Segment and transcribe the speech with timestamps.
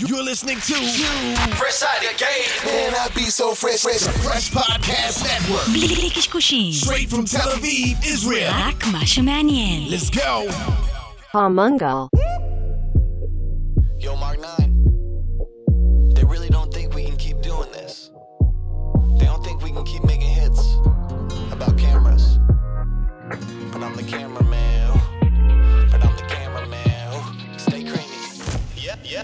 [0.00, 0.74] You're listening to
[1.54, 2.64] Fresh Out of Game.
[2.66, 5.62] Man, I be so fresh, fresh, fresh podcast network.
[6.72, 8.50] Straight from Tel Aviv, Israel.
[9.90, 10.48] Let's go.
[11.32, 12.08] Palmungal.
[14.00, 16.10] Yo, Mark 9.
[16.14, 18.10] They really don't think we can keep doing this.
[19.18, 20.74] They don't think we can keep making hits
[21.52, 22.40] about cameras.
[23.72, 24.33] But I'm the camera.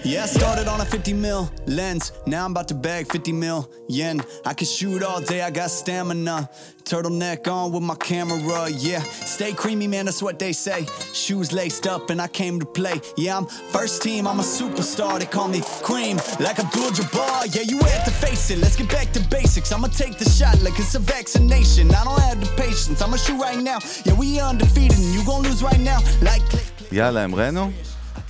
[0.02, 0.14] yeah.
[0.16, 2.12] Yeah, I started on a 50 mil lens.
[2.26, 4.20] Now I'm about to bag 50 mil yen.
[4.44, 6.48] I can shoot all day, I got stamina.
[6.84, 9.00] Turtleneck on with my camera, yeah.
[9.00, 10.86] Stay creamy, man, that's what they say.
[11.12, 13.00] Shoes laced up, and I came to play.
[13.16, 15.18] Yeah, I'm first team, I'm a superstar.
[15.18, 17.54] They call me Cream, like Abdul Jabbar.
[17.54, 18.58] Yeah, you had to face it.
[18.58, 19.72] Let's get back to basics.
[19.72, 21.92] I'ma take the shot like it's a vaccination.
[21.92, 23.78] I don't have the patience, I'ma shoot right now.
[24.04, 25.98] Yeah, we undefeated, and you gon' lose right now.
[26.22, 26.92] Like click, click.
[26.92, 27.70] יאללה, המראנו.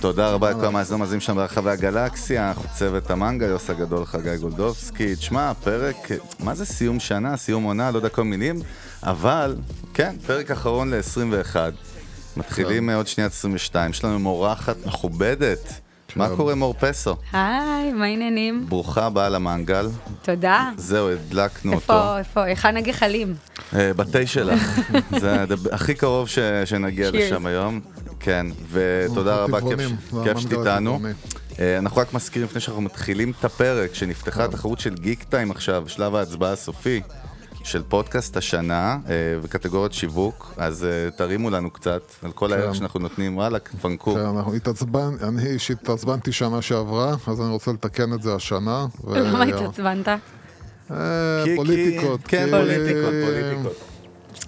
[0.02, 5.16] תודה רבה לכל המאזינים המאזינים שם ברחבי הגלקסיה, אנחנו צוות המנגה, יוס הגדול, חגי גולדובסקי.
[5.16, 5.96] תשמע, פרק,
[6.40, 8.56] מה זה סיום שנה, סיום עונה, לא יודע כל מילים,
[9.02, 9.56] אבל,
[9.94, 11.56] כן, פרק אחרון ל-21.
[12.36, 15.72] מתחילים עוד שנייה 22, יש לנו מורחת מכובדת.
[16.16, 17.16] מה קורה מור פסו?
[17.32, 18.66] היי, מה העניינים?
[18.68, 19.88] ברוכה הבאה למנגל.
[20.22, 20.70] תודה.
[20.76, 21.80] זהו, הדלקנו אותו.
[21.92, 23.34] איפה, איפה, היכן הגחלים?
[23.76, 24.80] אה, בתה שלך,
[25.20, 27.16] זה הכי קרוב ש- שנגיע Cheers.
[27.16, 27.80] לשם היום.
[28.22, 29.58] כן, ותודה רבה,
[30.24, 30.98] כיף שתיתנו.
[31.58, 35.84] אה, אנחנו רק מזכירים לפני שאנחנו מתחילים את הפרק, שנפתחה התחרות של גיק טיים עכשיו,
[35.86, 37.00] שלב ההצבעה הסופי
[37.64, 42.74] של פודקאסט השנה, אה, וקטגוריות שיווק, אז אה, תרימו לנו קצת על כל הערך.
[42.74, 44.14] שאנחנו נותנים, וואלה, פנקו.
[44.14, 48.86] כן, אנחנו התעצבן, אני אישית התעצבנתי שנה שעברה, אז אני רוצה לתקן את זה השנה.
[49.14, 50.08] למה התעצבנת?
[51.56, 52.20] פוליטיקות.
[52.24, 53.91] כן, פוליטיקות, פוליטיקות.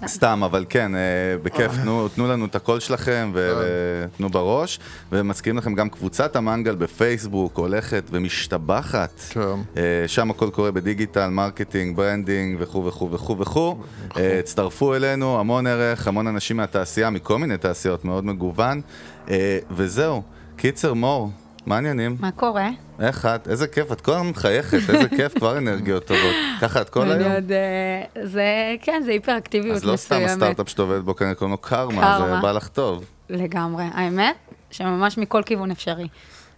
[0.07, 0.99] סתם, אבל כן, אה,
[1.43, 4.79] בכיף, תנו, תנו לנו את הקול שלכם ותנו בראש,
[5.11, 9.19] ומזכירים לכם גם קבוצת המנגל בפייסבוק הולכת ומשתבחת.
[9.29, 9.39] כן.
[9.77, 13.75] אה, שם הכל קורה ב digital, marketing, branding וכו' וכו' וכו' וכו'.
[14.17, 18.81] אה, הצטרפו אלינו, המון ערך, המון אנשים מהתעשייה, מכל מיני תעשיות, מאוד מגוון.
[19.29, 20.21] אה, וזהו,
[20.55, 21.29] קיצר מור,
[21.65, 22.17] מה העניינים?
[22.19, 22.69] מה קורה?
[22.99, 23.47] איך את?
[23.47, 26.35] איזה כיף, את כל הזמן מחייכת, איזה כיף, כבר אנרגיות טובות.
[26.61, 27.31] ככה את כל היום?
[27.31, 27.51] עוד...
[27.51, 28.45] אה, זה,
[28.81, 30.31] כן, זה היפראקטיביות אז לא סתם מסוימת.
[30.31, 32.41] הסטארט-אפ שאת עובדת בו, כנראה קוראים לו קרמה, זה.
[32.41, 33.05] בא לך טוב.
[33.29, 33.83] לגמרי.
[33.93, 34.35] האמת,
[34.71, 36.07] שממש מכל כיוון אפשרי.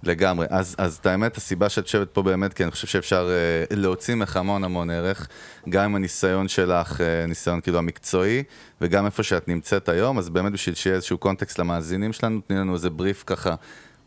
[0.04, 0.46] לגמרי.
[0.50, 4.16] אז, אז את האמת, הסיבה שאת יושבת פה באמת, כי אני חושב שאפשר אה, להוציא
[4.16, 5.28] ממך המון המון ערך,
[5.70, 8.44] גם עם הניסיון שלך, אה, ניסיון כאילו המקצועי,
[8.82, 12.74] וגם איפה שאת נמצאת היום, אז באמת בשביל שיהיה איזשהו קונטקסט למאזינים שלנו, תני לנו
[12.74, 13.56] איזה בריף ככה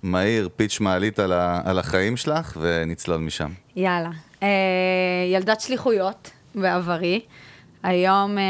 [0.03, 3.51] מהיר, פיץ' מעלית על, ה, על החיים שלך, ונצלול משם.
[3.77, 4.11] יאללה.
[4.43, 4.49] אה,
[5.33, 7.21] ילדת שליחויות בעברי.
[7.83, 8.43] היום אה,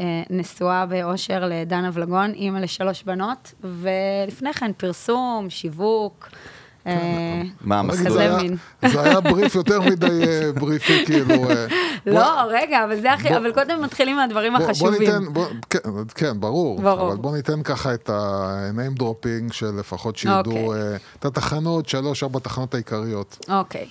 [0.00, 6.28] אה, נשואה באושר לדן אבלגון, אימא לשלוש בנות, ולפני כן פרסום, שיווק.
[6.86, 8.12] אה, מה נגיד, המסלול?
[8.12, 8.56] זה היה- מין.
[8.86, 11.50] זה היה בריף יותר מדי אה, בריפי, כאילו.
[11.50, 11.66] אה,
[12.06, 15.00] לא, רגע, אבל זה הכי, אבל קודם מתחילים מהדברים בוא החשובים.
[15.00, 15.24] ניתן,
[15.70, 15.78] כן,
[16.14, 17.08] כן, ברור, ברור.
[17.08, 20.96] אבל בוא ניתן ככה את ה-name dropping של לפחות שידעו אוקיי.
[21.18, 23.46] את התחנות, שלוש, ארבע תחנות העיקריות.
[23.48, 23.88] אוקיי.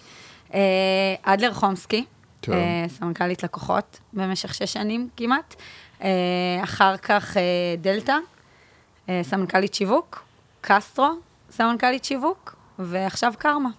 [1.23, 2.05] אדלר חומסקי,
[2.41, 2.85] כן.
[2.99, 5.55] סמנכ"לית לקוחות במשך שש שנים כמעט.
[6.63, 7.37] אחר כך
[7.81, 8.15] דלתא,
[9.23, 10.23] סמנכ"לית שיווק.
[10.61, 11.09] קסטרו,
[11.51, 12.54] סמנכ"לית שיווק.
[12.79, 13.69] ועכשיו קרמה.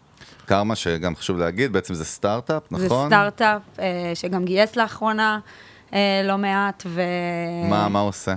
[0.46, 3.06] קרמה, שגם חשוב להגיד, בעצם זה סטארט-אפ, זה נכון?
[3.06, 5.38] סטארט-אפ אה, שגם גייס לאחרונה
[5.94, 7.02] אה, לא מעט, ו...
[7.70, 8.34] מה, מה הוא עושה?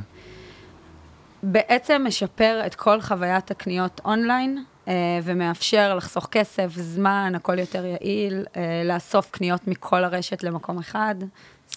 [1.44, 4.94] בעצם משפר את כל חוויית הקניות אונליין, אה,
[5.24, 11.16] ומאפשר לחסוך כסף, זמן, הכל יותר יעיל, אה, לאסוף קניות מכל הרשת למקום אחד.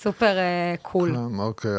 [0.01, 0.43] סופר אה,
[0.83, 1.11] קול.
[1.17, 1.71] כן, אוקיי,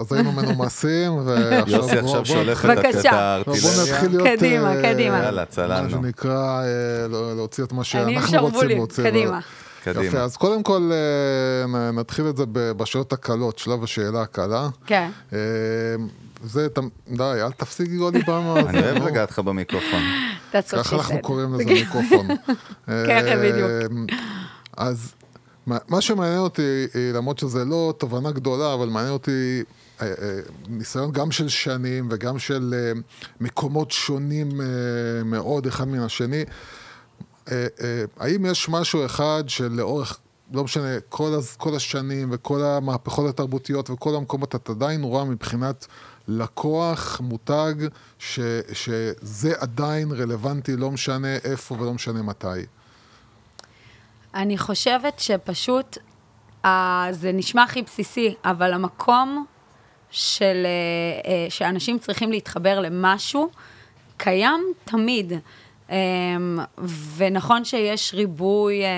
[0.00, 1.62] אז היינו מנומסים, ועכשיו...
[1.78, 2.98] יוסי עכשיו שולף את ה- בבקשה.
[3.40, 3.82] את בוא הארטילריה.
[3.94, 4.28] נתחיל להיות...
[4.38, 5.18] קדימה, אה, קדימה.
[5.18, 5.90] יאללה, מה צללנו.
[5.90, 9.04] שנקרא, אה, לא- להוציא את מה שאנחנו רוצים להוציא.
[9.04, 9.40] קדימה.
[9.84, 10.04] קדימה.
[10.04, 14.68] יפה, אז קודם כל אה, נתחיל את זה ב- בשאלות הקלות, שלב השאלה הקלה.
[14.86, 15.10] כן.
[15.32, 15.38] אה,
[16.44, 16.78] זה, ת-
[17.08, 18.60] די, אל תפסיקי גולי במה.
[18.68, 20.00] אני אוהב לגעת לך במיקרופון.
[20.52, 21.18] ככה אנחנו.
[21.22, 22.26] קוראים לזה מיקרופון.
[22.86, 23.70] ככה בדיוק.
[23.70, 23.86] אה,
[24.76, 25.12] אז
[25.66, 29.62] מה שמעניין אותי, אה, למרות שזה לא תובנה גדולה, אבל מעניין אותי
[30.00, 32.74] אה, אה, ניסיון גם של שנים וגם של
[33.40, 34.60] מקומות שונים
[35.24, 36.44] מאוד אחד מן השני.
[38.16, 40.18] האם יש משהו אחד שלאורך,
[40.52, 45.86] לא משנה, כל, הז, כל השנים וכל המהפכות התרבותיות וכל המקומות, אתה עדיין רואה מבחינת
[46.28, 47.74] לקוח, מותג,
[48.18, 48.40] ש,
[48.72, 52.46] שזה עדיין רלוונטי, לא משנה איפה ולא משנה מתי.
[54.34, 55.98] אני חושבת שפשוט,
[56.64, 59.44] אה, זה נשמע הכי בסיסי, אבל המקום
[60.10, 63.50] של, אה, אה, שאנשים צריכים להתחבר למשהו,
[64.16, 65.32] קיים תמיד.
[65.92, 66.58] אמ,
[67.16, 68.88] ונכון שיש ריבוי אה,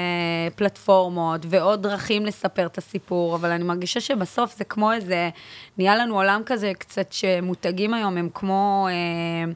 [0.56, 5.30] פלטפורמות ועוד דרכים לספר את הסיפור, אבל אני מרגישה שבסוף זה כמו איזה,
[5.78, 9.52] נהיה לנו עולם כזה קצת שמותגים היום הם כמו, אה,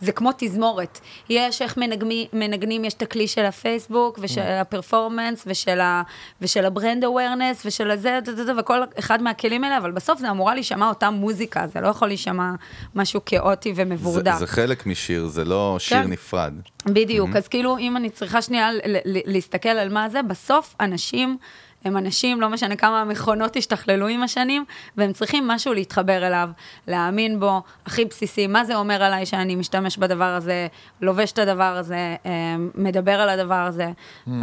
[0.00, 1.00] זה כמו תזמורת.
[1.28, 6.02] יש איך מנגני, מנגנים, יש את הכלי של הפייסבוק ושל ה performance ושל, ה,
[6.40, 8.18] ושל ה brand awareness ושל הזה,
[8.58, 12.50] וכל אחד מהכלים האלה, אבל בסוף זה אמורה להישמע אותה מוזיקה, זה לא יכול להישמע
[12.94, 14.32] משהו כאוטי ומבורדק.
[14.32, 16.10] זה, זה חלק משיר, זה לא שיר כן.
[16.10, 16.52] נפרד.
[16.86, 21.38] בדיוק, אז כאילו, אם אני צריכה שנייה ל- ל- להסתכל על מה זה, בסוף אנשים
[21.84, 24.64] הם אנשים, לא משנה כמה המכונות השתכללו עם השנים,
[24.96, 26.50] והם צריכים משהו להתחבר אליו,
[26.86, 30.66] להאמין בו, הכי בסיסי, מה זה אומר עליי שאני משתמש בדבר הזה,
[31.00, 33.90] לובש את הדבר הזה, אה, מדבר על הדבר הזה.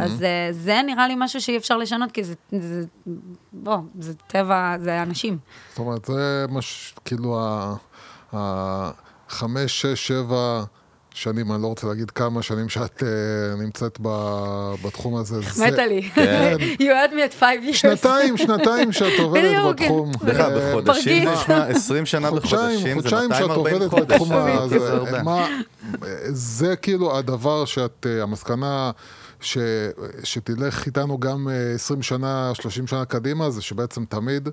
[0.00, 2.84] אז אה, זה נראה לי משהו שאי אפשר לשנות, כי זה, זה
[3.52, 5.38] בוא, זה טבע, זה אנשים.
[5.70, 6.94] זאת אומרת, זה מש...
[7.04, 7.74] כאילו ה...
[8.34, 8.90] ה...
[9.28, 10.64] חמש, שש, שבע
[11.18, 13.04] שנים, אני לא רוצה להגיד כמה שנים שאת uh,
[13.62, 14.08] נמצאת ב...
[14.84, 15.40] בתחום הזה.
[15.40, 16.02] זה- מתה לי.
[16.14, 16.56] כן.
[16.80, 17.72] you had me at five years.
[17.72, 19.80] שנתיים, שנתיים שאת עובדת בדיוק.
[19.80, 20.10] בתחום.
[20.28, 21.32] אה, בחודשים זה.
[21.34, 24.04] נשמע 20 שנה חודשיים, בחודשים, זה חודשיים שאת 240 עובדת חודש.
[24.04, 24.28] בתחום
[24.68, 25.18] זה הזה.
[26.28, 28.90] זה כאילו הדבר שאת, אה, המסקנה
[29.40, 29.58] ש,
[30.24, 34.48] שתלך איתנו גם אה, 20 שנה, 30 שנה קדימה, זה שבעצם תמיד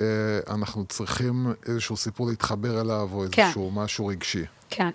[0.00, 0.04] אה,
[0.50, 3.42] אנחנו צריכים איזשהו סיפור להתחבר אליו, או כן.
[3.42, 4.44] איזשהו משהו רגשי.
[4.70, 4.90] כן,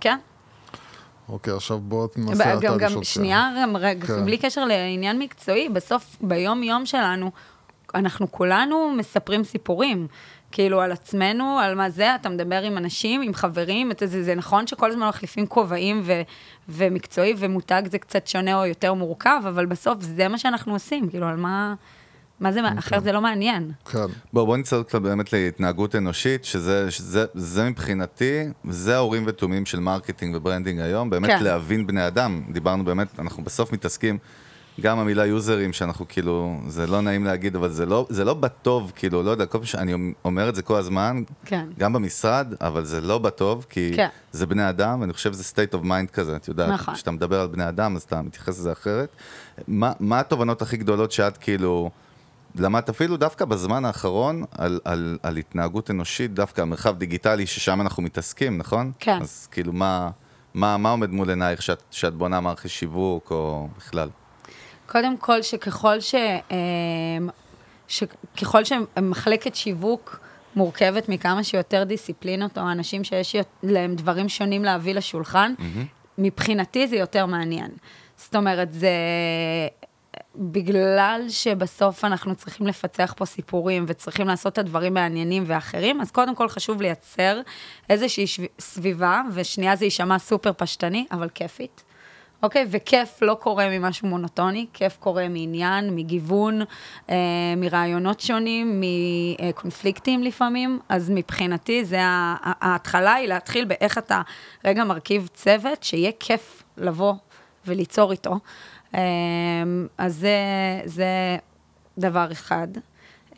[0.00, 0.16] כן.
[1.28, 4.24] אוקיי, עכשיו בוא גם, אתה גם לשאול שנייה, גם רגע, כן.
[4.24, 7.30] בלי קשר לעניין מקצועי, בסוף, ביום-יום שלנו,
[7.94, 10.06] אנחנו כולנו מספרים סיפורים.
[10.52, 14.34] כאילו על עצמנו, על מה זה, אתה מדבר עם אנשים, עם חברים, את זה, זה
[14.34, 16.22] נכון שכל הזמן מחליפים כובעים ו,
[16.68, 21.26] ומקצועי ומותג זה קצת שונה או יותר מורכב, אבל בסוף זה מה שאנחנו עושים, כאילו
[21.26, 21.74] על מה,
[22.40, 22.78] מה זה, אוקיי.
[22.78, 23.72] אחרת זה לא מעניין.
[23.92, 23.98] כן.
[24.32, 30.34] בואו בוא נצטרך באמת להתנהגות אנושית, שזה, שזה זה מבחינתי, זה האורים ותומים של marketing
[30.34, 31.42] ו branding היום, באמת כן.
[31.42, 32.42] להבין בני אדם.
[32.52, 34.18] דיברנו באמת, אנחנו בסוף מתעסקים,
[34.80, 38.92] גם המילה יוזרים, שאנחנו כאילו, זה לא נעים להגיד, אבל זה לא, זה לא בטוב,
[38.96, 41.66] כאילו, לא יודע, כל פעם שאני אומר את זה כל הזמן, כן.
[41.78, 44.08] גם במשרד, אבל זה לא בטוב, כי כן.
[44.32, 46.94] זה בני אדם, ואני חושב שזה state of mind כזה, את יודעת, נכון.
[46.94, 49.08] כשאתה מדבר על בני אדם, אז אתה מתייחס לזה אחרת.
[49.68, 51.90] מה, מה התובנות הכי גדולות שאת כאילו...
[52.60, 58.02] למדת אפילו דווקא בזמן האחרון על, על, על התנהגות אנושית, דווקא המרחב דיגיטלי ששם אנחנו
[58.02, 58.92] מתעסקים, נכון?
[58.98, 59.18] כן.
[59.22, 60.10] אז כאילו, מה,
[60.54, 64.08] מה, מה עומד מול עינייך שאת, שאת בונה מערכי שיווק או בכלל?
[64.86, 66.14] קודם כל, שככל ש...
[66.50, 67.28] אמ,
[67.88, 70.20] שככל שמחלקת שיווק
[70.56, 75.54] מורכבת מכמה שיותר דיסציפלינות, או אנשים שיש להם דברים שונים להביא לשולחן,
[76.18, 77.70] מבחינתי זה יותר מעניין.
[78.16, 78.88] זאת אומרת, זה...
[80.38, 86.34] בגלל שבסוף אנחנו צריכים לפצח פה סיפורים וצריכים לעשות את הדברים מעניינים ואחרים, אז קודם
[86.34, 87.40] כל חשוב לייצר
[87.90, 88.26] איזושהי
[88.58, 91.84] סביבה, ושנייה זה יישמע סופר פשטני, אבל כיפית.
[92.42, 92.66] אוקיי?
[92.70, 96.60] וכיף לא קורה ממשהו מונוטוני, כיף קורה מעניין, מגיוון,
[97.10, 97.16] אה,
[97.56, 98.82] מרעיונות שונים,
[99.40, 104.22] מקונפליקטים לפעמים, אז מבחינתי זה ההתחלה היא להתחיל באיך אתה
[104.64, 107.14] רגע מרכיב צוות, שיהיה כיף לבוא
[107.66, 108.38] וליצור איתו.
[108.94, 109.00] אה,
[109.98, 110.36] אז זה,
[110.84, 111.36] זה
[111.98, 112.68] דבר אחד.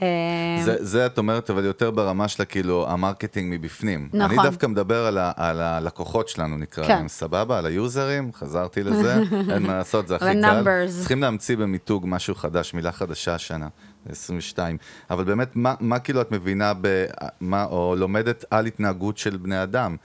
[0.03, 4.09] אה, זה, זה את אומרת, אבל יותר ברמה של כאילו ה marketing מבפנים.
[4.13, 4.39] נכון.
[4.39, 6.97] אני דווקא מדבר על, ה, על הלקוחות שלנו, נקרא כן.
[6.97, 7.59] להם, סבבה?
[7.59, 9.15] על היוזרים, חזרתי לזה,
[9.55, 10.87] אין מה לעשות, זה הכי קל.
[10.89, 13.69] צריכים להמציא במיתוג משהו חדש, מילה חדשה השנה,
[14.11, 14.77] 22.
[15.11, 17.05] אבל באמת, מה, מה כאילו את מבינה, ב,
[17.41, 19.97] מה, או לומדת על התנהגות של בני אדם?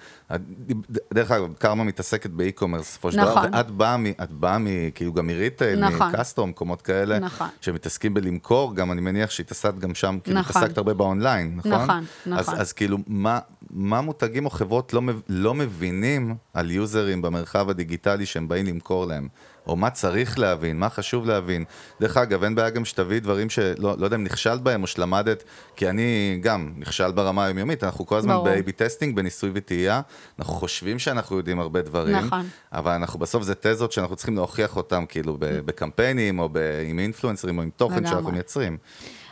[1.13, 3.53] דרך אגב, קרמה מתעסקת ב e-commerce, בסופו של דבר, נכון.
[3.53, 6.07] ואת באה, מ- את באה מ, כאילו גם מ retail, נכון.
[6.09, 7.47] מקסטרו, מקומות כאלה, נכון.
[7.61, 10.61] שמתעסקים בלמכור, גם אני מניח שהתעסקת גם שם, כאילו נכון.
[10.61, 11.71] התעסקת הרבה באונליין, נכון?
[11.71, 12.53] נכון, נכון.
[12.55, 18.25] אז, אז כאילו, מה, מה מותגים או חברות לא, לא מבינים על יוזרים במרחב הדיגיטלי
[18.25, 19.27] שהם באים למכור להם?
[19.67, 21.63] או מה צריך להבין, מה חשוב להבין.
[22.01, 25.43] דרך אגב, אין בעיה גם שתביאי דברים שלא לא יודע אם נכשלת בהם או שלמדת,
[25.75, 28.35] כי אני גם נכשל ברמה היומיומית, אנחנו כל הזמן.
[28.45, 30.01] ב-AB testing, בניסוי וטעייה,
[30.39, 32.47] אנחנו חושבים שאנחנו יודעים הרבה דברים, נכון.
[32.73, 36.99] אבל אנחנו בסוף זה תזות שאנחנו צריכים להוכיח אותם, כאילו, ב- בקמפיינים, או ב- עם
[36.99, 38.05] אינפלואנסרים, או עם תוכן.
[38.05, 38.77] שאנחנו מייצרים.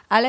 [0.09, 0.25] א',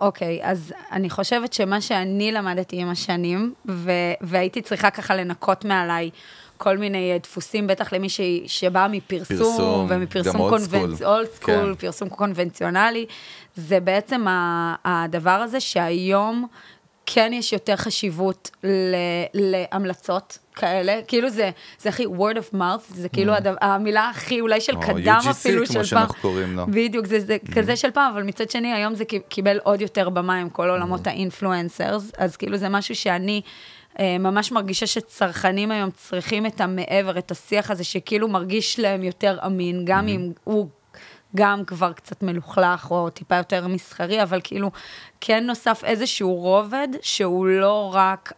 [0.00, 6.10] אוקיי, אז אני חושבת שמה שאני למדתי עם השנים, ו- והייתי צריכה ככה לנקות מעליי
[6.56, 11.02] כל מיני אה, דפוסים, בטח למי ש- שבא מפרסום, פרסום, ומפרסום קונבנצ...
[11.02, 11.74] old school, כן.
[11.74, 13.06] פרסום קונבנציונלי,
[13.56, 16.46] זה בעצם ה- הדבר הזה שהיום
[17.06, 18.94] כן יש יותר חשיבות ל-
[19.34, 24.60] להמלצות כאלה, כאילו זה, זה הכי word of mouth, זה כאילו הדבר, המילה הכי אולי
[24.60, 25.84] של או קדם UGC, אפילו כמו של פעם.
[25.84, 26.66] שאנחנו קוראים לו.
[26.66, 30.34] בדיוק, זה, זה כזה של פעם, אבל מצד שני, היום זה קיבל עוד יותר במה
[30.36, 33.40] עם כל עולמות האינפלואנסרס, אז כאילו זה משהו שאני
[34.00, 39.82] ממש מרגישה שצרכנים היום צריכים את המעבר, את השיח הזה, שכאילו מרגיש להם יותר אמין,
[39.84, 40.68] גם אם הוא
[41.36, 44.70] גם כבר קצת מלוכלך, או טיפה יותר מסחרי, אבל כאילו,
[45.20, 48.32] כן נוסף איזשהו רובד, שהוא לא רק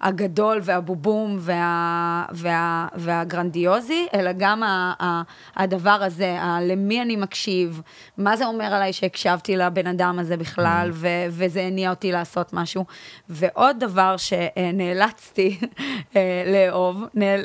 [0.00, 5.22] הגדול והבובום וה, וה, והגרנדיוזי, אלא גם ה, ה,
[5.56, 7.82] הדבר הזה, ה, למי אני מקשיב,
[8.18, 12.84] מה זה אומר עליי שהקשבתי לבן אדם הזה בכלל, ו, וזה הניע אותי לעשות משהו.
[13.28, 15.58] ועוד דבר שנאלצתי
[16.16, 17.44] אה, לאהוב, נאל,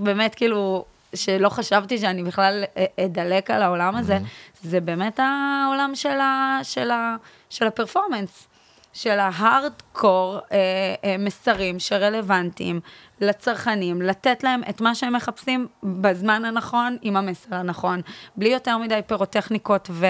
[0.00, 2.64] באמת כאילו, שלא חשבתי שאני בכלל
[3.00, 4.18] אדלק על העולם הזה,
[4.62, 7.16] זה באמת העולם של, ה, של, ה,
[7.50, 8.48] של הפרפורמנס,
[8.92, 10.58] של ההארדקור אה,
[11.04, 12.80] אה, מסרים שרלוונטיים
[13.20, 18.00] לצרכנים, לתת להם את מה שהם מחפשים בזמן הנכון, עם המסר הנכון,
[18.36, 20.06] בלי יותר מדי פירוטכניקות ו,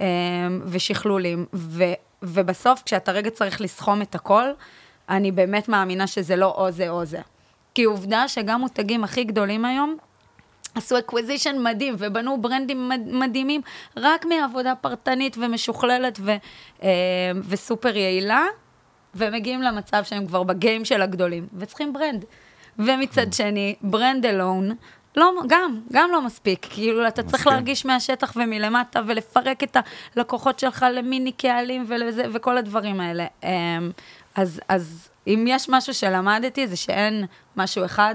[0.00, 0.06] אה,
[0.64, 1.46] ושכלולים.
[1.54, 1.84] ו,
[2.22, 4.44] ובסוף, כשאתה רגע צריך לסכום את הכל,
[5.08, 7.20] אני באמת מאמינה שזה לא או זה או זה.
[7.76, 9.96] כי עובדה שגם מותגים הכי גדולים היום,
[10.74, 13.60] עשו acquisition מדהים ובנו ברנדים מד- מדהימים
[13.96, 16.30] רק מעבודה פרטנית ומשוכללת ו,
[16.82, 16.88] אה,
[17.48, 18.44] וסופר יעילה,
[19.14, 22.24] ומגיעים למצב שהם כבר ב game של הגדולים, וצריכים brand.
[22.78, 24.70] ומצד שני, brand alone,
[25.16, 26.66] לא, גם, גם לא מספיק.
[26.70, 27.52] כאילו, אתה צריך מסכים.
[27.52, 29.76] להרגיש מהשטח ומלמטה, ולפרק את
[30.16, 33.26] הלקוחות שלך למיני קהלים ולזה, וכל הדברים האלה.
[33.44, 33.48] אמ,
[34.34, 37.24] אז, אז אם יש משהו שלמדתי, זה שאין
[37.56, 38.14] משהו אחד,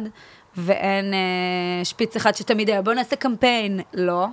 [0.57, 1.19] ואין אה,
[1.85, 3.79] שפיץ אחד שתמיד היה, בוא נעשה קמפיין.
[3.93, 4.27] לא,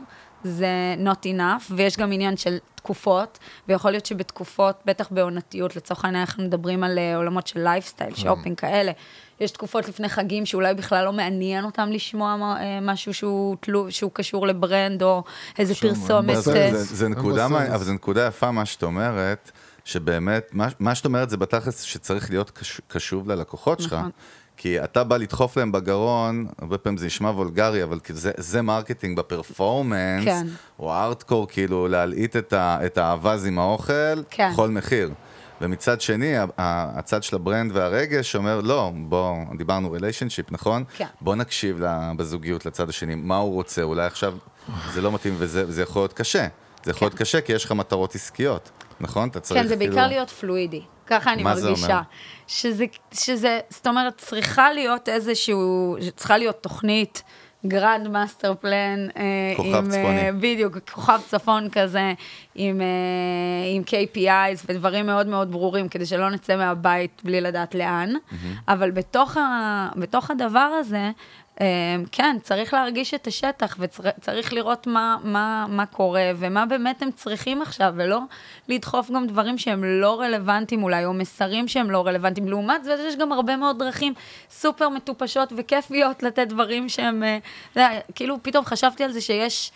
[0.44, 0.66] זה
[1.04, 6.44] not enough, ויש גם עניין של תקופות, ויכול להיות שבתקופות, בטח בעונתיות, לצורך העניין אנחנו
[6.44, 8.92] מדברים על אה, עולמות של lifestyle, shopping כאלה.
[9.40, 13.86] יש תקופות לפני חגים שאולי בכלל לא מעניין אותם לשמוע מה- אה, משהו שהוא, תלו,
[13.90, 15.22] שהוא קשור ל brand, או
[15.58, 16.36] איזה פרסומת.
[16.36, 16.42] זה,
[16.72, 19.50] זה, זה נקודה, אבל זו נקודה יפה מה שאת אומרת,
[19.88, 23.92] שבאמת, מה, מה שאת אומרת זה בתכלס שצריך להיות קש, קשוב ללקוחות שלך.
[23.92, 24.10] נכון.
[24.56, 28.62] כי אתה בא לדחוף להם בגרון, הרבה פעמים זה נשמע וולגרי, אבל כאילו זה, זה
[28.62, 30.46] marketing ב performance, כן.
[30.78, 34.50] או הארדקור, כאילו להלעיט את, ה, את האווז עם האוכל, כן.
[34.52, 35.10] בכל מחיר.
[35.60, 40.84] ומצד שני, הצד של ה brand והרגש אומר, לא, בוא, דיברנו relationship, נכון?
[40.96, 41.06] כן.
[41.20, 41.80] בוא נקשיב
[42.16, 44.34] בזוגיות לצד השני, מה הוא רוצה, אולי עכשיו
[44.92, 46.46] זה לא מתאים וזה וזה יכול להיות קשה.
[46.84, 49.28] זה יכול להיות קשה כי יש לך מטרות עסקיות, נכון?
[49.28, 50.80] אתה צריך כן, זה בעיקר כאילו- להיות פלואידי.
[51.06, 51.86] ככה אני מה זה מרגישה.
[51.86, 52.00] אומר?
[52.46, 57.22] שזה, שזה, זאת אומרת, צריכה להיות איזשהו, צריכה להיות תוכנית,
[57.66, 59.06] grand master plan.
[59.56, 60.20] כוכב עם, צפוני.
[60.26, 62.12] אה, בדיוק, כוכב צפון כזה,
[62.54, 62.86] עם, אה,
[63.74, 68.12] עם KPIs ודברים מאוד מאוד ברורים, כדי שלא נצא מהבית בלי לדעת לאן.
[68.68, 71.10] אבל בתוך, ה, בתוך הדבר הזה,
[72.12, 77.62] כן, צריך להרגיש את השטח וצריך לראות מה, מה, מה קורה ומה באמת הם צריכים
[77.62, 78.20] עכשיו, ולא
[78.68, 82.48] לדחוף גם דברים שהם לא רלוונטיים אולי, או מסרים שהם לא רלוונטיים.
[82.48, 84.14] לעומת זאת, יש גם הרבה מאוד דרכים
[84.50, 87.22] סופר מטופשות וכיפיות לתת דברים שהם...
[87.76, 89.72] אה, כאילו, פתאום חשבתי על זה שיש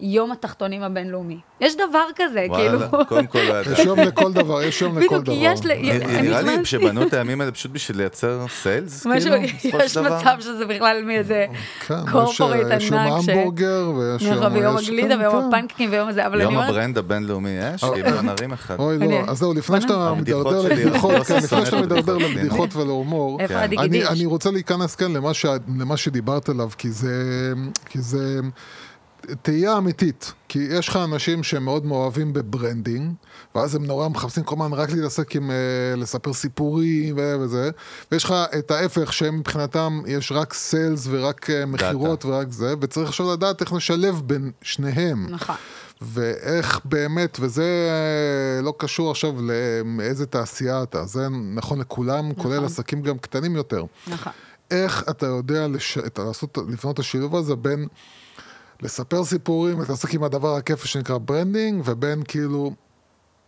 [0.00, 1.38] יום התחתונים הבינלאומי.
[1.60, 2.80] יש דבר כזה, כאילו...
[2.80, 3.38] וואלה, קודם כל.
[3.72, 5.32] יש יום לכל דבר, יש יום לכל דבר.
[5.36, 9.36] יש ל- נראה- אני נראה לי שבנו את הימים האלה פשוט בשביל לייצר סיילס, כאילו,
[9.54, 10.18] בסופו יש של דבר.
[10.20, 11.46] מצב שזה בכלל מאיזה
[11.86, 13.28] כן, יש- קורפורט יש יום ענק.
[13.28, 14.34] המבורגר, ויש יום...
[14.34, 15.56] נכון, ויום יש- הגלידה, כן, ויום כן.
[15.56, 16.68] הפנקקים, ויום הזה, אבל אני יום אומרת...
[16.68, 18.78] הברנד הבינלאומי יש, כאילו נרים אחד.
[18.78, 20.14] אוי, לא, אז זהו, לפני שאתה.
[20.16, 22.16] מדרדר לבדיחות, כן, לפני שאתה את מדרדר.
[22.18, 23.56] לבדיחות ולהומור, כן.
[23.56, 25.46] אני, אני רוצה להיכנס כאן למה, ש,
[25.78, 27.52] למה שדיברת עליו, כי זה,
[27.88, 28.40] כי זה
[29.42, 30.32] תהייה אמיתית.
[30.48, 33.12] כי יש לך אנשים שהם מאוד מאוהבים ב branding,
[33.54, 35.56] ואז הם נורא מחפשים כל הזמן רק להתעסק עם, אה,
[35.96, 37.70] לספר סיפורים ו- וזה,
[38.12, 43.08] ויש לך את ההפך, שהם מבחינתם, יש רק sales ורק אה, מכירות ורק זה, וצריך
[43.08, 45.26] עכשיו לדעת איך לשלב בין שניהם.
[45.30, 45.56] נכון.
[46.00, 49.34] ואיך באמת, וזה אה, לא קשור עכשיו
[49.98, 53.84] לאיזה תעשייה אתה, זה נכון לכולם, כולל עסקים גם קטנים יותר.
[54.06, 54.32] נכון.
[54.70, 55.98] איך אתה יודע לש...
[55.98, 56.18] את...
[56.18, 57.86] לעשות, לבנות את השילוב הזה בין
[58.82, 62.72] לספר סיפורים, להתעסק עם הדבר הכיפי שנקרא branding, ובין כאילו,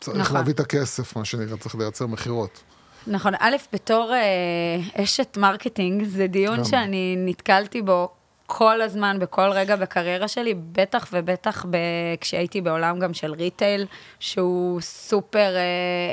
[0.01, 0.37] צריך נכון.
[0.37, 2.63] להביא את הכסף, מה שנקרא, צריך לייצר מכירות.
[3.07, 6.65] נכון, א', בתור אה, אשת marketing, זה דיון גם.
[6.65, 8.09] שאני נתקלתי בו
[8.53, 11.77] כל הזמן, בכל רגע בקריירה שלי, בטח ובטח ב-
[12.21, 13.87] כשהייתי בעולם גם של retail,
[14.21, 15.63] שהוא סופר אה,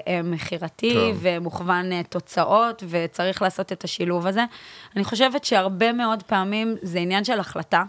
[0.07, 1.17] אה, מכירתי כן.
[1.19, 4.43] ומוכוון אה, תוצאות, וצריך לעשות את השילוב הזה.
[4.95, 7.83] אני חושבת שהרבה מאוד פעמים זה עניין של החלטה,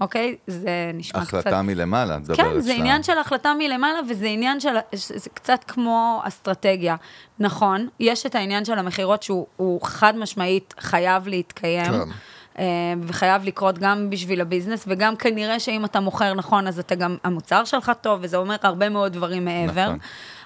[0.00, 0.36] אוקיי?
[0.46, 1.34] זה נשמע קצת...
[1.34, 2.36] החלטה מלמעלה, את מדברת.
[2.36, 2.78] כן, זה שלה.
[2.78, 6.96] עניין של החלטה מלמעלה, וזה עניין של, זה קצת כמו אסטרטגיה.
[7.38, 11.92] נכון, יש את העניין של המכירות שהוא הוא חד משמעית חייב להתקיים.
[11.92, 12.10] כן.
[12.58, 12.64] אה,
[13.02, 17.64] וחייב לקרות גם בשביל הביזנס, וגם כנראה שאם אתה מוכר נכון, אז אתה גם, המוצר
[17.64, 19.86] שלך טוב, וזה אומר הרבה מאוד דברים מעבר.
[19.86, 19.98] נכון.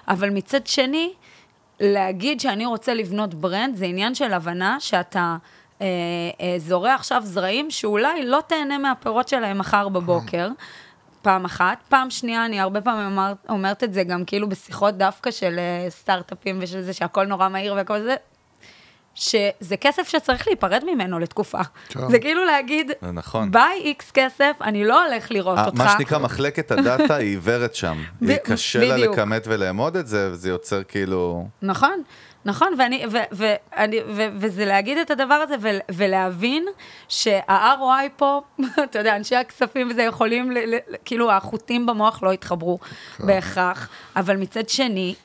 [0.07, 1.13] אבל מצד שני,
[1.79, 5.37] להגיד שאני רוצה לבנות brand, זה עניין של הבנה שאתה
[6.57, 10.47] זורע עכשיו זרעים שאולי לא תהנה מהפירות שלהם מחר בבוקר.
[11.21, 11.77] פעם אחת.
[11.89, 15.89] פעם שנייה, אני הרבה פעמים אומר, אומרת את זה גם כאילו בשיחות דווקא של אה,
[15.89, 18.15] סטארט-אפים ושל זה שהכל נורא מהיר וכל זה,
[19.15, 21.59] שזה כסף שצריך להיפרד ממנו לתקופה.
[21.89, 22.09] כן.
[22.09, 23.51] זה כאילו להגיד, נכון.
[23.51, 25.77] bye X כסף, אני לא הולך לראות ה- אותך.
[25.77, 27.97] מה שנקרא מחלקת הדאטה היא עיוורת שם.
[28.21, 28.97] ב- היא קשה לה.
[28.97, 31.47] לכמת ולאמוד את זה, וזה יוצר כאילו...
[31.61, 32.03] נכון,
[32.45, 36.65] נכון, ואני, ו, ו, אני, ו, וזה להגיד את הדבר הזה ו, ולהבין
[37.07, 38.41] שה-ROI פה,
[38.83, 42.79] אתה יודע, אנשי הכספים וזה יכולים, ל, ל, כאילו החוטים במוח לא יתחברו
[43.19, 45.15] בהכרח, אבל מצד שני,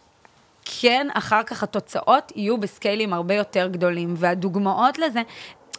[0.81, 5.23] כן, אחר כך התוצאות יהיו בסקיילים הרבה יותר גדולים, והדוגמאות לזה,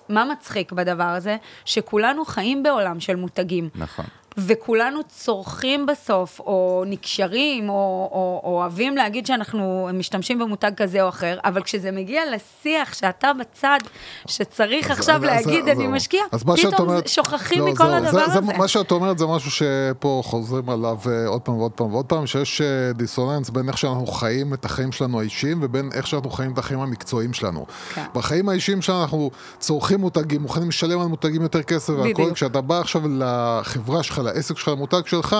[0.09, 1.37] מה מצחיק בדבר הזה?
[1.65, 3.69] שכולנו חיים בעולם של מותגים.
[3.75, 4.05] נכון.
[4.47, 7.73] וכולנו צורכים בסוף, או נקשרים, או,
[8.11, 9.59] או, או אוהבים להגיד שאנחנו
[9.93, 13.79] משתמשים במותג כזה או אחר, אבל כשזה מגיע לשיח שאתה בצד,
[14.27, 15.87] שצריך עכשיו אז- להגיד, אז- אני.
[15.87, 18.33] משקיע, אז פתאום אומרת- שוכחים לא, מכל זהו, הדבר זה, הזה.
[18.47, 22.05] זה, מה שאת אומרת זה משהו שפה חוזרים עליו אה, עוד פעם ועוד פעם ועוד
[22.05, 26.29] פעם, שיש אה, דיסוננס בין איך שאנחנו חיים את החיים שלנו האישיים ובין איך שאנחנו
[26.29, 27.65] חיים את החיים המקצועיים שלנו.
[27.93, 28.03] כן.
[28.13, 32.31] בחיים האישיים שלנו אנחנו צורכים מותגים, מוכנים לשלם על מותגים יותר כסף והכל.
[32.33, 35.35] כשאתה בא עכשיו לחברה שלך, לעסק שלך, למותג שלך,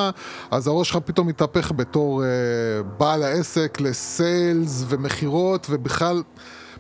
[0.52, 2.28] אז הראש שלך פתאום מתהפך בתור אה,
[2.98, 6.22] בעל העסק לסיילס ומכירות ובכלל...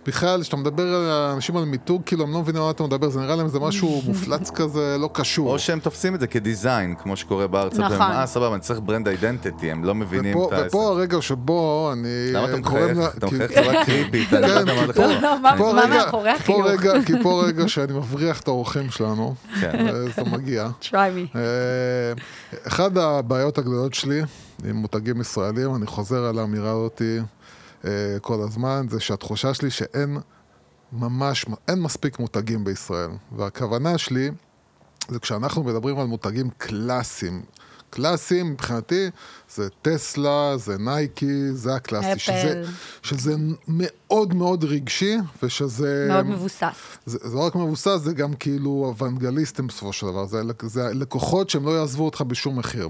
[0.09, 3.09] בכלל, כשאתה מדבר על האנשים על מיתוג, כאילו, הם לא מבינים על מה אתה מדבר,
[3.09, 5.51] זה נראה להם איזה משהו מופלץ כזה, לא קשור.
[5.53, 7.73] או שהם תופסים את זה כדיזיין, כמו שקורה בארץ.
[7.79, 8.01] נכון.
[8.01, 10.67] אה, סבבה, אני צריך ברנד אידנטיטי, הם לא מבינים את העסק.
[10.67, 12.97] ופה הרגע שבו אני למה אתה מחייך?
[13.17, 14.95] אתה מחייך בצורה קריפית, אני לא יודע מה כי לך.
[14.97, 15.03] פה-
[16.63, 19.87] לא, רגע- כי פה רגע שאני מבריח את האורחים שלנו, כן.
[19.93, 20.67] וזה מגיע.
[20.81, 21.35] try me.
[21.37, 21.41] אה,
[22.67, 24.21] אחד הבעיות הגדולות שלי
[24.65, 27.23] עם מותגים ישראלים, אני חוזר על האמירה הזאתי אה,
[28.21, 30.17] כל הזמן, זה שהתחושה שלי שאין
[30.91, 33.09] ממש, אין מספיק מותגים בישראל.
[33.37, 34.31] והכוונה שלי,
[35.09, 37.41] זה כשאנחנו מדברים על מותגים קלאסיים.
[37.89, 39.09] קלאסיים מבחינתי
[39.49, 42.11] זה טסלה, זה נייקי, זה הקלאסי.
[42.11, 42.19] אפל.
[42.19, 42.63] שזה,
[43.01, 43.33] שזה
[43.67, 46.05] מאוד מאוד רגשי, ושזה...
[46.09, 46.97] מאוד מבוסס.
[47.05, 51.49] זה, זה לא רק מבוסס, זה גם כאילו אוונגליסטים בסופו של דבר, זה, זה לקוחות
[51.49, 52.89] שהם לא יעזבו אותך בשום מחיר.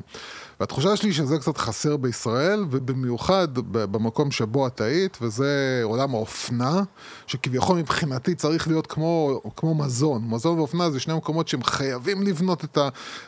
[0.59, 6.81] והתחושה שלי שזה קצת חסר בישראל, ובמיוחד במקום שבו את היית, וזה עולם האופנה,
[7.27, 10.23] שכביכול מבחינתי צריך להיות כמו, כמו מזון.
[10.29, 12.77] מזון ואופנה זה שני מקומות שהם חייבים לבנות את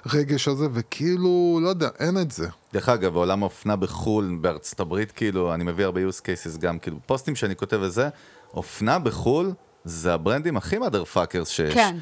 [0.05, 2.47] הרגש הזה, וכאילו, לא יודע, אין את זה.
[2.73, 6.97] דרך אגב, בעולם האופנה בחו"ל, בארצות הברית, כאילו, אני מביא הרבה use cases גם, כאילו,
[7.05, 8.09] פוסטים שאני כותב וזה,
[8.53, 9.51] אופנה בחו"ל
[9.83, 11.73] זה הברנדים הכי mother fuckers שיש.
[11.73, 11.97] כן.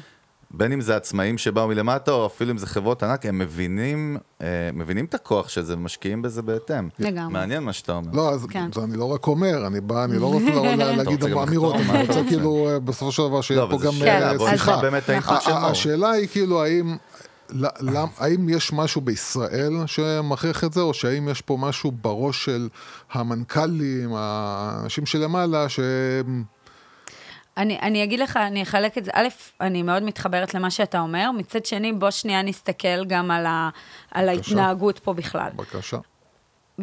[0.50, 4.46] בין אם זה עצמאים שבאו מלמטה, או אפילו אם זה חברות ענק, הם מבינים, אה,
[4.74, 6.88] מבינים את הכוח של זה ומשקיעים בזה בהתאם.
[6.98, 7.32] לגמרי.
[7.32, 8.10] מעניין מה שאתה אומר.
[8.12, 8.70] לא, אז כן.
[8.74, 12.20] זה אני לא רק אומר, אני בא, אני לא רוצה לה- להגיד אמירות, אני רוצה?
[12.28, 14.54] כאילו אה, בסופו של דבר שיהיה לא, פה גם שאלה, אה, שיחה.
[14.54, 15.70] נשמע באמת את האינפוט של ה- מאור.
[15.70, 16.96] השאלה היא כאילו, האם...
[17.80, 22.68] למ- האם יש משהו בישראל שמכריח את זה, או שהאם יש פה משהו בראש של
[23.12, 26.44] המנכ"לים, האנשים שלמעלה, שהם...
[27.60, 29.28] אני, אני אגיד לך, אני אחלק את זה, א',
[29.60, 33.70] אני מאוד מתחברת למה שאתה אומר, מצד שני, בוא שנייה נסתכל גם על, ה,
[34.10, 35.50] על ההתנהגות פה בכלל.
[35.56, 35.98] בבקשה.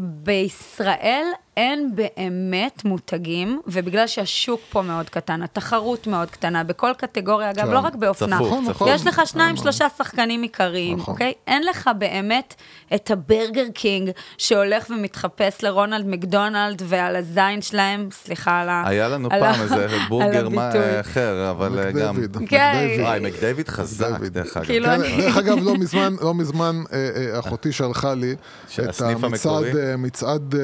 [0.01, 7.65] בישראל אין באמת מותגים, ובגלל שהשוק פה מאוד קטן, התחרות מאוד קטנה, בכל קטגוריה, אגב,
[7.65, 7.71] כן.
[7.71, 8.35] לא רק באופנה.
[8.35, 8.75] צפוף, נכון, צפוף.
[8.75, 8.89] נכון.
[8.93, 11.13] יש לך שניים, שלושה שחקנים עיקריים, נכון.
[11.13, 11.33] אוקיי?
[11.47, 12.55] אין לך באמת
[12.95, 18.83] את הברגר קינג שהולך ומתחפש לרונלד מקדונלד ועל הזין שלהם, סליחה על ה...
[18.87, 20.71] היה לנו על פעם איזה בורגר מה-.
[20.99, 22.21] אחר, אבל גם...
[22.21, 22.87] מקדייוויד, כן.
[22.99, 24.19] וואי, מקדייוויד חזק.
[24.21, 24.65] דרך אגב.
[24.65, 28.35] כאילו, כן, דרך אגב, לא מזמן, לא מזמן, אה, אה, אחותי שלחה לי
[28.73, 29.86] את המצעד, המקורי?
[29.97, 30.61] מצעד, אה,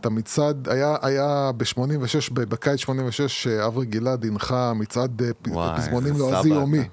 [0.00, 6.48] את המצעד, היה, היה ב-86, בקיץ 86, אה, אברי גלעד הנחה מצעד אה, פזמונים לועזי
[6.48, 6.88] יומי.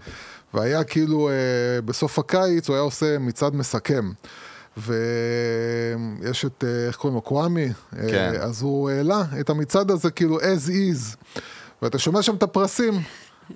[0.54, 1.30] והיה כאילו,
[1.86, 4.12] בסוף הקיץ הוא היה עושה מצעד מסכם.
[4.78, 8.34] ויש את, איך קוראים לו, קוואמי, כן.
[8.42, 11.16] אז הוא העלה את המצעד הזה כאילו as is,
[11.82, 13.02] ואתה שומע שם את הפרסים.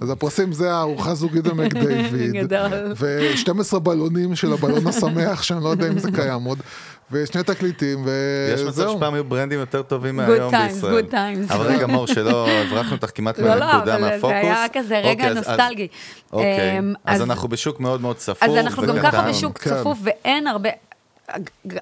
[0.01, 2.93] אז הפרסים זה הארוחה זוגית במקדייוויד, גדול.
[2.95, 6.60] ו-12 בלונים של הבלון השמח, שאני לא יודע אם זה קיים עוד,
[7.12, 8.08] ושני תקליטים,
[8.54, 8.98] יש מצב וזהו.
[8.98, 11.00] שפעם היו ברנדים יותר טובים מהיום בישראל.
[11.00, 11.54] good times.
[11.54, 14.30] אבל רגע, מור, שלא הברחנו אותך כמעט לא, לא, מהנקודה, אבל מהפוקוס.
[14.30, 15.88] זה היה כזה רגע אוקיי, נוסטלגי.
[16.34, 19.00] אוקיי, אמ, אז אנחנו בשוק מאוד מאוד צפוף אז אנחנו גם.
[19.02, 19.69] ככה בשוק כן.
[19.69, 20.69] צפוף, ואין הרבה...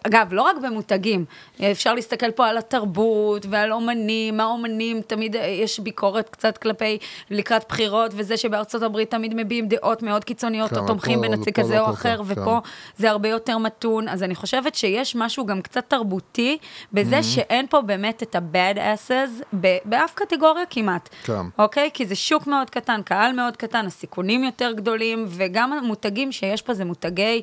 [0.08, 1.26] אגב, לא רק במותגים,
[1.72, 6.98] אפשר להסתכל פה על התרבות ועל אומנים, האומנים, תמיד יש ביקורת קצת כלפי
[7.30, 11.56] לקראת בחירות, וזה שבארצות הברית תמיד מביעים דעות מאוד קיצוניות, כן, או תומכים פה- בנציג
[11.56, 12.70] פה כזה לא או אחר, כך, ופה כן.
[12.98, 16.88] זה הרבה יותר מתון, אז אני חושבת שיש משהו גם קצת תרבותי Mm-hmm.
[16.94, 21.10] בזה שאין פה באמת את ה-bad asses באף קטגוריה כמעט.
[21.24, 21.42] כן.
[21.60, 21.90] אוקיי?
[21.94, 26.74] כי זה שוק מאוד קטן, קהל מאוד קטן, הסיכונים יותר גדולים, וגם המותגים שיש פה
[26.74, 27.42] זה מותגי...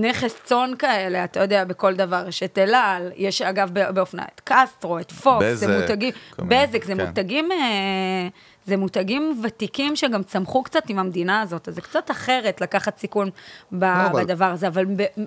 [0.00, 4.40] נכס צאן כאלה, אתה יודע, בכל דבר, יש את אל על, יש אגב באופנה את
[4.44, 7.06] קסטרו, את פוקס, זה בזק, מותגים, כל מיני, בזק, זה כן.
[7.06, 8.28] מותגים, אה,
[8.66, 13.30] זה מותגים ותיקים שגם צמחו קצת עם המדינה הזאת, אז זה קצת אחרת לקחת סיכון
[13.72, 14.84] ב- אבל- בדבר הזה, אבל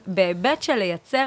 [0.08, 1.26] בהיבט של לייצר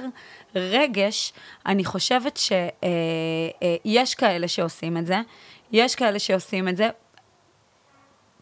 [0.54, 1.32] רגש,
[1.66, 5.20] אני חושבת שיש כאלה שעושים את זה,
[5.72, 6.88] יש כאלה שעושים את זה,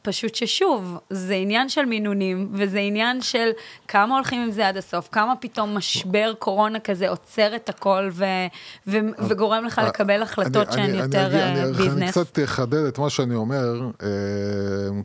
[0.02, 3.50] פשוט ששוב, זה עניין של מינונים, וזה עניין של
[3.88, 8.24] כמה הולכים עם זה עד הסוף, כמה פתאום משבר קורונה כזה עוצר את הכל ו-
[8.86, 12.10] ו- וגורם לך לקבל החלטות אני- שהן אני- יותר אני- אה, אני- אני ביזנס.
[12.10, 14.08] קצת אחדד את מה שאני אומר, אה,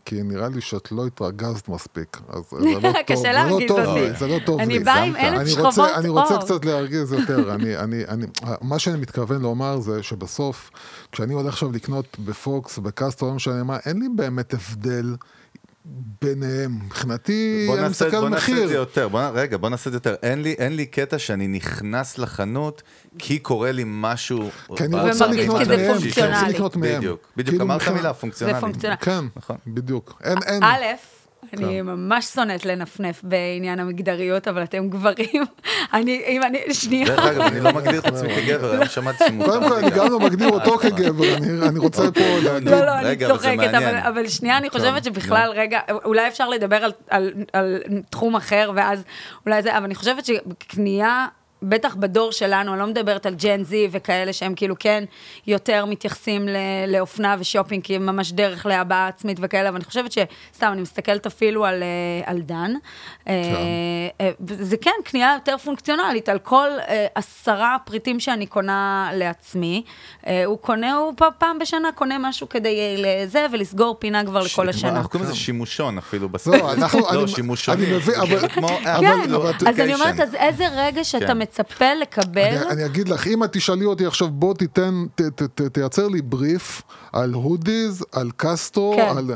[0.06, 2.18] כי נראה לי שאת לא התרגזת מספיק.
[2.30, 4.00] אז זה לא טוב, קשה זה לא טוב אותי.
[4.02, 4.64] לי, זה לא טוב לי.
[4.66, 5.16] אני באה עם.
[5.16, 6.44] אלף אני שכבות רוצה- אני רוצה אור.
[6.44, 7.52] קצת להרגיז יותר.
[7.56, 8.26] אני- אני- אני-
[8.62, 10.72] מה שאני מתכוון לומר זה שבסוף,
[11.12, 14.85] כשאני הולך עכשיו לקנות בפוקס, בקסטרו, לא משנה מה, אין לי באמת הבדל.
[16.22, 18.72] ביניהם, מבחינתי, בוא אני מסתכל בוא על נעשה את זה מחיר.
[18.72, 20.16] יותר, בוא, רגע, בוא נעשה את זה יותר.
[20.24, 22.84] אין לי, אין לי קטע שאני נכנס לחנות
[23.18, 24.50] כי קורה לי משהו...
[24.76, 26.54] כי אני רוצה לקנות זה מהם, כי אני רוצה פונקציונלי.
[26.54, 26.98] לקנות מהם.
[26.98, 28.56] בדיוק, בדיוק, כאילו אמרת מילה, פונקציונלי.
[28.56, 28.98] זה פונקציונלי.
[29.02, 29.58] כן, נכון.
[29.68, 30.22] בדיוק.
[30.24, 30.64] אין, אין.
[30.64, 30.84] א',
[31.54, 35.44] אני ממש שונאת לנפנף בעניין המגדריות, אבל אתם גברים.
[35.94, 37.06] אני, אם אני, שנייה.
[37.08, 39.50] דרך אגב, אני לא מגדיר את עצמי כגבר, היום שמעתי שמותר.
[39.52, 42.70] קודם כל, אני גם לא מגדיר אותו כגבר, אני- אני רוצה פה להגיד...
[42.70, 43.74] לא, לא, אני רגע, אבל זה צוחקת,
[44.08, 47.80] אבל, שנייה, אני חושבת שבכלל, רגע, אולי אפשר לדבר על, על, על
[48.10, 49.04] תחום אחר, ואז
[49.46, 51.26] אולי זה, אבל אני חושבת שקנייה,
[51.70, 55.04] בטח בדור שלנו, אני לא מדברת על ג'ן זי וכאלה שהם כאילו כן
[55.48, 56.56] יותר מתייחסים ל,
[56.88, 61.26] לאופנה ושופינג, כי הם ממש דרך להבעה עצמית וכאלה, אבל אני חושבת שסתם, אני מסתכלת
[61.26, 61.88] אפילו על, אה,
[62.32, 62.74] על דן.
[63.28, 63.34] אה,
[64.22, 66.70] אה, זה כן קנייה יותר פונקציונלית, על כל
[67.16, 69.84] עשרה פריטים שאני קונה לעצמי,
[70.46, 74.90] הוא קונה, הוא פ- פעם בשנה קונה משהו כדי לזה, ולסגור פינה כבר לכל השנה.
[74.90, 76.56] אנחנו קוראים לזה שימושון אפילו בסוף.
[76.56, 77.78] לא, אנחנו- לא, שימושון.
[77.78, 78.62] אני מבין, אבל- כן,
[79.68, 81.38] אז אני אומרת, אז איזה רגש אתה כן.
[81.60, 82.42] מצפה לקבל?
[82.42, 86.08] אני, אני אגיד לך, אם את תשאלי אותי עכשיו, בוא תיתן, ת, ת, ת, תייצר
[86.08, 86.82] לי בריף
[87.14, 89.18] על הודיז, על קסטרו, כן.
[89.18, 89.32] על...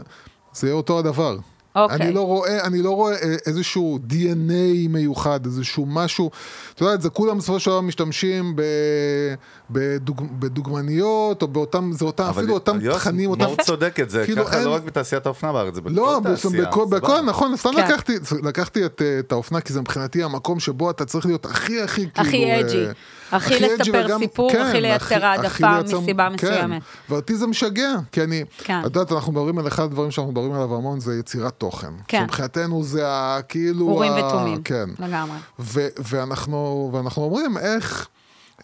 [0.53, 1.37] זה יהיה אותו הדבר.
[1.83, 1.97] אוקיי.
[1.97, 4.53] אני לא רואה, אני לא רואה אה, איזשהו DNA
[4.89, 6.31] מיוחד, איזשהו משהו,
[6.75, 8.61] אתה יודע, זה כולם בסופו של דבר משתמשים ב,
[9.71, 13.41] בדוג, בדוגמניות, או באותם, זה אותם, אבל אפילו אותם יוס תכנים, אותם...
[13.45, 16.65] מאוד צודקת, זה כאילו ככה אין- לא רק בתעשיית האופנה בארץ, זה בכל לא, תעשייה.
[16.65, 16.99] בכל, סבבה.
[16.99, 17.85] בכל, נכון, סתם כן.
[17.85, 18.13] לקחתי,
[18.43, 22.07] לקחתי את, אה, את האופנה, כי זה מבחינתי המקום שבו אתה צריך להיות הכי הכי
[22.15, 22.47] הכי כאילו...
[22.51, 22.85] אה, אג'י.
[23.31, 26.81] הכי לספר וגם- סיפור, הכי לייצר העדפה מסיבה מסוימת.
[27.09, 28.79] ואותי זה משגע, כי אני, כן.
[28.79, 31.93] את יודעת, אנחנו מדברים על אחד הדברים שאנחנו מדברים עליו המון, זה יצירת תוכן.
[32.07, 32.19] כן.
[32.21, 33.39] שמבחינתנו זה ה...
[33.49, 33.87] כאילו...
[33.89, 34.63] אורים ה- ותומים.
[34.63, 34.89] כן.
[34.99, 35.37] לגמרי.
[35.59, 38.07] ו- ואנחנו, ואנחנו אומרים איך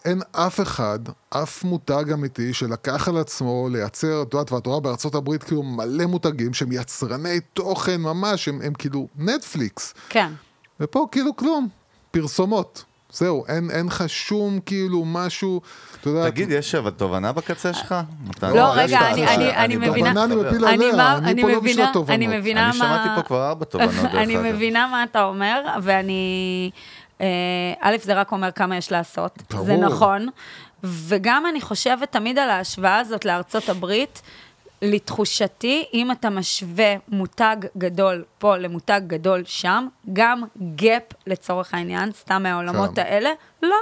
[0.04, 0.98] אין אף אחד,
[1.30, 6.06] אף מותג אמיתי שלקח על עצמו לייצר, את יודעת, ואת רואה בארצות הברית כאילו מלא
[6.06, 9.94] מותגים שהם יצרני תוכן ממש, הם, הם כאילו נטפליקס.
[10.08, 10.32] כן.
[10.80, 11.68] ופה כאילו כלום,
[12.10, 12.84] פרסומות.
[13.16, 15.60] זהו, אין, אין לך שום כאילו משהו,
[16.00, 16.30] אתה יודע...
[16.30, 17.94] תגיד, יש אבל תובנה בקצה שלך?
[18.42, 19.76] לא, רגע, אני- אני- אני.
[19.76, 22.10] מבינה- תובנה אני מפיל אני עליה, אני אני פה לא בשביל תובנות.
[22.10, 22.84] אני מבינה אני מה...
[22.84, 24.44] שמעתי פה כבר ארבע תובנות, דרך אני אגב.
[24.44, 26.70] מבינה מה אתה אומר, ואני...
[27.20, 27.26] אה,
[27.80, 29.42] א', זה רק אומר כמה יש לעשות.
[29.50, 29.64] ברור.
[29.66, 30.28] זה נכון.
[30.84, 34.22] וגם אני חושבת תמיד על ההשוואה הזאת לארצות הברית.
[34.82, 40.42] לתחושתי, אם אתה משווה מותג גדול פה למותג גדול שם, גם
[40.74, 43.02] גאפ לצורך העניין, סתם מהעולמות כן.
[43.02, 43.30] האלה,
[43.62, 43.76] לא.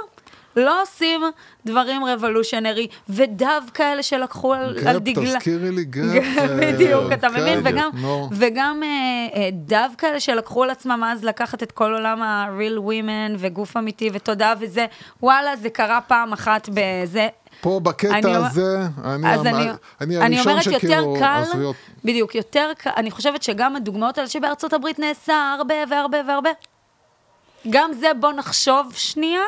[0.55, 1.21] לא עושים
[1.65, 5.25] דברים רבולושנרי, ודו כאלה שלקחו על, על גאפ, דגלה.
[5.25, 6.23] תזכירי לי גאפ.
[6.61, 7.59] בדיוק, אה, אתה כן, מבין?
[7.63, 8.29] וגם, נו.
[8.31, 8.89] וגם אה,
[9.35, 14.09] אה, דו כאלה שלקחו על עצמם אז לקחת את כל עולם ה-real women וגוף אמיתי
[14.13, 14.85] ותודעה וזה,
[15.23, 17.27] וואלה, זה קרה פעם אחת בזה.
[17.65, 19.69] פה בקטע אני הזה, אני, המ- אני,
[20.01, 21.79] אני אני הראשון אומרת יותר שכאילו, קל, עזבי אותי.
[22.03, 26.49] בדיוק, יותר קל, אני חושבת שגם הדוגמאות האלה שבארצות הברית נעשה הרבה והרבה והרבה,
[27.69, 29.41] גם זה בוא נחשוב שנייה,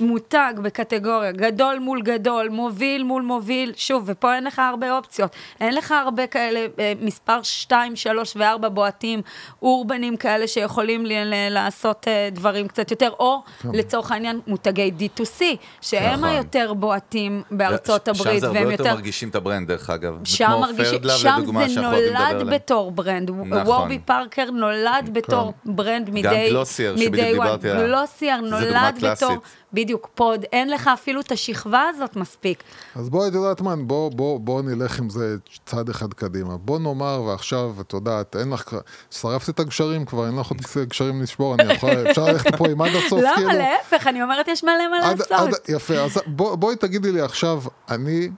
[0.00, 5.36] מותג בקטגוריה, גדול מול גדול, מוביל מול מוביל, שוב, ופה אין לך הרבה אופציות.
[5.60, 9.22] אין לך הרבה כאלה, אה, מספר 2, 3 ו-4 בועטים,
[9.62, 11.06] אורבנים כאלה שיכולים
[11.50, 15.42] לעשות אה, דברים קצת יותר, או לצורך העניין מותגי D2C,
[15.80, 16.28] שהם נכון.
[16.28, 18.94] היותר בועטים בארצות שם הברית, זה הרבה והם יותר יותר...
[18.94, 20.14] מרגישים את ה brand, דרך אגב.
[20.24, 22.50] שם מרגישים, שם זה נולד.
[22.50, 23.30] בתור brand.
[23.30, 23.52] נכון.
[23.52, 26.46] וורבי פארקר נולד בתור brand מדי...
[26.50, 27.14] גלוסייר, שבדיוק.
[27.14, 27.86] דיברתי עליה.
[27.86, 29.36] גלוסייר נולד בתור...
[29.72, 32.62] בדיוק, פוד, אין לך אפילו את השכבה הזאת מספיק.
[32.94, 36.56] אז בואי, את יודעת מה, בוא, בוא, בוא נלך עם זה צעד אחד קדימה.
[36.56, 38.76] בוא נאמר, ועכשיו, את יודעת, אין לך,
[39.10, 42.82] שרפת את הגשרים כבר, אין לך עוד גשרים לשבור, אני יכול, אפשר ללכת פה עם
[42.82, 43.48] עד הסוף, כאילו.
[43.48, 43.54] למה?
[43.54, 45.32] להפך, אני אומרת, יש מלא מה עד, לעשות.
[45.32, 48.28] עד, יפה, אז בוא, בואי תגידי לי עכשיו, אני...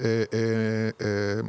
[0.00, 1.40] אה, אה, אה,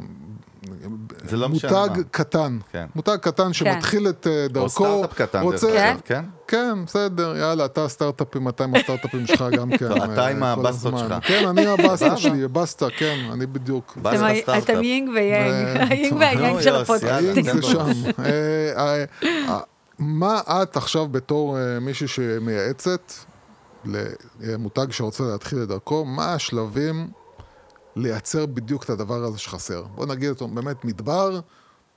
[1.32, 2.02] לא משנה מותג מה.
[2.10, 2.86] קטן, כן.
[2.94, 6.24] מותג קטן שמתחיל את אה, דרכו, או סטארט-אפ קטן, רוצה, דרך אגב, כן?
[6.48, 9.88] כן, בסדר, יאללה, אתה הסטארט-אפים, אתה עם הסטארט-אפים שלך גם כן.
[9.88, 10.98] לא, אתה אה, עם הבסטות.
[10.98, 11.14] שלך.
[11.28, 12.16] כן, אני הבסטה.
[12.16, 13.96] שלי, בסטה, כן, אני בדיוק.
[13.96, 14.64] בסטה אתם- סטארט-אפ.
[14.70, 16.16] אתם יין ויאנג, אה, היין.
[16.20, 17.44] והיאנג נו, של הפודקאסטים.
[17.44, 17.62] זה.
[17.62, 17.86] שם.
[19.98, 23.12] מה את עכשיו בתור מישהי שמייעצת
[24.40, 27.08] למותג שרוצה להתחיל את דרכו, מה השלבים
[27.96, 29.82] לייצר בדיוק את הדבר הזה שחסר?
[29.94, 31.40] בוא נגיד אותו באמת מדבר,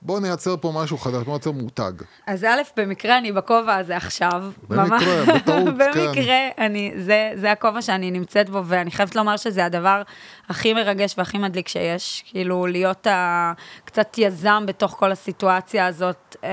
[0.02, 1.92] בוא נייצר פה משהו חדש, בוא נייצר מותג.
[2.26, 4.44] אז א', במקרה אני בכובע הזה עכשיו.
[4.68, 6.06] במקרה, בטעות, כן.
[6.06, 10.02] במקרה, אני, זה, זה הכובע שאני נמצאת בו, ואני חייבת לומר שזה הדבר
[10.48, 12.24] הכי מרגש והכי מדליק שיש.
[12.26, 13.52] כאילו, להיות ה,
[13.84, 16.50] קצת יזם בתוך כל הסיטואציה הזאת אה,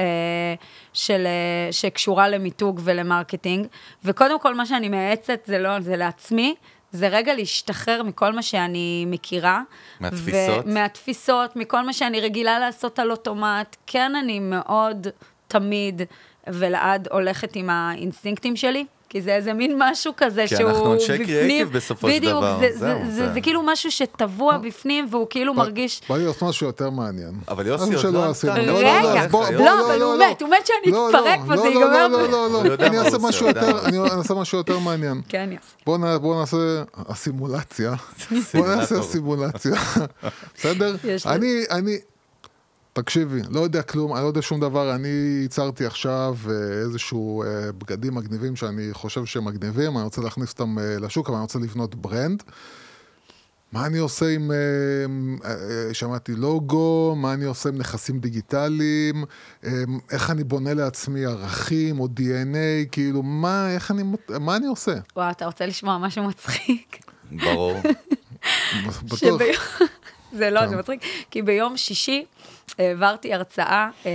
[0.94, 3.68] של, אה, שקשורה למיתוג ול marketing.
[4.04, 6.56] וקודם כל, מה שאני מייעצת זה לא, זה לעצמי.
[6.92, 9.62] זה רגע להשתחרר מכל מה שאני מכירה.
[10.00, 10.66] מהתפיסות?
[10.66, 13.76] מהתפיסות, מכל מה שאני רגילה לעשות על אוטומט.
[13.88, 15.08] כן, אני מאוד
[15.48, 16.02] תמיד
[16.48, 18.86] ולעד הולכת עם האינסטינקטים שלי.
[19.10, 21.26] כי זה איזה מין משהו כזה כי שהוא אנחנו אנשי בפנים.
[21.28, 25.08] קריאייטיב בסופו של בדיוק, דבר, זה, זהו, זה, זה, זה- זה כאילו משהו שטבוע בפנים,
[25.12, 26.02] והוא כאילו מרגיש...
[26.10, 27.32] בא לי לעשות משהו יותר מעניין.
[27.48, 28.54] אבל יוסי עוד לא עשינו.
[28.54, 28.58] עשתה.
[28.58, 29.28] לא, לא, לא, רגע,
[29.60, 32.30] לא, אבל הוא מת, הוא מת שאני לא, אתפרק לא, לא, זה לא, ייגמר לא,
[32.32, 35.22] לא, לא, יודע אני אעשה משהו יותר, אני אעשה משהו יותר מעניין.
[35.30, 35.60] כן, יס.
[35.86, 36.58] בוא נ- בוא נעשה
[36.96, 37.94] הסימולציה,
[38.54, 39.72] בוא נעשה סימולציה,
[40.58, 40.96] בסדר?
[41.26, 41.98] אני, אני,
[43.02, 45.08] תקשיבי, לא יודע כלום, אני לא יודע שום דבר, אני
[45.42, 50.80] ייצרתי עכשיו אה, איזשהו אה, בגדים מגניבים שאני חושב שהם מגניבים, אני רוצה להכניס אותם
[50.80, 52.44] אה, לשוק, אבל אני רוצה לבנות ברנד.
[53.72, 54.52] מה אני עושה עם,
[55.94, 59.26] שמעתי לוגו, מה אני עושה עם נכסים דיגיטליים,
[60.12, 64.04] איך אני בונה לעצמי ערכים או DNA, כאילו, מה, איך אני,
[64.40, 64.94] מה אני עושה?
[65.16, 66.98] וואו, אתה רוצה לשמוע משהו מצחיק?
[67.32, 67.82] ברור.
[68.86, 69.18] בטוח.
[69.20, 69.40] שביום-
[70.38, 70.70] זה לא, כן.
[70.70, 72.26] זה מצחיק, כי ביום שישי
[72.80, 74.12] העברתי הרצאה אה,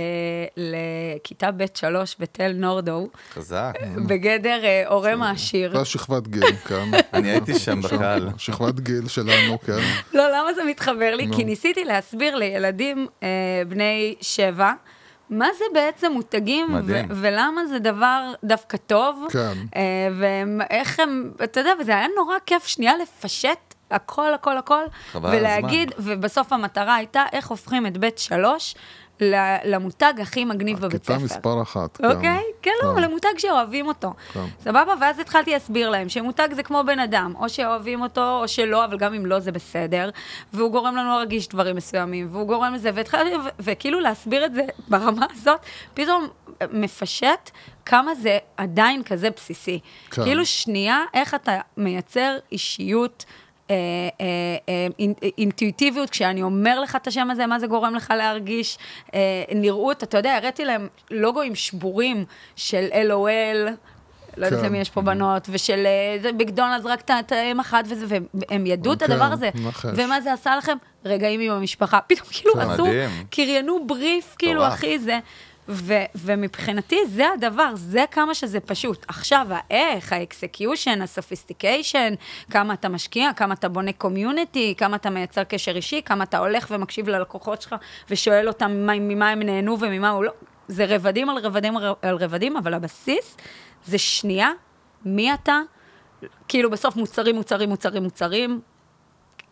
[0.57, 3.73] לכיתה ב' שלוש בתל נורדו, חזק.
[4.07, 5.71] בגדר אה, הורה מעשיר.
[5.73, 6.91] זה השכבת גיל, כן.
[7.13, 8.29] אני הייתי שם בקהל.
[8.37, 9.79] שכבת גיל שלנו, כן.
[10.13, 11.27] לא, למה זה מתחבר לי?
[11.35, 13.27] כי ניסיתי להסביר לילדים אה,
[13.67, 14.73] בני שבע.
[15.29, 17.01] מה זה בעצם מותגים, ו-.
[17.09, 19.53] ולמה זה דבר דווקא טוב, כן.
[19.75, 24.83] אה, ואיך הם, אתה יודע, וזה היה נורא כיף שנייה לפשט הכל, הכל, הכל,
[25.15, 28.75] ולהגיד, ובסוף המטרה הייתה איך הופכים את בית שלוש
[29.65, 31.13] למותג הכי מגניב בבית ספר.
[31.13, 32.05] כיתה מספר אחת, כן.
[32.11, 32.43] אוקיי?
[32.61, 34.13] כן, לא, אבל למותג שאוהבים אותו.
[34.33, 34.45] כן.
[34.59, 34.93] סבבה?
[35.01, 38.97] ואז התחלתי להסביר להם שמותג זה כמו בן אדם, או שאוהבים אותו או שלא, אבל
[38.97, 40.09] גם אם לא זה בסדר,
[40.53, 45.25] והוא גורם לנו להרגיש דברים מסוימים, והוא גורם לזה, והתחלתי, וכאילו להסביר את זה ברמה
[45.31, 45.59] הזאת,
[45.93, 46.27] פתאום
[46.71, 47.51] מפשט
[47.85, 49.79] כמה זה עדיין כזה בסיסי.
[50.11, 50.23] כן.
[50.23, 53.25] כאילו שנייה, איך אתה מייצר אישיות.
[53.71, 53.75] אה,
[54.21, 54.25] אה,
[54.69, 58.77] אה, אינ- אינטואיטיביות, כשאני אומר לך את השם הזה, מה זה גורם לך להרגיש,
[59.13, 59.19] אה,
[59.55, 63.69] נראות, אתה יודע, הראיתי להם לוגוים שבורים של LOL,
[64.37, 64.65] לא יודעת כן.
[64.65, 65.87] למי יש פה בנות, ושל
[66.33, 68.05] מקדונלדס רק את- האם אחת וזה,
[68.49, 69.49] והם ידעו את כן, הדבר הזה.
[69.95, 70.77] ומה זה עשה לכם?
[71.05, 71.99] רגעים עם המשפחה.
[72.07, 72.59] פתאום כאילו כן.
[72.59, 73.09] עשו, מדהים.
[73.29, 74.67] קריינו בריף, כאילו.
[74.67, 75.19] אחי, זה.
[75.69, 79.05] ו- ומבחינתי זה הדבר, זה כמה שזה פשוט.
[79.07, 82.13] עכשיו, האיך, ה execution, ה sophistication,
[82.51, 86.67] כמה אתה משקיע, כמה אתה בונה community, כמה אתה מייצר קשר אישי, כמה אתה הולך
[86.71, 87.75] ומקשיב ללקוחות שלך
[88.09, 90.31] ושואל אותם ממה, ממה הם נהנו וממה הוא לא.
[90.67, 93.37] זה רבדים על רבדים על רבדים, אבל הבסיס
[93.85, 94.51] זה שנייה,
[95.05, 95.59] מי אתה,
[96.47, 98.61] כאילו בסוף מוצרים, מוצרים, מוצרים, מוצרים,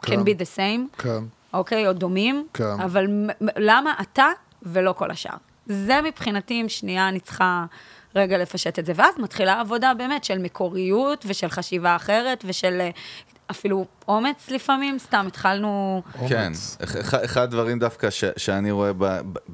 [0.02, 0.20] can כן.
[0.20, 1.02] be the same.
[1.02, 1.24] כן.
[1.54, 2.80] אוקיי, או דומים, כן.
[2.84, 3.08] אבל
[3.58, 4.28] למה אתה
[4.64, 5.38] ולא כל השאר?
[5.72, 7.66] זה מבחינתי, אם שנייה אני צריכה
[8.16, 8.94] רגע לפשט את זה.
[8.96, 12.82] ואז מתחילה עבודה באמת של מקוריות ושל חשיבה אחרת ושל...
[13.52, 16.02] אפילו אומץ לפעמים, סתם התחלנו...
[16.30, 16.52] כן.
[17.26, 19.06] אחד, הדברים דווקא ש, שאני רואה ב,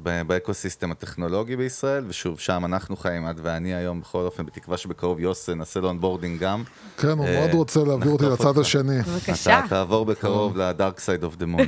[0.02, 4.76] ב, ב ecosystem הטכנולוגי בישראל, ושוב, שם אנחנו חיים, את ואני היום, בכל אופן, בתקווה
[4.76, 6.62] שבקרוב יוס נעשה לו onboarding גם.
[6.98, 8.58] כן, הוא אה, מאוד רוצה להעביר אותי לצד.
[8.58, 9.02] השני.
[9.02, 9.58] בבקשה.
[9.58, 11.66] אתה תעבור בקרוב ל dark side of the moon.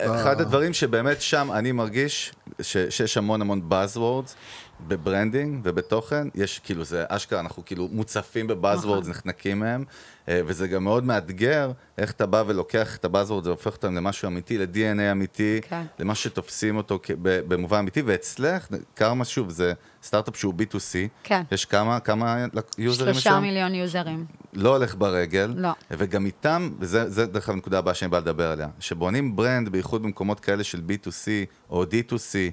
[0.00, 4.32] אחד הדברים שבאמת שם אני מרגיש שיש המון המון Buzzwords
[4.88, 9.84] ב branding ובתוכן, יש כאילו זה אשכרה, אנחנו כאילו מוצפים ב buzzwords, נחנקים מהם,
[10.28, 14.28] אה, וזה גם מאוד מאתגר איך אתה בא ולוקח את ה buzzwords והופך אותם למשהו
[14.28, 15.82] אמיתי, ל-DNA אמיתי, כן.
[15.98, 21.42] למה שתופסים אותו במובן אמיתי, ואצלך, קרמה שוב, זה סטארט-אפ שהוא B2C, כן.
[21.52, 22.46] יש כמה, כמה
[22.78, 23.42] users יש שלושה שם?
[23.42, 24.24] מיליון users.
[24.52, 25.70] לא הולך ברגל, לא.
[25.90, 30.02] וגם איתם, וזה זה דרך אגב הנקודה הבאה שאני בא לדבר עליה, שבונים brand, בייחוד
[30.02, 31.28] במקומות כאלה של B2C
[31.70, 32.52] או D2C,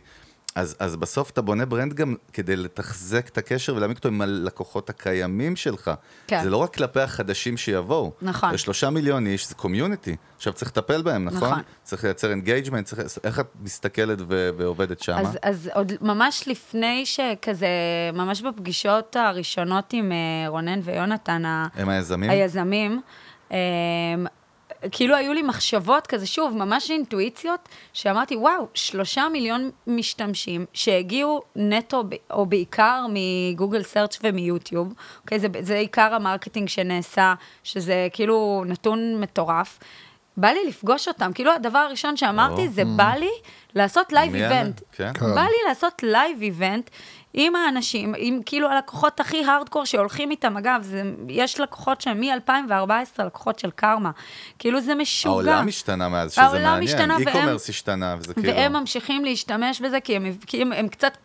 [0.56, 4.90] אז, אז בסוף אתה בונה brand גם כדי לתחזק את הקשר ולהעמיק אותו עם הלקוחות
[4.90, 5.92] הקיימים שלך.
[6.28, 6.44] כן.
[6.44, 8.12] זה לא רק כלפי החדשים שיבואו.
[8.22, 8.54] נכון.
[8.54, 10.16] יש שלושה מיליון איש, זה community.
[10.36, 11.50] עכשיו צריך לטפל בהם, נכון?
[11.50, 11.62] נכון.
[11.84, 13.02] צריך לייצר engagement, צריך...
[13.24, 14.50] איך את מסתכלת ו...
[14.58, 15.18] ועובדת שם?
[15.18, 17.68] אז, אז עוד ממש לפני שכזה,
[18.14, 22.30] ממש בפגישות הראשונות עם אה, רונן ויונתן, ה- הם היזמים?
[22.30, 23.02] היזמים,
[23.52, 23.58] אה,
[24.92, 32.04] כאילו היו לי מחשבות כזה, שוב, ממש אינטואיציות, שאמרתי, וואו, שלושה מיליון משתמשים שהגיעו נטו,
[32.32, 35.40] או בעיקר מגוגל search ומיוטיוב, אוקיי?
[35.40, 37.34] זה, זה עיקר ה marketing שנעשה,
[37.64, 39.80] שזה כאילו נתון מטורף.
[40.38, 42.68] בא לי לפגוש אותם, כאילו הדבר הראשון שאמרתי, או.
[42.68, 43.32] זה בא לי
[43.76, 44.36] לעשות live?
[44.36, 44.82] event.
[44.92, 45.12] כן.
[45.20, 46.90] בא לי לעשות live event
[47.38, 50.58] עם האנשים, עם כאילו הלקוחות הכי הארדקור שהולכים איתם.
[50.58, 54.12] אגב, זה, יש לקוחות שהם מ-2014 לקוחות של קרמה.
[54.60, 55.34] כאילו זה משוגע.
[55.34, 56.84] העולם השתנה מאז, שזה העולם מעניין.
[56.84, 58.48] השתנה, והם- e-commerce השתנה, וזה כאילו...
[58.54, 61.18] והם ממשיכים להשתמש בזה, כי הם, כי הם, הם קצת,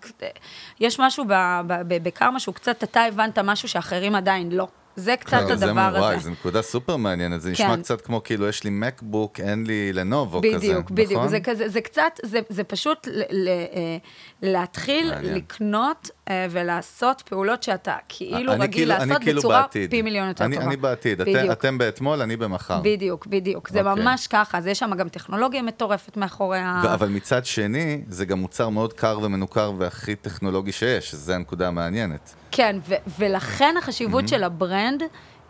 [0.81, 4.67] יש משהו ב- ב- ב- בקרמה שהוא קצת, אתה הבנת משהו שאחרים עדיין לא.
[5.01, 6.25] זה קצת כן, זה הדבר וואי, הזה.
[6.25, 7.83] זו נקודה סופר מעניינת, זה נשמע כן.
[7.83, 11.13] קצת כמו כאילו יש לי מקבוק, אין לי לנובו כזה, בדיוק, בדיוק.
[11.13, 11.29] נכון?
[11.29, 13.97] זה כזה, זה קצת, זה, זה פשוט ל, ל, אה,
[14.43, 15.35] להתחיל מעניין.
[15.35, 19.91] לקנות אה, ולעשות פעולות שאתה כאילו רגיל כאילו- לעשות כאילו בצורה בעתיד.
[19.91, 20.67] פי מיליון יותר אני- טובה.
[20.69, 21.53] אני בעתיד, בדיוק.
[21.53, 22.81] אתם באתמול, אני במחר.
[22.85, 23.69] בדיוק, בדיוק.
[23.69, 24.05] זה אוקיי.
[24.05, 26.83] ממש ככה, אז יש שם גם טכנולוגיה מטורפת מאחורי ה...
[26.95, 32.35] אבל מצד שני, זה גם מוצר מאוד קר ומנוכר והכי טכנולוגי שיש, שזו הנקודה המעניינת.
[32.53, 35.03] כן, ו- ולכן החשיבות של ה brand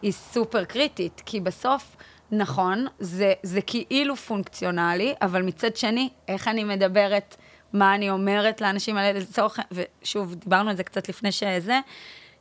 [0.03, 1.97] היא סופר קריטית, כי בסוף,
[2.31, 7.37] נכון, זה, זה כאילו פונקציונלי, אבל מצד שני, איך אני מדברת,
[7.73, 11.81] מה אני אומרת לאנשים האלה, לצורך, ושוב, דיברנו על זה קצת לפני שזה,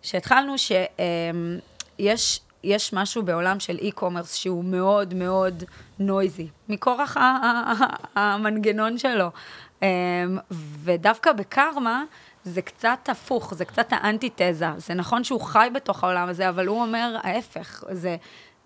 [0.02, 2.39] שהתחלנו, שיש...
[2.63, 5.63] יש משהו בעולם של e-commerce שהוא מאוד מאוד
[6.00, 7.17] נויזי, מכורח
[8.15, 9.28] המנגנון שלו.
[9.82, 9.88] אמ,
[10.84, 12.04] ודווקא בקרמה,
[12.43, 14.65] זה קצת הפוך, זה קצת האנטיתזה.
[14.78, 17.84] זה נכון שהוא חי בתוך העולם הזה, אבל הוא אומר ההפך.
[17.91, 18.15] זה,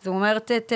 [0.01, 0.73] זה אומר, ת, ת,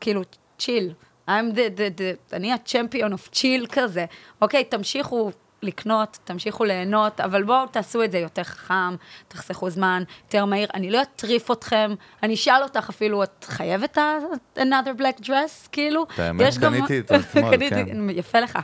[0.00, 0.22] כאילו,
[0.58, 0.92] chill.
[1.28, 4.04] I'm the, the, the, אני ה-champion of chill כזה.
[4.42, 5.30] אוקיי, תמשיכו
[5.62, 8.96] לקנות, תמשיכו ליהנות, אבל בואו תעשו את זה יותר חכם,
[9.28, 10.68] תחסכו זמן, יותר מהיר.
[10.74, 11.90] אני לא אטריף אתכם,
[12.22, 14.18] אני אשאל אותך אפילו, את חייבת ה-
[14.56, 16.02] another black dress, כאילו?
[16.14, 18.10] את האמת, יש גם- קניתי אותו אתמול, קניתי, כן.
[18.10, 18.58] יפה לך.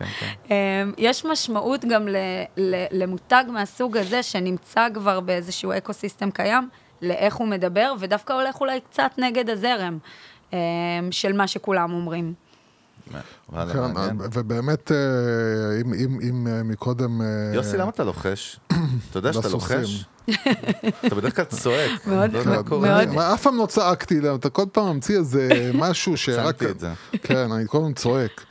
[0.51, 0.55] אמ,
[0.99, 2.17] יש משמעות גם ל,
[2.57, 6.69] ל, למותג מהסוג הזה, שנמצא כבר באיזשהו ecosystem קיים,
[7.03, 9.99] לאיך הוא מדבר, ודווקא הולך אולי קצת נגד הזרם
[10.53, 10.59] אמ,
[11.11, 12.35] של מה שכולם אומרים.
[13.13, 13.79] כן.
[14.33, 14.97] ובאמת, אה,
[15.81, 17.23] אם- אם אם, אה, מקודם...
[17.23, 18.61] אה, יוסי, למה אתה לוחש?
[19.11, 19.49] אתה יודע שאתה.
[19.49, 20.05] לוחש?
[21.07, 21.91] אתה בדרך כלל צועק.
[22.07, 22.31] מאוד-
[22.87, 23.01] לא.
[23.03, 26.45] אני- אף פעם לא צעקתי אתה כל פעם ממציא איזה משהו שרק...
[26.47, 26.93] שמתי את זה.
[27.23, 28.45] כן, אני כל הזמן צועק.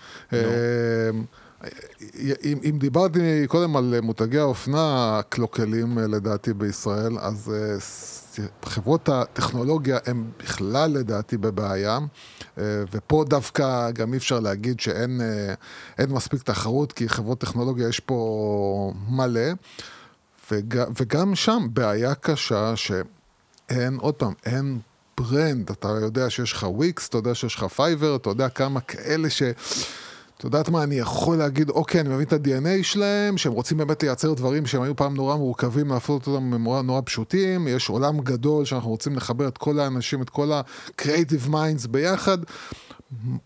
[2.43, 9.97] אם, אם דיברתי קודם על מותגי האופנה הקלוקלים אה, לדעתי בישראל, אז אה, חברות הטכנולוגיה
[10.06, 11.99] הן בכלל לדעתי בבעיה,
[12.58, 15.21] אה, ופה דווקא גם אי אפשר להגיד שאין
[15.97, 19.51] אין מספיק תחרות, כי חברות טכנולוגיה יש פה מלא,
[20.51, 24.80] וג, וגם שם בעיה קשה שאין, עוד פעם, אין
[25.17, 29.30] brand, אתה יודע שיש לך וויקס, אתה יודע שיש לך פייבר, אתה יודע כמה כאלה
[29.30, 29.43] ש...
[30.38, 34.04] את יודעת מה, אני יכול להגיד, אוקיי, אני מבין את ה-DNA שלהם, שהם רוצים באמת
[34.04, 38.65] לייצר דברים שהם היו פעם נורא מורכבים, להפוך אותם נורא, נורא פשוטים, יש עולם גדול
[38.65, 42.38] שאנחנו רוצים לחבר את כל האנשים, את כל ה-creative minds ביחד.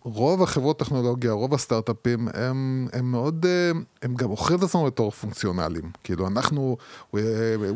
[0.03, 3.71] רוב החברות טכנולוגיה, רוב הסטארט-אפים, הם, הם מאוד, אה,
[4.01, 5.91] הם גם מוכרים את עצמם בתור פונקציונליים.
[6.03, 6.77] כאילו, אנחנו,
[7.15, 7.19] we,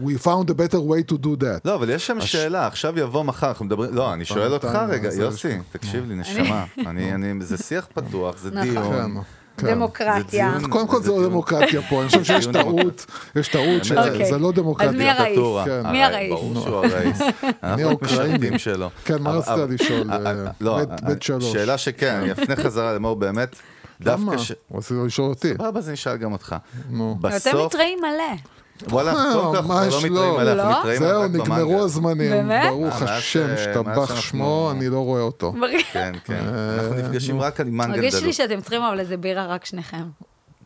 [0.06, 1.60] we found a better way to do that.
[1.65, 5.10] לא, אבל יש שם שאלה, עכשיו יבוא מחר, אנחנו מדברים, לא, אני שואל אותך רגע,
[5.13, 9.03] יוסי, תקשיב לי, נשמה, אני, אני, זה שיח פתוח, זה נכון.
[9.12, 9.24] דיון,
[9.58, 9.68] כן.
[9.68, 10.54] דמוקרטיה.
[10.62, 14.26] זה קודם כל זה לא דמוקרטיה פה, אני חושב שיש טעות, יש טעות אוקיי.
[14.26, 15.12] שזה לא אז מי דמוקרטיה.
[15.12, 15.39] הרעיס?
[15.66, 15.92] כן.
[15.92, 16.32] מי הרי- הרעיס?
[16.32, 17.22] ברור שהוא הרעיס.
[18.02, 18.89] משרתים שלו.
[19.06, 20.12] כן, מה רצית לשאול?
[20.12, 21.52] אה, אה, לא, בית- אה, שלוש.
[21.54, 23.56] שאלה שכן, אני אפנה חזרה לאמור באמת.
[24.02, 24.16] למה?
[24.32, 24.52] דווקא ש...
[24.74, 25.54] רצית לשאול אותי.
[25.54, 26.56] סבבה, אז אני אשאל גם אותך.
[26.89, 27.18] נו.
[27.20, 28.38] אתם בסוף, מתראים מלא.
[28.89, 30.41] וואלה, אה, כל אנחנו ממש לא מתראים לא.
[30.41, 30.80] אנחנו לא?
[30.80, 31.43] מתראים זהו, רק במנגה.
[31.43, 32.69] נגמרו הזמנים, באמת?
[32.69, 35.54] ברוך אה, השם, ש- מאז השתבח שאנחנו- שמו, אני לא רואה אותו.
[35.93, 36.43] כן, כן.
[36.80, 38.34] אנחנו נפגשים רק על מנגל מרגיש לי.
[38.34, 40.04] שאתם צריכים אבל איזה בירה רק שניכם.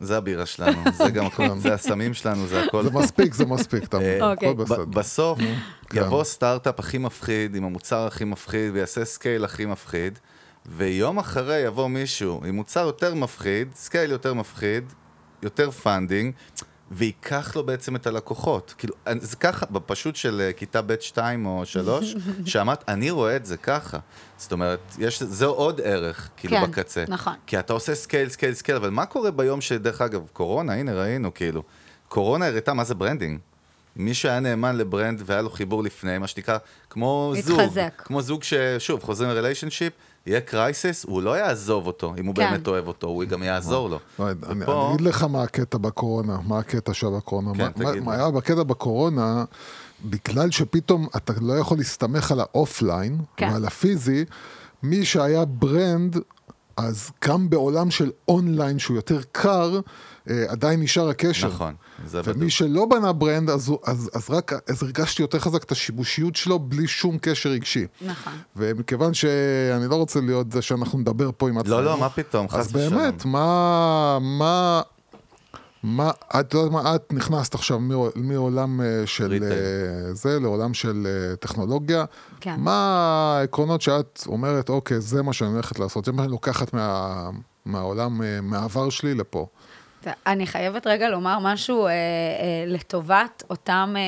[0.00, 2.82] זה הבירה שלנו, זה גם הכל, זה הסמים שלנו, זה הכל.
[2.84, 4.48] זה מספיק, זה מספיק, מבין, אוקיי.
[4.48, 4.84] הכל בסדר.
[4.84, 5.54] בסוף כן.
[6.00, 10.18] יבוא סטארט-אפ הכי מפחיד, עם המוצר הכי מפחיד, ויעשה scale הכי מפחיד,
[10.66, 14.84] ויום אחרי יבוא מישהו עם מוצר יותר מפחיד, scale יותר מפחיד,
[15.42, 16.32] יותר funding,
[16.90, 18.74] וייקח לו בעצם את הלקוחות.
[18.78, 22.14] כאילו, זה ככה, בפשוט של אה, כיתה ב' 2 או 3,
[22.44, 23.98] שאמרת, אני רואה את זה ככה.
[24.36, 27.04] זאת אומרת, יש, זה עוד ערך, כאילו, כן, בקצה.
[27.08, 27.34] נכון.
[27.46, 31.34] כי אתה עושה scale, scale, scale, אבל מה קורה ביום שדרך אגב, קורונה, הנה ראינו,
[31.34, 31.62] כאילו,
[32.08, 33.38] קורונה הראתה מה זה branding.
[33.96, 36.58] מי שהיה נאמן ל brand והיה לו חיבור לפני, מה שנקרא,
[36.90, 37.60] כמו זוג.
[37.60, 38.02] התחזק.
[38.04, 39.92] כמו זוג ששוב, חוזרים ל relationship,
[40.28, 42.50] יהיה crisis, הוא לא יעזוב אותו, אם הוא כן.
[42.50, 43.98] באמת אוהב אותו, הוא גם יעזור לו.
[44.18, 47.52] לא, אני ופה- אני אגיד לך מה הקטע בקורונה, מה הקטע של הקורונה.
[47.54, 48.22] כן, מה- מה- תגיד מה לי.
[48.22, 49.44] היה בקטע בקורונה,
[50.04, 53.48] בגלל שפתאום אתה לא יכול להסתמך על ה offline כן.
[53.52, 54.24] ועל הפיזי,
[54.82, 56.16] מי שהיה brand,
[56.76, 59.80] אז גם בעולם של אונליין שהוא יותר קר,
[60.48, 61.48] עדיין נשאר הקשר.
[61.48, 61.74] נכון,
[62.06, 62.36] זה בדיוק.
[62.36, 66.58] ומי שלא בנה brand, אז, אז, אז רק אז הרגשתי יותר חזק את השימושיות שלו
[66.58, 67.86] בלי שום קשר רגשי.
[68.06, 68.32] נכון.
[68.56, 71.74] ומכיוון שאני לא רוצה להיות זה שאנחנו נדבר פה עם עצמנו.
[71.76, 72.98] לא, לא, מה פתאום, חס אז ושלום.
[73.02, 74.80] באמת, מה, מה,
[75.82, 76.10] מה,
[76.40, 79.52] את יודעת מה, את נכנסת עכשיו מעול- מעולם אה, של retail.
[79.52, 79.58] אה,
[80.14, 82.04] זה לעולם של אה, טכנולוגיה.
[82.40, 82.54] כן.
[82.58, 82.76] מה
[83.40, 87.30] העקרונות שאת אומרת, אוקיי, זה מה שאני הולכת לעשות, זה מה שאני לוקחת מה,
[87.64, 89.46] מהעולם, אה, מהעבר שלי לפה.
[90.26, 91.94] אני חייבת רגע לומר משהו אה, אה,
[92.66, 94.02] לטובת אותם אה,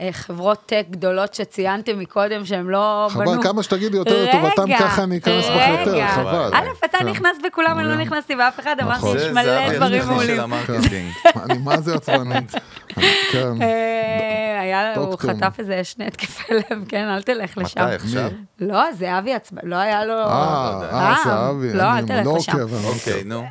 [0.00, 3.42] אה, חברות tech גדולות שציינתם מקודם, שהם לא חבל, בנו...
[3.42, 6.06] כמה שתגידי יותר לטובתם, רגע, ככה אני אכנס בך יותר.
[6.08, 6.50] חבל.
[6.54, 7.08] א', אתה כן.
[7.08, 7.96] נכנס בכולם, אני לא.
[7.96, 9.16] נכנסתי באף אחד, אמרתי, נכון.
[9.16, 10.40] יש זה- מלא דברים מעולים.
[10.40, 11.12] ה marketing.
[11.42, 12.52] אני מה זה עצבנית.
[12.96, 13.62] אני- כן.
[13.62, 15.16] אה, היה הוא.
[15.18, 17.80] חטף איזה שני התקפי לב, כן, אל תלך לשם.
[17.86, 18.30] מתי, עכשיו?
[18.60, 20.14] לא, זה אבי עצבן, לא היה לו...
[20.18, 22.58] אה, אה, זה אבי, לא, אל אני תלך לא לשם.
[22.58, 23.24] לא אוקיי.
[23.24, 23.44] נו.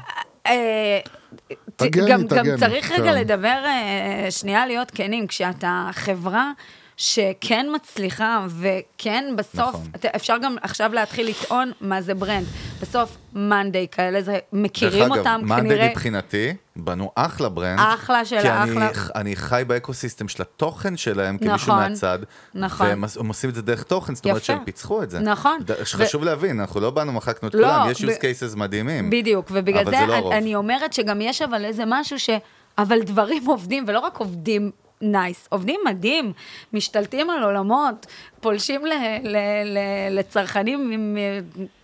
[0.48, 1.00] אה,
[1.48, 3.18] ת- תגני, גם, גם תגני, צריך רגע כן.
[3.20, 6.52] לדבר, אה, שנייה להיות כנים, כשאתה חברה
[6.98, 9.82] שכן מצליחה, וכן בסוף, נכון.
[10.16, 12.46] אפשר גם עכשיו להתחיל לטעון מה זה brand.
[12.82, 15.90] בסוף מאנדיי כאלה, זה, מכירים דרך אותם אגב, מאנדיי כנראה...
[15.90, 16.54] מבחינתי,
[16.86, 17.80] בנו אחלה brand.
[17.80, 18.90] אחלה של כי אני- אחלה.
[19.16, 22.20] אני חי ב ecosystem של התוכן שלהם כמישהו נכון, מהצד.
[22.56, 22.88] נכון.
[22.88, 24.46] והם עושים את זה דרך תוכן, זאת אומרת יפה.
[24.46, 25.20] שהם פיצחו את זה.
[25.20, 25.60] נכון.
[25.66, 29.10] ד- חשוב להבין, אנחנו לא באנו, מחקנו את לא, כולם, יש ב- use cases מדהימים.
[29.10, 30.38] בדיוק, ובגלל זה, זה לא אני.
[30.38, 32.30] אני אומרת שגם יש אבל איזה משהו ש...
[32.78, 34.72] אבל דברים עובדים, ולא רק עובדים
[35.02, 36.34] נייס, עובדים מדהים,
[36.74, 38.06] משתלטים על עולמות,
[38.42, 38.90] פולשים ל,
[39.24, 39.78] ל, ל,
[40.20, 41.18] לצרכנים מ-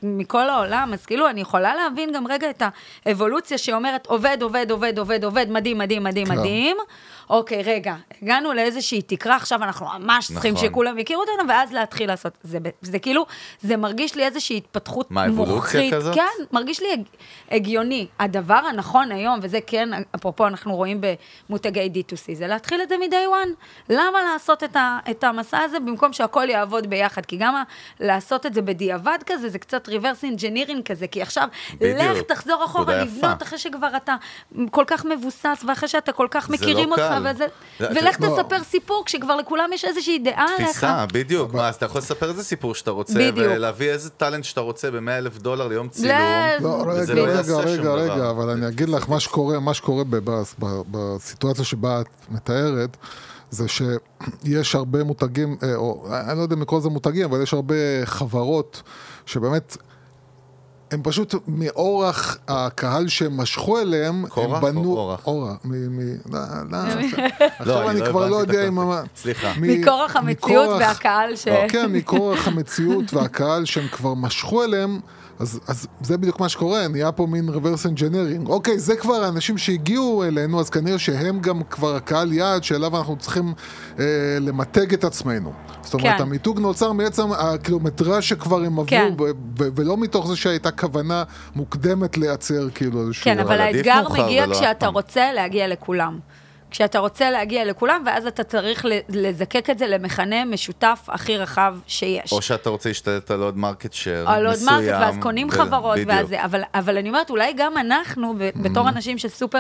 [0.04, 2.64] מכל העולם, אז כאילו אני יכולה להבין גם רגע את
[3.06, 6.34] האבולוציה שאומרת עובד, עובד, עובד, עובד, עובד, מדהים, מדהים, מדהים, כן.
[6.38, 6.78] מדהים.
[7.30, 10.68] אוקיי, רגע, הגענו לאיזושהי תקרה, עכשיו אנחנו ממש צריכים נכון.
[10.68, 12.38] שכולם יכירו אותנו, ואז להתחיל לעשות.
[12.44, 13.26] זה, ב- זה כאילו,
[13.62, 15.94] זה מרגיש לי איזושהי התפתחות מה, אבולוציה מוחית.
[15.94, 16.16] כזאת?
[16.16, 16.22] כן,
[16.52, 17.04] מרגיש לי הג-
[17.52, 18.08] הגיוני.
[18.20, 21.02] הדבר הנכון היום, וזה כן, אפרופו אנחנו רואים
[21.50, 23.14] במותגי D2C, זה להתחיל את זה מ-day
[23.46, 23.50] one.
[23.90, 27.26] למה לעשות את, ה, את המסע הזה במקום שהכל יעבוד ביחד?
[27.26, 27.64] כי גם ה-
[28.00, 32.00] לעשות את זה בדיעבד כזה, זה קצת reverse engineering כזה, כי עכשיו, בדיוק.
[32.00, 33.44] לך תחזור אחורה, לבנות.
[33.44, 34.16] אחרי שכבר אתה
[34.72, 37.46] כל כך מבוסס, ואחרי שאתה כל כך זה מכירים לא אותך, וזה,
[37.80, 38.28] זה- ולך לא.
[38.44, 40.70] תספר סיפור, כשכבר לכולם יש איזושהי דעה עליך.
[40.70, 41.54] תפיסה, בדיוק.
[41.54, 43.14] מה, אז אתה יכול לספר איזה סיפור שאתה רוצה.
[43.36, 46.18] ולהביא איזה טאלנט שאתה רוצה ב-100 אלף דולר ליום לא, צילום.
[46.62, 48.00] לא, וזה רגע, לא רגע, יעשה שום רגע, דבר.
[48.14, 52.08] רגע, אבל אני אגיד לך, מה שקורה, מה שקורה ב- ב- ב- בסיטואציה שבה את
[52.30, 52.98] מתארת,
[53.50, 57.54] זה שיש הרבה מותגים, אה, או אני לא יודע אם לקרוא לזה מותגים, אבל יש
[57.54, 58.82] הרבה חברות
[59.26, 59.78] שבאמת...
[60.96, 64.94] הם פשוט מאורח הקהל שהם משכו אליהם, קורח הם בנו...
[64.94, 65.28] או אורח?
[65.28, 65.58] אורח.
[65.64, 65.98] מ...
[65.98, 66.00] מ...
[66.32, 66.40] לא,
[66.72, 66.78] לא,
[67.60, 68.78] עכשיו לא, אני כבר לא יודע אם...
[69.16, 69.54] סליחה.
[69.58, 71.48] מכורח המציאות והקהל ש...
[71.70, 75.00] כן, מכורח המציאות והקהל שהם כבר משכו אליהם,
[75.40, 78.50] אז, אז זה בדיוק מה שקורה, נהיה פה מין reverse engineering.
[78.50, 83.16] אוקיי, זה כבר האנשים שהגיעו אלינו, אז כנראה שהם גם כבר הקהל יעד שאליו אנחנו
[83.16, 83.54] צריכים
[84.00, 84.06] אה,
[84.42, 85.52] למתג את עצמנו.
[85.82, 86.22] זאת אומרת, כן.
[86.22, 89.14] המיתוג נוצר מעצם הקילומטרה שכבר הם עברו, כן.
[89.58, 91.24] ולא מתוך זה שהייתה כוונה
[91.56, 93.24] מוקדמת לייצר כאילו איזשהו...
[93.24, 94.88] כן, אבל האתגר מגיע כשאתה.
[94.88, 96.20] רוצה להגיע לכולם.
[96.76, 102.32] כשאתה רוצה להגיע לכולם, ואז אתה צריך לזקק את זה למכנה משותף הכי רחב שיש.
[102.32, 104.76] או שאתה רוצה להשתלט על עוד market share על עוד מסוים.
[104.76, 106.10] market, ואז קונים ו- חברות, בדיוק.
[106.10, 109.60] ואז זה, אבל, אבל אני אומרת, אולי גם אנחנו, ב- בתור אנשים שסופר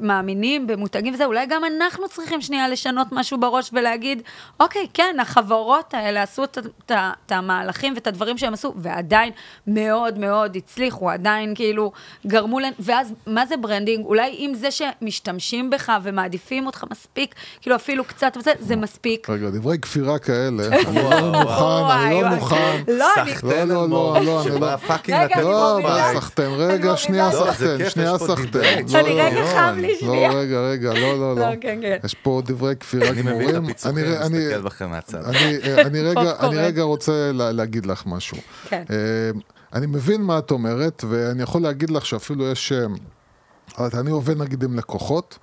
[0.00, 4.22] מאמינים במותגים וזה, אולי גם אנחנו צריכים שנייה לשנות משהו בראש ולהגיד,
[4.60, 6.92] אוקיי, כן, החברות האלה עשו את
[7.32, 9.32] המהלכים ואת הדברים שהם עשו, ועדיין
[9.66, 11.92] מאוד מאוד הצליחו, עדיין כאילו
[12.26, 14.06] גרמו להם, ואז מה זה branding?
[14.06, 19.30] אולי אם זה שמשתמשים בך ומעדיפים אותך מספיק, כאילו אפילו קצת וזה, זה מספיק.
[19.30, 22.82] רגע, דברי כפירה כאלה, אני לא מוכן, אני לא מוכן.
[22.88, 23.34] לא, אני...
[23.34, 25.78] סחטן לא, לא, אלמוג, לא, אני לא- fucking רגע, לתת לא.
[25.82, 26.10] מה.
[26.14, 26.50] סחטן?
[26.56, 26.96] רגע.
[26.96, 28.58] שנייה לא, סחטן, שנייה סחטן.
[28.92, 29.46] לא, אני לא, רגע לא.
[29.46, 30.30] חם לי לא, שנייה.
[30.32, 31.50] רגע, רגע, לא, לא, לא.
[31.50, 31.96] לא, כן, כן.
[32.04, 33.64] יש פה דברי כפירה אני מבין את גמורים.
[33.64, 35.24] הפיצוחים, אני- אני- מסתכל בכם מהצד.
[35.24, 36.54] אני, אה, רגע, אני פופקורן.
[36.58, 38.36] רגע רוצה לה, להגיד לך משהו.
[38.68, 38.82] כן.
[38.90, 38.96] אה,
[39.74, 42.72] אני מבין מה את אומרת, ואני יכול להגיד לך שאפילו יש...
[42.72, 42.86] אה,
[44.00, 45.38] אני עובד נגיד עם לקוחות,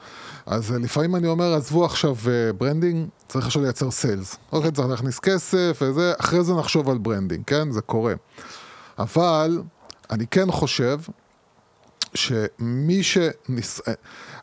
[0.49, 4.37] אז אה, לפעמים אני אומר, עזבו עכשיו אה, branding, צריך עכשיו לייצר sales.
[4.51, 7.71] אוקיי, צריך להכניס כסף וזה, אחרי זה נחשוב על branding, כן?
[7.71, 8.13] זה קורה.
[8.99, 9.61] אבל
[10.11, 10.99] אני כן חושב
[12.13, 13.81] שמי שניס...
[13.87, 13.93] אה,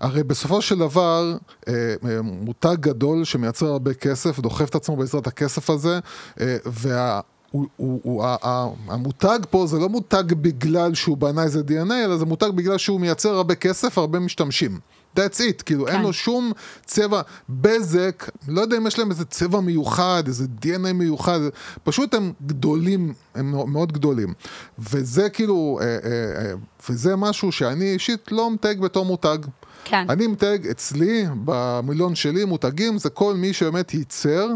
[0.01, 1.37] הרי בסופו של דבר,
[1.69, 5.99] אה, אה, מותג גדול שמייצר הרבה כסף, דוחף את עצמו בעזרת הכסף הזה,
[6.41, 7.21] אה, וה...
[7.51, 11.93] הוא, הוא, הוא, ה- ה- המותג פה זה לא מותג בגלל שהוא בנה איזה DNA,
[12.05, 14.79] אלא זה מותג בגלל שהוא מייצר הרבה כסף, הרבה משתמשים.
[15.17, 16.03] That's it, כאילו אין כן.
[16.03, 16.53] לו שום
[16.85, 21.41] צבע, בזק, לא יודע אם יש להם איזה צבע מיוחד, איזה DNA מיוחד,
[21.85, 24.35] פשוט הם גדולים, הם מאוד גדולים.
[24.79, 25.91] וזה כאילו, אה, אה,
[26.45, 26.53] אה,
[26.91, 29.39] וזה משהו שאני אישית לא מתייג בתור מותג.
[29.89, 30.07] כן.
[30.11, 34.49] אני מתייג אצלי, במילון שלי, מותגים, זה כל מי שבאמת ייצר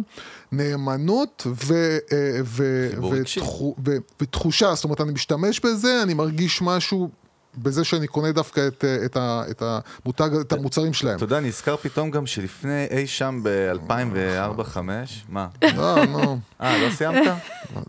[0.52, 3.40] נאמנות ו, אה, ו, רגשי.
[3.40, 7.08] ותחו, ו, ותחושה, זאת אומרת, אני משתמש בזה, אני מרגיש משהו
[7.58, 9.62] בזה שאני קונה דווקא את, אה, את, ה, את
[10.04, 11.16] המותג, את המוצרים שלהם.
[11.16, 14.78] אתה יודע, נזכר פתאום גם שלפני אי שם ב-2004-2005,
[15.28, 15.46] מה?
[15.76, 17.28] לא, נו, אה, לא סיימת?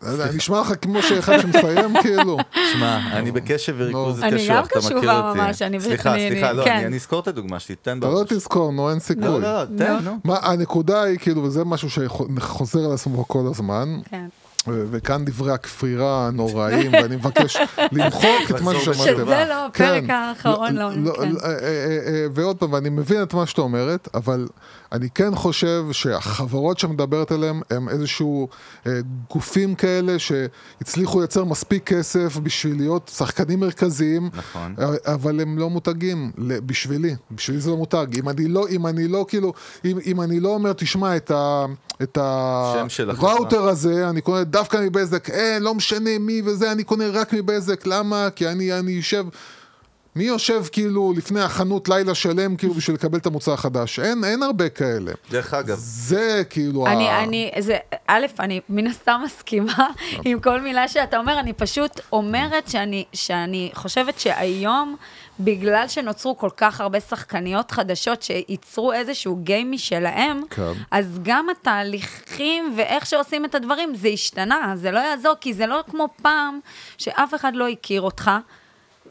[0.01, 2.37] זה נשמע לך כמו שאחד שמסיים, כאילו.
[2.73, 5.39] שמע, אני בקשב וריכוז אני קשוח, גם אתה מכיר קשובה אותי.
[5.39, 6.83] ממש, אני- סליחה, אני- סליחה, אני- לא, כן.
[6.85, 8.33] אני אזכור את הדוגמה שלי, תן אתה לא בראש.
[8.33, 9.23] תזכור, נו, אין סיכוי.
[9.25, 10.19] לא, לא, תן, נו.
[10.23, 14.25] מה, הנקודה היא, כאילו, וזה משהו שחוזר על עצמו כל הזמן, כן.
[14.67, 17.57] וכאן דברי הכפירה הנוראיים, ואני מבקש
[17.91, 18.99] למחוק את מה ששמעתם.
[18.99, 20.11] שזה לא הפרק כן.
[20.11, 21.31] האחרון, לא, לא, כן.
[21.31, 21.55] לא, אה, אה,
[22.07, 24.47] אה, ועוד פעם, ואני מבין את מה שאת אומרת, אבל
[24.91, 28.47] אני כן חושב שהחברות שמדברת עליהן הם איזשהו
[28.87, 28.91] אה,
[29.29, 34.75] גופים כאלה שהצליחו לייצר מספיק כסף בשביל להיות שחקנים מרכזיים, נכון.
[34.79, 38.07] אה, אבל הם לא מותגים בשבילי, בשבילי זה לא מותג.
[38.19, 39.53] אם אני לא, אם אני לא כאילו,
[39.85, 41.65] אם, אם אני לא אומר, תשמע, את ה...
[42.03, 42.17] את.
[43.09, 47.85] הראוטר הזה, אני קונה דווקא מבזק, אה, לא משנה מי וזה, אני קונה רק מבזק,
[47.85, 48.29] למה?
[48.35, 49.25] כי אני, אני יושב...
[50.15, 53.99] מי יושב כאילו לפני החנות לילה שלם כאילו בשביל לקבל את המוצר החדש?
[53.99, 55.11] אין, אין הרבה כאלה.
[55.29, 57.23] דרך אגב, זה כאילו אני, ה...
[57.23, 59.87] אני, זה, א', אני מן הסתם מסכימה
[60.25, 64.95] עם כל מילה שאתה אומר, אני פשוט אומרת שאני, שאני חושבת שהיום,
[65.39, 70.71] בגלל שנוצרו כל כך הרבה שחקניות חדשות שייצרו איזשהו גיים משלהם, כן.
[70.91, 75.83] אז גם התהליכים ואיך שעושים את הדברים, זה השתנה, זה לא יעזור, כי זה לא
[75.91, 76.59] כמו פעם
[76.97, 78.31] שאף אחד לא הכיר אותך.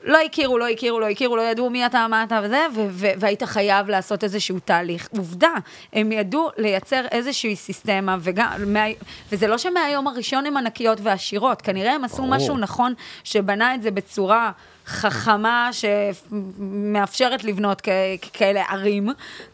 [0.05, 3.07] לא הכירו, לא הכירו, לא הכירו, לא ידעו מי אתה, מה אתה וזה, ו- ו-
[3.19, 5.09] והיית חייב לעשות איזשהו תהליך.
[5.17, 5.51] עובדה,
[5.93, 8.85] הם ידעו לייצר איזושהי סיסטמה, וגם, מה,
[9.33, 12.29] וזה לא שמהיום הראשון הם ענקיות ועשירות, כנראה הם עשו ברור.
[12.37, 12.95] משהו נכון,
[13.25, 14.51] שבנה את זה בצורה
[14.87, 17.89] חכמה, שמאפשרת לבנות כ-
[18.33, 19.09] כאלה ערים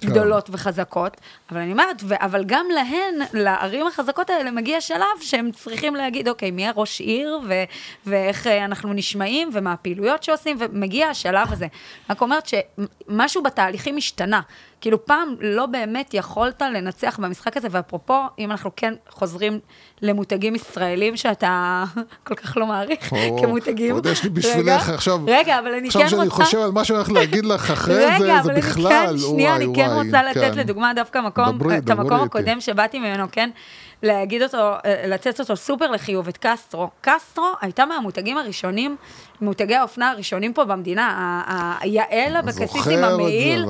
[0.04, 1.16] גדולות וחזקות.
[1.50, 6.28] אבל אני אומרת, ו- אבל גם להן, לערים החזקות האלה, מגיע שלב שהם צריכים להגיד,
[6.28, 7.64] אוקיי, מי הראש עיר, ו-
[8.06, 11.66] ואיך אה, אנחנו נשמעים, ומה הפעילויות שעושים, ומגיע השלב הזה.
[12.10, 14.40] רק אומרת שמשהו בתהליכים השתנה.
[14.80, 19.60] כאילו, פעם לא באמת יכולת לנצח במשחק הזה, ואפרופו, אם אנחנו כן חוזרים
[20.02, 21.84] למותגים ישראלים שאתה
[22.26, 23.94] כל כך לא מעריך, או, כמותגים.
[23.94, 25.20] עוד יש לי רגע, בשבילך עכשיו...
[25.26, 26.16] רגע, אבל אני כן עכשיו רוצה...
[26.16, 29.06] שאני חושב על מה שאני הולך להגיד לך אחרי זה, רגע, זה אבל אני בכלל,
[29.10, 30.58] כן, שנייה, וואי, אני כן וואי, רוצה לתת כן.
[30.58, 32.26] לדוגמה דווקא מקום, דברי, את המקום דברי איתי.
[32.26, 33.50] הקודם שבאתי ממנו, כן,
[34.02, 36.90] להגיד אותו, אה, לתת אותו סופר לחיוב, את קסטרו.
[37.00, 38.96] קסטרו הייתה מהמותגים הראשונים,
[39.40, 41.42] מותגי האופנה הראשונים פה במדינה,
[41.80, 43.66] היעל אבקסיס עם המעיל,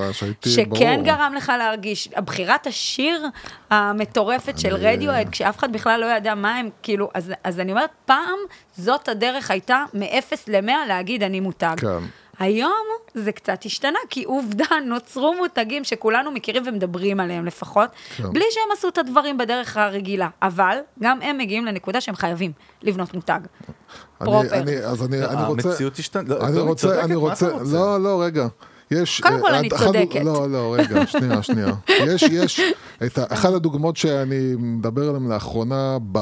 [0.46, 1.02] שכן ברור.
[1.04, 3.26] גרם לך להרגיש, בחירת השיר
[3.70, 7.90] המטורפת של רדיואד, כשאף אחד בכלל לא ידע מה הם, כאילו, אז, אז אני אומרת,
[8.04, 8.38] פעם
[8.76, 11.74] זאת הדרך הייתה מ-0 ל-100 להגיד אני מותג.
[11.76, 11.98] כן.
[12.38, 12.72] היום
[13.14, 18.32] זה קצת השתנה, כי עובדה, נוצרו מותגים שכולנו מכירים ומדברים עליהם לפחות, כן.
[18.32, 20.28] בלי שהם עשו את הדברים בדרך הרגילה.
[20.42, 23.40] אבל גם הם מגיעים לנקודה שהם חייבים לבנות מותג.
[24.20, 24.54] אני- פרופר.
[24.54, 25.68] אני- אז אני אני רוצה...
[25.68, 26.34] המציאות השתנתה.
[26.34, 27.48] לא, אני טוב, רוצה, צודקת, אני רוצה?
[27.72, 28.46] לא, לא, רגע.
[28.90, 29.20] יש...
[29.20, 30.20] קודם כל, אה, אני אחד- צודקת.
[30.24, 31.68] לא, לא, רגע, שנייה, שנייה.
[31.88, 32.60] יש, יש,
[33.06, 36.18] את ה- אחת הדוגמאות שאני מדבר עליהן לאחרונה, ב...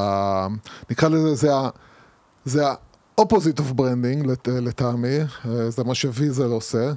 [0.91, 1.49] נקרא לזה,
[2.45, 2.75] זה ה...
[3.21, 6.93] of branding לט- לטעמי, אה, זה מה שוויזל עושה.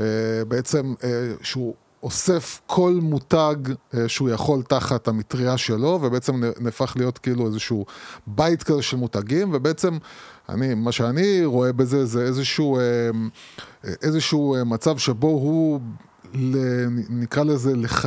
[0.00, 0.04] אה,
[0.48, 1.08] בעצם אה,
[1.42, 3.54] שהוא אוסף כל מותג
[4.06, 7.86] שהוא יכול תחת המטריה שלו, ובעצם נהפך להיות כאילו איזשהו
[8.26, 9.98] בית כזה של מותגים, ובעצם
[10.48, 12.78] אני, מה שאני רואה בזה זה איזשהו,
[14.02, 15.80] איזשהו מצב שבו הוא...
[17.10, 18.04] נקרא לזה, לח...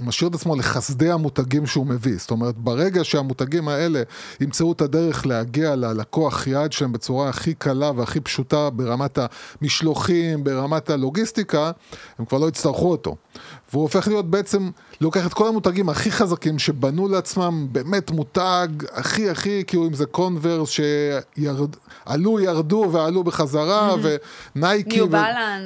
[0.00, 2.16] משאיר את עצמו לחסדי המותגים שהוא מביא.
[2.18, 4.02] זאת אומרת, ברגע שהמותגים האלה
[4.40, 9.18] ימצאו את הדרך להגיע ללקוח יעד שלהם בצורה הכי קלה והכי פשוטה ברמת
[9.62, 11.70] המשלוחים, ברמת הלוגיסטיקה,
[12.18, 13.16] הם כבר לא יצטרכו אותו.
[13.72, 19.30] והוא הופך להיות בעצם, לוקח את כל המותגים הכי חזקים שבנו לעצמם באמת מותג הכי
[19.30, 23.94] הכי, כאילו אם זה קונברס שעלו, ירדו ועלו בחזרה,
[24.56, 24.96] ונייקי,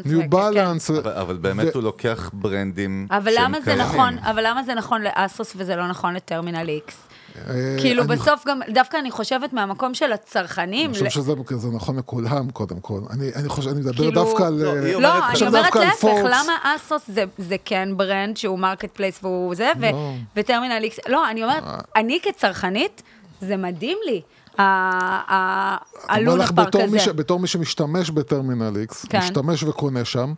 [0.04, 3.86] ניו בלנס, אבל, באמת ו- הוא לוקח brand ים אבל למה זה קיימים.
[3.86, 7.09] נכון, אבל למה זה נכון לאסוס וזה לא נכון לטרמינל איקס?
[7.36, 11.98] אה, כאילו בסוף גם, דווקא אני חושבת מהמקום של הצרכנים, אני חושב שזה זה נכון
[11.98, 13.00] לכולם, קודם כל.
[13.10, 14.54] אני, אני חושב, אני מדבר כאילו- דווקא על...
[14.54, 16.06] לא, אה, היא לא, אני אומרת דווקא על להפך.
[16.24, 20.12] למה אסוס זה, זה כן brand שהוא marketplace והוא זה, לא.
[20.36, 21.62] וטרמינל איקס, לא, אני אומרת,
[21.96, 23.02] אני כצרכנית,
[23.40, 24.20] זה מדהים לי,
[24.58, 27.12] הלונה פארק הזה.
[27.12, 29.18] בתור מי שמשתמש בטרמינל איקס, כן.
[29.18, 30.32] משתמש וקונה שם,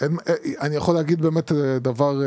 [0.00, 2.26] אין, אה, אני יכול להגיד באמת אה, דבר אה,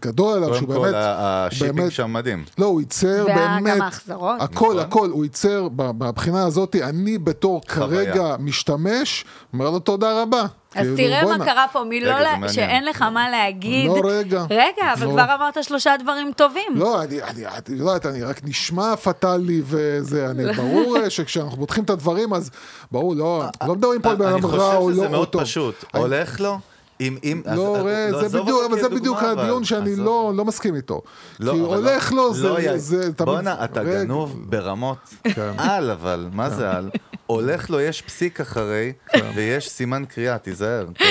[0.00, 2.44] גדול עליו, קודם שהוא כל, באמת, ה- ה shipping באמת, שם מדהים.
[2.58, 4.36] לא, הוא ייצר וגם באמת, ההחזרות.
[4.40, 4.78] הכל, נכון.
[4.78, 8.12] הכל, הוא ייצר, מהבחינה הזאת, אני בתור חוויה.
[8.12, 10.42] כרגע משתמש, אומר לו תודה רבה.
[10.74, 11.44] אז כאילו, תראה מה.
[11.44, 12.48] קרה פה, מלא, רגע, לה-.
[12.48, 13.86] שאין לך מה להגיד.
[13.86, 14.44] לא, רגע.
[14.50, 15.12] רגע, אבל לא.
[15.12, 16.72] כבר אמרת שלושה דברים טובים.
[16.74, 21.56] לא, אני, אני, אני לא יודעת, אני רק נשמע פטאלי וזה, אני, ברור אה, שכשאנחנו
[21.56, 22.50] פותחים את הדברים, אז
[22.92, 25.10] ברור, לא, לא מדברים פה על בן אני אדם רע או חושב לא שזה או
[25.10, 25.42] מאוד טוב.
[25.42, 25.84] פשוט.
[25.94, 26.58] אני- הולך לו,
[27.00, 27.16] אם...
[27.24, 29.18] אם לא, אז- ראה, לא, זה בדיוק, אבל זה בדיוק.
[29.22, 29.96] הדיון שאני.
[29.96, 31.02] לא לא מסכים איתו.
[31.40, 33.28] לא, כי אבל הולך לו, זה, לא, זה תמיד...
[33.30, 34.04] בואנה, אתה רגע.
[34.04, 35.52] גנוב ברמות כן.
[35.58, 36.90] על, אבל, מה זה על?
[37.26, 38.92] הולך לו, יש פסיק אחרי,
[39.34, 41.04] ויש סימן קריאה, תיזהר, כל.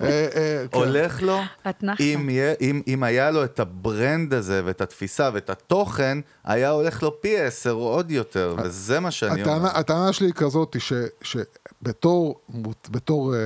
[0.00, 0.78] אה, אה, כן.
[0.78, 1.38] הולך לו.
[2.00, 6.70] אם, יהיה- אם, אם היה לו את ה brand הזה, ואת התפיסה, ואת התוכן, היה
[6.70, 9.52] הולך לו פי עשר עוד יותר, וזה מה שאני אומר.
[9.54, 10.92] הטענה, הטענה שלי היא כזאת, ש,
[11.84, 13.38] שבתור מות- בתור, אה,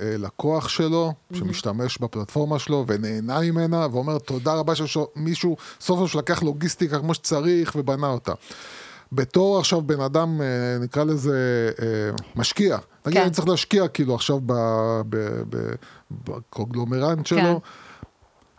[0.00, 5.98] אה, לקוח שלו, שמשתמש בפלטפורמה שלו ונהנה ממנה, ואומר תודה רבה שיש לו מישהו סוף
[5.98, 8.32] סוף שלקח לוגיסטיקה כמו שצריך ובנה אותה.
[9.12, 10.46] בתור עכשיו בן אדם, אה,
[10.80, 11.86] נקרא לזה אה,
[12.36, 12.78] משקיע.
[13.06, 13.24] נגיד כן.
[13.24, 14.52] אני צריך להשקיע כאילו עכשיו ב-
[15.08, 15.74] ב- ב-
[16.10, 17.38] בקונגלומרנט שלו.
[17.40, 17.54] כן.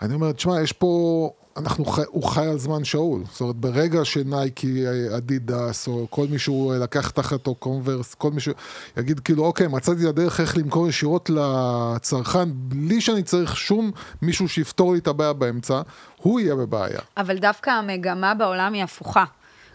[0.06, 3.22] אני אומר, תשמע, יש פה, אנחנו חי, הוא חי על זמן שאול.
[3.32, 4.84] זאת אומרת, ברגע שנייקי,
[5.18, 8.54] אדידס, או כל מישהו לקח תחתו קונברס, כל מישהו
[8.98, 13.92] יגיד כאילו, אוקיי, מצאתי את הדרך איך למכור ישירות לצרכן, בלי שאני צריך שום
[14.22, 15.82] מישהו שיפתור לי את הבעיה באמצע,
[16.18, 17.00] הוא יהיה בבעיה.
[17.18, 19.24] אבל דווקא המגמה בעולם היא הפוכה.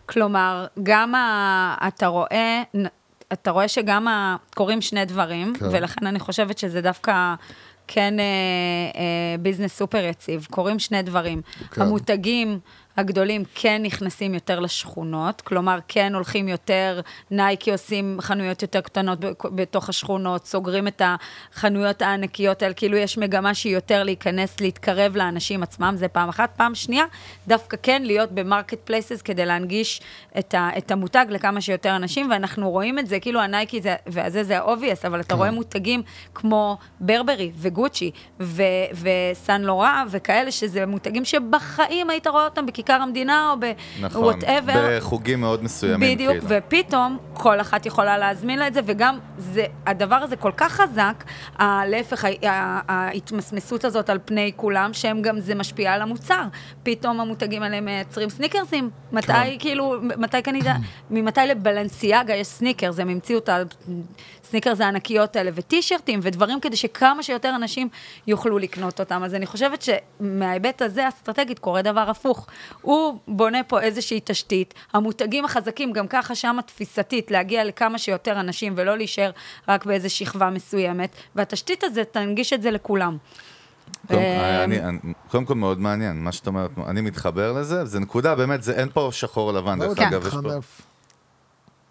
[0.07, 1.89] כלומר, גם ה...
[1.89, 2.63] אתה רואה,
[3.33, 4.37] אתה רואה שגם ה...
[4.55, 5.67] קורים שני דברים, כן.
[5.73, 7.35] ולכן אני חושבת שזה דווקא
[7.95, 10.47] כן אה, אה, business סופר יציב.
[10.51, 11.41] קורים שני דברים.
[11.71, 11.83] כן.
[11.83, 12.59] המותגים
[12.97, 19.89] הגדולים כן נכנסים יותר לשכונות, כלומר, כן הולכים יותר, נייקי עושים חנויות יותר קטנות בתוך
[19.89, 25.95] השכונות, סוגרים את החנויות הענקיות האלה, כאילו יש מגמה שהיא יותר להיכנס, להתקרב לאנשים עצמם,
[25.97, 26.53] זה פעם אחת.
[26.57, 27.05] פעם שנייה,
[27.49, 30.01] דווקא כן להיות ב marketplaces כדי להנגיש
[30.39, 34.45] את, ה, את המותג לכמה שיותר אנשים, ואנחנו רואים את זה, כאילו הנייקי זה, והזה
[34.45, 36.03] זה ה-obvious, אבל אתה רואה מותגים
[36.35, 38.11] כמו ברברי וגוצ'י
[39.01, 43.67] וסן לורה וכאלה, שזה מותגים שבחיים היית רואה אותם בכיכר המדינה או
[44.01, 44.73] נכון, ב-whatever.
[44.97, 46.47] בחוגים מאוד מסוימים, בדיוק, כאילו.
[46.49, 51.25] ופתאום כל אחת יכולה להזמין לה את זה, וגם זה, הדבר הזה כל כך חזק,
[51.87, 52.25] להפך,
[52.89, 56.43] ההתמסמסות הזאת על פני כולם, שהם גם, זה משפיע על המוצר.
[56.83, 58.91] פתאום המותגים האלה מייצרים sneakersים.
[59.13, 59.57] מתי, כן.
[59.59, 60.65] כאילו, מתי קנית,
[61.11, 63.49] ממתי לבלנסיאגה יש סניקרס, הם המציאו את
[64.45, 67.89] הסניקרס הענקיות האלה, וטישרטים ודברים כדי שכמה שיותר אנשים
[68.27, 69.23] יוכלו לקנות אותם.
[69.25, 72.47] אז אני חושבת שמההיבט הזה, אסטרטגית, קורה דבר הפוך.
[72.83, 78.75] הוא בונה פה איזושהי תשתית, המותגים החזקים, גם ככה שם תפיסתית, להגיע לכמה שיותר אנשים
[78.77, 79.31] ולא להישאר
[79.69, 83.17] רק באיזו שכבה מסוימת, והתשתית הזאת תנגיש את זה לכולם.
[84.07, 84.99] קודם, אה, אני, אני,
[85.31, 88.89] קודם כל מאוד מעניין, מה שאת אומרת, אני מתחבר לזה, זה נקודה, באמת, זה, אין
[88.95, 90.07] פה שחור לבן, דרך כן.
[90.07, 90.49] אגב, יש פה...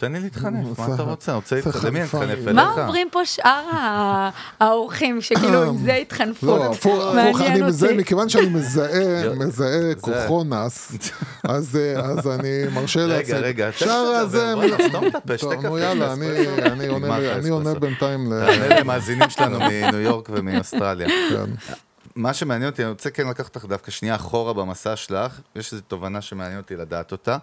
[0.02, 1.32] תן לי להתחנף, מה אתה רוצה?
[1.32, 2.04] אני רוצה להתחנף, למי.
[2.04, 2.56] אתחנף אליך?
[2.56, 4.30] מה אומרים פה שאר
[4.60, 6.46] האורחים, שכאילו עם זה התחנפו?
[6.46, 7.94] לא, הפוך, אני מזהה.
[7.94, 10.92] מכיוון שאני מזהה, מזהה כוחו נס,
[11.44, 13.34] אז אה, אז אני מרשה לעצמי.
[13.34, 14.54] רגע, רגע, תן שאר לי הזה...
[14.90, 15.68] סתום את הפה, שתי קפה.
[15.70, 17.74] נו יאללה, אני- עונה-.
[17.80, 18.46] בינתיים ל...
[18.46, 21.08] תענה למאזינים שלנו מניו יורק ומאוסטרליה.
[21.30, 21.52] כן.
[22.16, 25.84] מה שמעניין אותי, אני רוצה כן לקחת אותך דווקא שנייה אחורה במסע שלך, יש איזו
[25.88, 27.38] תובנה שמעניין אותי לדעת אותה.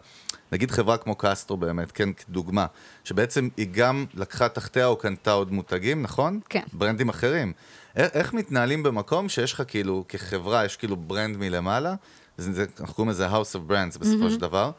[0.53, 2.67] נגיד חברה כמו קסטרו באמת, כן, כדוגמה,
[3.05, 6.41] שבעצם היא גם לקחה תחתיה או קנתה עוד מותגים, נכון?
[6.49, 6.63] כן.
[6.73, 7.53] ברנדים אחרים.
[7.97, 11.95] איך, מתנהלים במקום שיש לך כאילו, כחברה, יש כאילו ברנד מלמעלה,
[12.37, 14.71] זה, זה, אנחנו קוראים לזה House of Brands בסופו של דבר.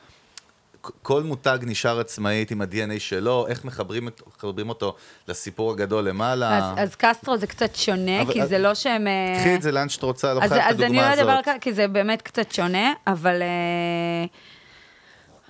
[1.02, 4.96] כל מותג נשאר עצמאית עם ה-DNA שלו, איך מחברים, מחברים אותו
[5.28, 6.58] לסיפור הגדול למעלה.
[6.58, 9.08] אז, אז קסטרו זה קצת שונה, אבל- כי זה לא שהם...
[9.08, 11.22] אה, קחי את זה לאן שאת רוצה, לא אז, חייב את אז אני הדוגמה לא
[11.22, 11.62] אדבר הזאת.
[11.62, 14.26] כי זה באמת קצת שונה, אבל אה,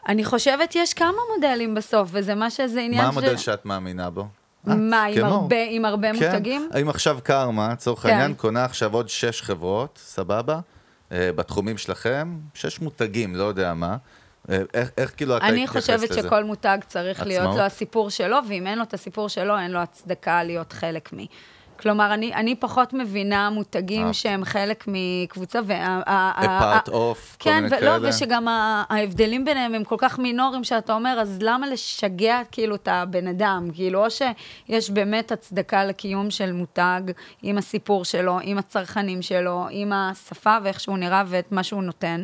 [0.10, 4.10] אני חושבת יש כמה מודלים בסוף, וזה מה שזה עניין מה ש- המודל שאת מאמינה
[4.10, 4.26] בו?
[4.64, 5.26] מה, עם כמו.
[5.26, 6.32] הרבה, עם הרבה כן.
[6.32, 6.70] מותגים?
[6.74, 8.10] האם עכשיו קרמה, לצורך כן.
[8.10, 10.60] העניין, קונה עכשיו עוד שש חברות, סבבה?
[11.12, 13.98] אה, בתחומים שלכם, שש מותגים, לא יודע מה.
[14.50, 16.22] אה, איך, איך כאילו אתה אני מתייחס חושבת לזה?
[16.22, 17.58] שכל מותג צריך להיות עצמאות?
[17.58, 21.18] לו הסיפור שלו, ואם אין לו את הסיפור שלו, אין לו הצדקה להיות חלק מ...
[21.82, 24.16] כלומר, אני, אני פחות מבינה מותגים אהבת.
[24.16, 26.02] שהם חלק מקבוצה, וה...
[26.38, 26.96] A part of, כל
[27.40, 28.10] כן, מיני ולא, כאלה.
[28.10, 32.88] ושגם ה- ההבדלים ביניהם הם כל כך מינוריים, שאתה אומר, אז למה לשגע כאילו את
[32.92, 33.68] הבן אדם?
[33.74, 37.02] כאילו, או שיש באמת הצדקה לקיום של מותג
[37.44, 42.24] עם הסיפור שלו, עם הצרכנים שלו, עם השפה ואיך שהוא נראה ואת מה שהוא נותן,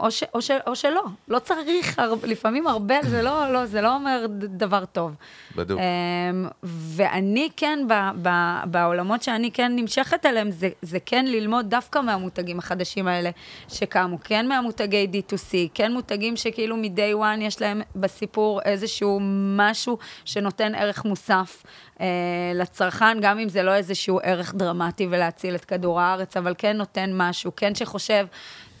[0.00, 1.02] או, ש, או, ש, או שלא.
[1.28, 5.14] לא צריך, הר- לפעמים הרבה, זה לא, לא, זה לא אומר דבר טוב.
[5.56, 5.80] בדיוק.
[5.80, 6.48] אמ,
[6.96, 8.28] ואני כן, ב, ב,
[8.64, 13.30] בעולמות שאני כן נמשכת אליהם, זה, זה כן ללמוד דווקא מהמותגים החדשים האלה
[13.68, 19.18] שקמו, כן מהמותגי D2C, כן מותגים שכאילו מ-day one יש להם בסיפור איזשהו
[19.56, 21.62] משהו שנותן ערך מוסף
[22.00, 22.06] אה,
[22.54, 27.10] לצרכן, גם אם זה לא איזשהו ערך דרמטי ולהציל את כדור הארץ, אבל כן נותן
[27.14, 28.26] משהו, כן שחושב...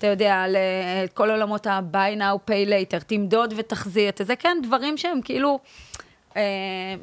[0.00, 4.96] אתה יודע, על אה, עולמות ה-buy now, pay later, תמדוד ותחזיר את זה, כן, דברים
[4.96, 5.58] שהם כאילו,
[6.36, 6.42] אה,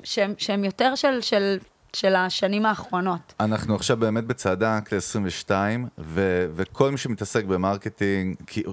[0.03, 1.57] שהם, שהם יותר של, של,
[1.93, 3.33] של השנים האחרונות.
[3.39, 5.51] אנחנו עכשיו באמת בצעדה ענק ל-22,
[5.97, 8.63] ו- וכל מי שמתעסק ב marketing, כי-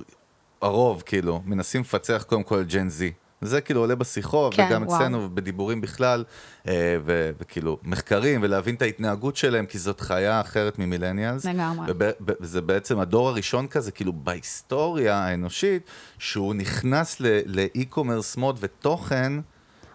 [0.63, 3.13] הרוב כאילו, מנסים לפצח קודם כל Gen Z.
[3.47, 4.97] זה כאילו עולה בשיחות, כן, וגם וואו.
[4.97, 6.25] אצלנו, ובדיבורים בכלל,
[6.69, 6.73] אה,
[7.05, 11.45] ו- וכאילו מחקרים, ולהבין את ההתנהגות שלהם, כי זאת חיה אחרת מ millennials.
[11.45, 11.93] לגמרי.
[12.41, 15.83] וזה בעצם הדור הראשון כזה, כאילו בהיסטוריה האנושית,
[16.19, 19.33] שהוא נכנס ל- ל e-commerce mode ותוכן,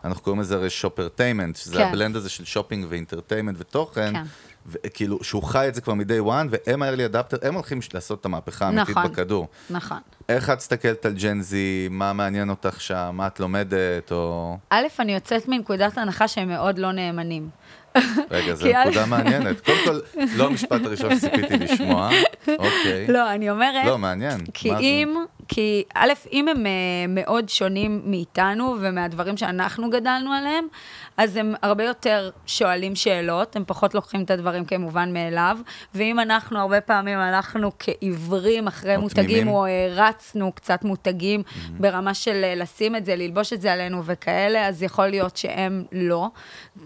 [0.06, 1.82] אנחנו קוראים לזה הרי shoppertainment, שזה כן.
[1.88, 4.24] ה blend הזה של shopping ו entertainment ותוכן, כן.
[4.70, 8.26] וכאילו, שהוא חי את זה כבר מ-day one, והם ה-early adapter, הם הולכים לעשות את
[8.26, 9.12] המהפכה האמיתית נכון.
[9.12, 9.48] בכדור.
[9.70, 9.98] נכון.
[10.30, 14.58] איך את מסתכלת על Gen Z, מה מעניין אותך שם, מה את לומדת, או...
[14.70, 17.50] א', אני יוצאת מנקודת הנחה שהם מאוד לא נאמנים.
[18.32, 19.60] רגע, זו נקודה מעניינת.
[19.60, 20.00] קודם כל,
[20.36, 22.10] לא המשפט הראשון שציפיתי לשמוע,
[22.48, 23.08] אוקיי.
[23.08, 23.86] לא, אני אומרת...
[23.86, 24.40] לא, מעניין.
[24.54, 24.72] כי
[25.06, 25.39] מה זה?
[25.50, 26.72] כי א', אם הם אה,
[27.08, 30.68] מאוד שונים מאיתנו ומהדברים שאנחנו גדלנו עליהם,
[31.18, 35.58] אז הם הרבה יותר שואלים שאלות, הם פחות לוקחים את הדברים כמובן מאליו,
[35.96, 39.48] ואם אנחנו הרבה פעמים הלכנו כעיוורים אחרי מותגים, תמימים.
[39.48, 44.68] או הרצנו קצת מותגים ברמה של אה, לשים את זה, ללבוש את זה עלינו וכאלה,
[44.68, 46.28] אז יכול להיות שהם לא.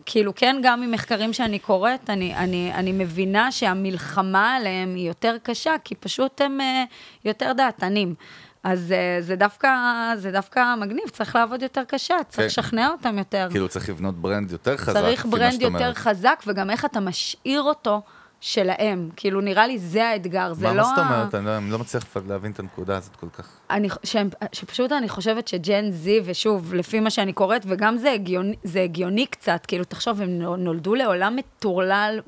[0.06, 5.76] כאילו, כן, גם ממחקרים שאני קוראת, אני, אני, אני מבינה שהמלחמה עליהם היא יותר קשה,
[5.84, 6.84] כי פשוט הם אה,
[7.26, 8.16] יותר דעתנים.
[8.64, 9.70] אז אה, זה דווקא,
[10.18, 12.46] זה דווקא מגניב, צריך לעבוד יותר קשה, צריך כן.
[12.46, 13.48] לשכנע אותם יותר.
[13.52, 15.94] כאילו צריך לבנות brand יותר חזק, צריך brand יותר.
[15.94, 18.02] חזק, וגם איך אתה משאיר אותו
[18.42, 19.10] שלהם.
[19.16, 20.74] כאילו, נראה לי זה האתגר, זה לא...
[20.74, 21.36] מה זאת אומרת?
[21.36, 23.48] אני לא- אני לא מצליח להבין את הנקודה הזאת כל כך.
[23.70, 28.12] אני, שהם, שפשוט אני חושבת ש Gen Z, ושוב, לפי מה שאני קוראת, וגם זה
[28.12, 32.20] הגיוני, זה הגיוני קצת, כאילו, תחשוב, הם נולדו לעולם מטורלל,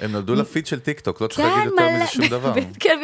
[0.00, 2.52] הם נולדו לפיד של טיק טוק, לא צריך כן, להגיד יותר מזה שום דבר.
[2.80, 2.98] כן,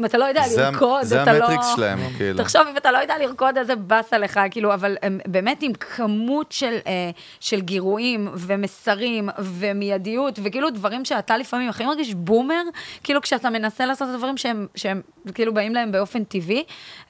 [0.00, 1.44] אם אתה לא יודע זה לרקוד, זה אתה לא...
[1.44, 2.38] ה metrics שלהם, כאילו.
[2.38, 6.52] תחשוב, אם אתה לא יודע לרקוד, איזה באסה לך, כאילו, אבל הם באמת עם כמות
[6.52, 7.10] של, אה,
[7.40, 12.62] של גירויים ומסרים ומיידיות, וכאילו דברים שאתה לפעמים הכי מרגיש boomer,
[13.04, 15.00] כאילו כשאתה מנסה לעשות את הדברים שהם, שהם
[15.34, 16.64] כאילו באים להם באופן טבעי,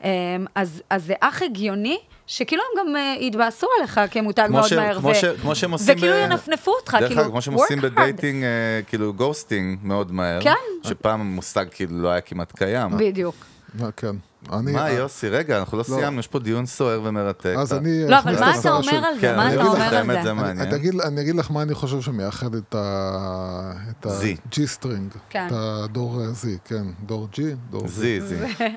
[0.05, 0.11] אה,
[0.55, 1.99] אז, אז זה אך הגיוני.
[2.27, 5.71] שכאילו הם גם אה, יתבאסו עליך כמותג כמו מאוד ש- מהר, כמו ש- כמו שהם
[5.71, 7.81] עושים וכאילו ב- ינפנפו אותך, דרך כאילו, כמו שהם עושים.
[7.81, 8.49] ב dating, אה,
[8.87, 10.41] כאילו ghosting מאוד מהר.
[10.43, 10.55] כן.
[10.83, 12.91] שפעם המושג כאילו לא היה כמעט קיים.
[12.99, 13.35] בדיוק.
[13.75, 14.17] מה, כן.
[14.53, 14.73] אני...
[14.73, 17.55] מה, אה, יוסי, רגע, אנחנו לא סיימנו, יש פה דיון סוער ומרתק.
[17.59, 18.09] אז אני...
[18.09, 19.21] לא, אבל אכניס מה את אתה אומר על זה?
[19.21, 20.23] כן, מה אני אתה אומר את על זה?
[20.23, 20.67] זה אני, מעניין.
[20.69, 23.73] אני, אגיד, אני אגיד לך מה אני חושב שמייחד את ה...
[23.91, 24.09] את Z.
[24.09, 25.19] ה-G-string.
[25.31, 25.47] כן.
[25.47, 26.85] את הדור אה, Z, כן.
[27.07, 27.39] דור G,
[27.71, 27.89] דור Z.
[27.89, 28.21] Z.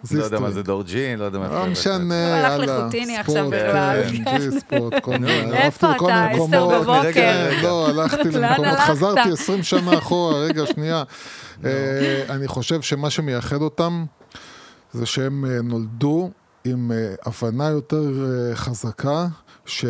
[0.03, 0.51] Z לא יודע מה.
[0.51, 2.79] זה דור G, לא יודע מה לא משנה, הוא הלך יאללה.
[2.79, 5.53] לחוטיני עכשיו ספורט, בכלל, כן, ג'י ספורט, כל מיני.
[5.57, 6.25] איפה אתה?
[6.25, 6.67] עשר.
[6.67, 7.13] בבוקר.
[7.13, 8.83] כן, לא, הלכתי למקומות, הלכת?
[8.83, 11.03] חזרתי 20 שנה אחורה, רגע, שנייה.
[11.65, 14.05] אה, אני חושב שמה שמייחד אותם,
[14.93, 16.31] זה שהם אה, נולדו
[16.63, 19.27] עם אה, הבנה יותר אה, חזקה,
[19.65, 19.85] ש...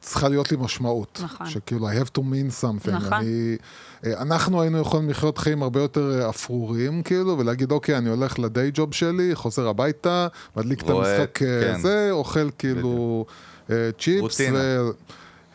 [0.00, 1.20] צריכה להיות לי משמעות.
[1.24, 1.46] נכון.
[1.46, 2.90] שכאילו, I have to mean something.
[2.90, 3.12] נכון.
[3.12, 3.56] אני,
[4.06, 8.94] אנחנו היינו יכולים לחיות חיים הרבה יותר אפרוריים, כאילו, ולהגיד, אוקיי, אני הולך לדיי ג'וב
[8.94, 11.80] שלי, חוזר הביתה, מדליק את רואה, המשחק אה, כן.
[11.80, 13.24] זה, אוכל כאילו
[13.70, 14.20] אה, צ'יפס.
[14.20, 14.58] רוטינה.
[14.58, 14.90] ו...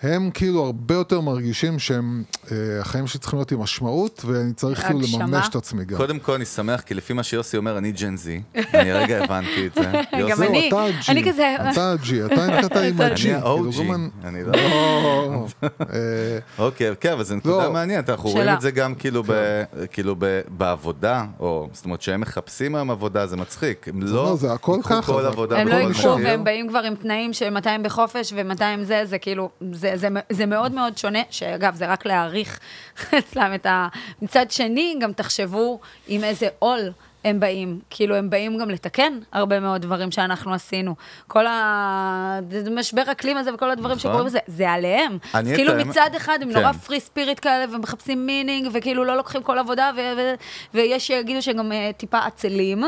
[0.04, 4.82] הם כאילו הרבה יותר מרגישים שהם, אה, החיים שלי צריכים להיות עם משמעות, ואני צריך
[4.82, 5.00] כאילו.
[5.20, 5.98] לממש את עצמי גם.
[5.98, 8.42] קודם כל אני שמח, כי לפי מה שיוסי אומר, אני ג'ן זי.
[8.74, 9.82] אני הרגע הבנתי את זה.
[10.18, 10.70] יוסי, גם אני.
[11.10, 13.34] אני כזה- אתה הג'י, אתה נקראת עם אני הג'י.
[13.34, 13.44] ה-OG.
[13.44, 14.52] כאילו, גומן- אני לא...
[14.52, 15.46] לא,
[16.60, 17.74] אוקיי, כן, אבל זו נקודה לא.
[17.74, 18.30] מעניינת, אנחנו.
[18.30, 22.92] רואים את זה גם כאילו ב- כאילו ב- בעבודה, או זאת אומרת שהם מחפשים היום
[22.92, 23.88] עבודה, זה מצחיק.
[23.88, 26.12] הם לא לא, זה הכל ייקחו ככה, כל זה עבודה הם לא מחיר.
[26.24, 30.46] והם באים כבר עם תנאים של 200 בחופש ו-200 זה, זה כאילו, זה, זה, זה
[30.46, 32.60] מאוד מאוד שונה, שאגב, זה רק להעריך
[33.20, 33.88] אצלם את ה...
[34.22, 36.80] מצד שני, גם תחשבו עם איזה עול
[37.26, 37.80] הם באים.
[37.90, 40.96] כאילו, הם באים גם לתקן הרבה מאוד דברים שאנחנו עשינו.
[41.28, 44.12] כל המשבר אקלים הזה וכל הדברים נכון.
[44.12, 45.18] שקורים בזה, זה עליהם.
[45.34, 46.60] אז כאילו, האמת- מצד אחד הם כן.
[46.60, 50.34] נורא free spirit כאלה, ומחפשים meaning, וכאילו לא לוקחים כל עבודה, ו- ו-
[50.74, 52.84] ויש שיגידו שגם אה, טיפה עצלים,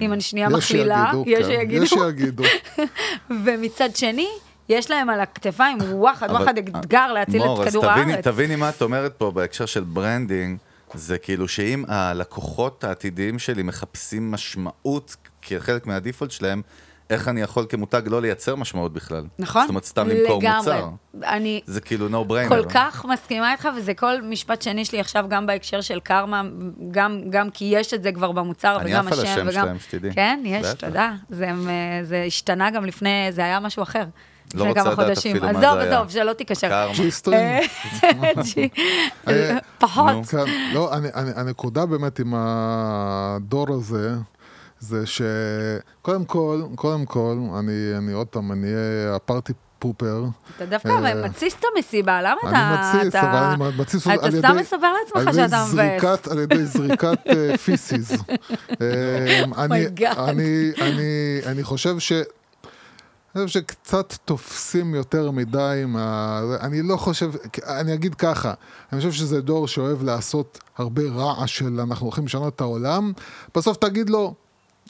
[0.00, 1.04] אם אני שנייה יש מכלילה.
[1.12, 1.84] שיגידו, יש כן, שיגידו.
[1.84, 2.42] יש שיגידו.
[3.44, 4.28] ומצד שני,
[4.68, 8.24] יש להם על הכתפיים וואחד אבל- וואחד אתגר להציל מור, את אז כדור הארץ.
[8.24, 10.58] תביני מה את אומרת פה בהקשר של branding,
[10.94, 16.62] זה כאילו שאם הלקוחות העתידיים שלי מחפשים משמעות כחלק מה default שלהם,
[17.10, 19.24] איך אני יכול כמותג לא לייצר משמעות בכלל?
[19.38, 19.62] נכון?
[19.62, 20.56] זאת אומרת, סתם למכור לגמרי.
[20.58, 20.88] מוצר.
[21.24, 22.48] אני זה כאילו no brainer.
[22.48, 26.42] כל כך מסכימה איתך, וזה כל משפט שני שלי עכשיו, גם בהקשר של קרמה,
[26.90, 29.64] גם, גם כי יש את זה כבר במוצר, אני וגם עף על השם, השם וגם...
[29.64, 30.12] שלהם, שתדעי.
[30.14, 30.66] כן, יש.
[30.78, 31.12] תודה.
[31.30, 31.54] זה, אה,
[32.02, 34.04] זה השתנה גם לפני, זה היה משהו אחר.
[34.54, 35.18] לא רוצה לדעת.
[35.18, 35.98] אפילו מה עזוב, זה היה.
[35.98, 36.68] עזוב, שלא תיקשר.
[36.68, 36.92] קרמה.
[36.94, 37.62] G-string.
[38.54, 38.68] G,
[39.28, 40.26] אה, פחות.
[40.30, 44.10] כן, לא, אני, אני, הנקודה באמת עם הדור הזה,
[44.78, 50.24] זה שקודם כל, קודם כל, אני, אני עוד פעם, אני אהיה ה party pooper.
[50.56, 52.50] אתה דווקא אה, מתסיס את המסיבה, למה אתה...
[52.50, 54.38] אני מתסיס, אתה- אבל אני מתסיס אתה על ידי...
[54.38, 55.70] סתם מספר לעצמך על ידי שאתה מבאס.
[55.70, 58.12] זריקת, על ידי זריקת אה, פיסיס.
[58.80, 60.18] אה, אני, God.
[60.18, 61.02] אני, אני,
[61.46, 62.12] אני חושב ש...
[63.36, 66.40] אני חושב שקצת תופסים יותר מדי מה...
[66.60, 67.32] אני לא חושב,
[67.66, 68.54] אני אגיד ככה,
[68.92, 73.12] אני חושב שזה דור שאוהב לעשות הרבה רעש של אנחנו הולכים לשנות את העולם,
[73.54, 74.34] בסוף תגיד לו,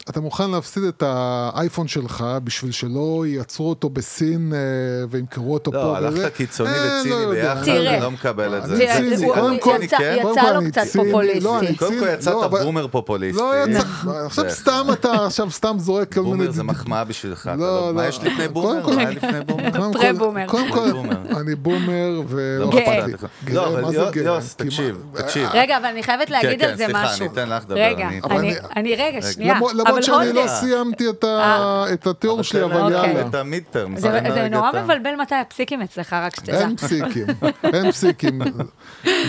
[0.09, 4.59] אתה מוכן להפסיד את האייפון שלך בשביל שלא ייצרו אותו בסין אה,
[5.09, 6.23] וימכרו אותו פה לא, וזה?
[6.23, 7.53] הלכת קיצוני אה, וציני לא יודע.
[7.55, 7.69] ביחד.
[7.69, 8.77] אני לא מקבל את זה.
[8.77, 10.17] תראה, זה- ציני, הוא- קודם הוא כל, יצא- כן?
[10.31, 11.39] יצא לו קצת פופוליסטי.
[11.43, 13.41] לא, קודם כל יצאת לא, בומר פופוליסטי.
[13.41, 13.79] לא יצא,
[14.25, 16.37] עכשיו סתם אתה עכשיו סתם זורק כל מיני...
[16.37, 17.51] בומר זה מחמאה בשבילך.
[17.57, 18.07] לא, לא- מה לא.
[18.07, 18.87] יש לפני בומר?
[18.95, 19.71] מה היה לפני בומר?
[19.93, 20.47] פרה-בומר.
[20.47, 20.89] קודם כל.
[21.41, 23.05] אני בומר ולא גאה.
[23.05, 23.53] אכפת לי.
[23.53, 23.93] לא, אבל?
[23.93, 25.49] יוס, כי מה- תקשיב, תקשיב.
[25.53, 27.25] רגע, אבל אני חייבת להגיד כן, על זה סליחה, משהו.
[27.25, 28.09] אני אתן לך לדבר, רגע,
[28.75, 29.59] אני רגע, שנייה.
[29.93, 33.09] למרות- שאני לא סיימתי את ה- את התיאור שלי, אבל אוקיי.
[33.13, 33.27] יאללה.
[33.27, 33.97] את המיד טרם.
[33.97, 36.59] זה נורא מבלבל מתי הפסיקים אצלך, רק שתדע.
[36.59, 37.25] אין פסיקים,
[37.73, 38.41] אין פסיקים.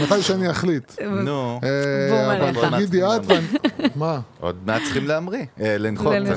[0.02, 0.92] מתי שאני אחליט.
[1.02, 1.68] נו, אה,
[2.10, 2.74] בום אבל עליך.
[2.74, 3.46] תגידי את ואני...
[3.96, 4.20] מה?
[4.40, 5.44] עוד מעט צריכים להמריא.
[5.60, 6.14] אה, לנחות.
[6.14, 6.28] איזה.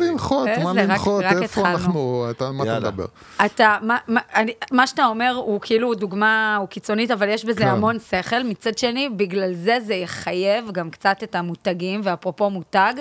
[0.00, 0.48] לנחות?
[0.64, 1.22] מה לנחות?
[1.22, 1.68] איפה.
[1.68, 2.24] אנחנו?
[2.52, 2.78] מה אתה.
[2.80, 3.04] מדבר?
[3.46, 7.60] אתה, מה, מה, אני, מה שאתה אומר הוא כאילו דוגמה, הוא קיצונית, אבל יש בזה
[7.60, 7.68] כן.
[7.68, 8.42] המון שכל.
[8.44, 12.94] מצד שני, בגלל זה זה יחייב גם קצת את המותגים, ואפרופו מותג.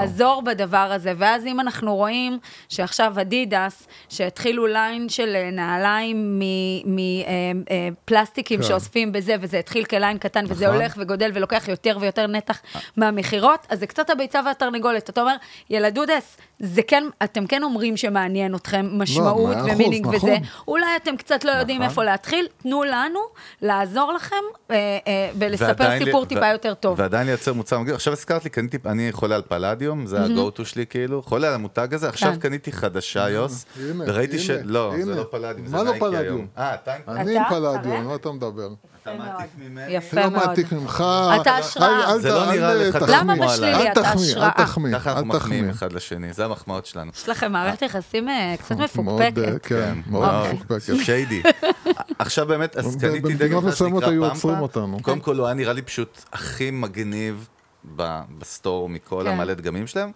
[0.00, 1.12] לעזור בדבר הזה.
[1.16, 2.38] ואז אם אנחנו רואים
[2.68, 6.40] שעכשיו אדידס, שהתחילו line של אה, נעליים
[6.86, 8.66] מפלסטיקים כן.
[8.66, 10.76] שאוספים בזה, וזה התחיל כ line קטן, וזה נכון.
[10.76, 12.60] הולך וגודל ולוקח יותר ויותר נתח
[12.96, 15.10] מהמכירות, אז זה קצת הביצה והתרנגולת.
[15.10, 15.36] אתה אומר,
[15.70, 20.16] ילדודס, זה כן, אתם כן אומרים שמעניין אתכם משמעות מאה אחוז, ו meaning נכון.
[20.16, 20.36] וזה,
[20.68, 21.88] אולי אתם קצת לא יודעים נכון.
[21.90, 23.20] איפה להתחיל, תנו לנו
[23.62, 24.36] לעזור לכם
[24.70, 24.76] אה,
[25.06, 27.00] אה, ולספר ועדיין לי- סיפור ו- טיפה יותר טוב.
[27.00, 27.94] ועדיין לייצר מוצר מגניב.
[27.94, 29.42] עכשיו הזכרת לי, קניתי, אני חולה על
[29.84, 32.38] פלדיום, זה ה-go-to שלי כאילו, חולה על המותג הזה, עכשיו כן.
[32.38, 34.50] קניתי חדשה, יוס, הנה, וראיתי ש...
[34.50, 35.14] הנה, לא, זה.
[35.14, 36.22] לא פלדיום, זה מה לא נייקי פלדיום?
[36.36, 36.46] היום.
[36.58, 37.42] אה, אתה אני עם?
[37.48, 38.04] פלדיום.
[38.06, 38.68] מה אתה מדבר?
[39.02, 39.92] אתה מעתיק ממני?
[39.92, 40.46] יפה לא מאוד.
[40.46, 41.04] מעתיק ממך.
[41.40, 42.12] אתה אל- השראה.
[42.12, 43.16] אל- זה לא אל- נראה אל לך תחמיא.
[43.16, 43.74] למה בשלילי?
[43.74, 44.46] אל אתה תחמיא, השראה.
[44.58, 45.74] אל תחמיא, ככה אנחנו אל מחמיאים תחמיא.
[45.78, 47.10] אחד לשני, זה המחמאות שלנו.
[47.16, 48.80] יש לכם מערכת יחסים אה, קצת מאוד,
[49.20, 49.66] אה, מפוקפקת.
[49.66, 50.52] כן, מאוד אוקיי.
[50.54, 51.04] מפוקפקת.
[51.04, 51.42] שיידי.
[52.18, 54.48] עכשיו באמת, אז קניתי דגל במדינות מסוימות שנקרא היו פמפה.
[54.48, 54.98] עוצרים אותנו.
[55.02, 57.48] קודם כל הוא היה נראה לי פשוט הכי מגניב
[57.96, 59.30] ב- בסטור מכל כן.
[59.30, 60.10] המלא דגמים שלהם.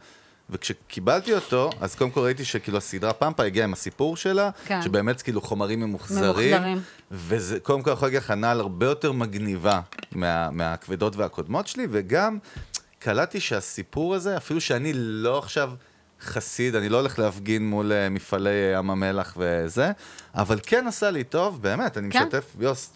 [0.50, 4.82] וכשקיבלתי אותו, אז קודם כל ראיתי שכאילו הסדרה פמפה הגיעה עם הסיפור שלה, כן.
[4.82, 6.50] שבאמת כאילו חומרים ממוחזרים.
[6.50, 6.82] ממוחזרים.
[7.10, 9.80] וזה קודם כל יכול להגיד לך הנעל הרבה יותר מגניבה
[10.12, 12.38] מה, מהכבדות והקודמות שלי, וגם
[12.98, 15.72] קלטתי שהסיפור הזה, אפילו שאני לא עכשיו
[16.20, 19.90] חסיד, אני לא הולך להפגין מול אה, מפעלי אה, ים המלח וזה,
[20.34, 22.22] אבל כן עשה לי טוב, באמת, אני כן.
[22.24, 22.92] משתף, יוס,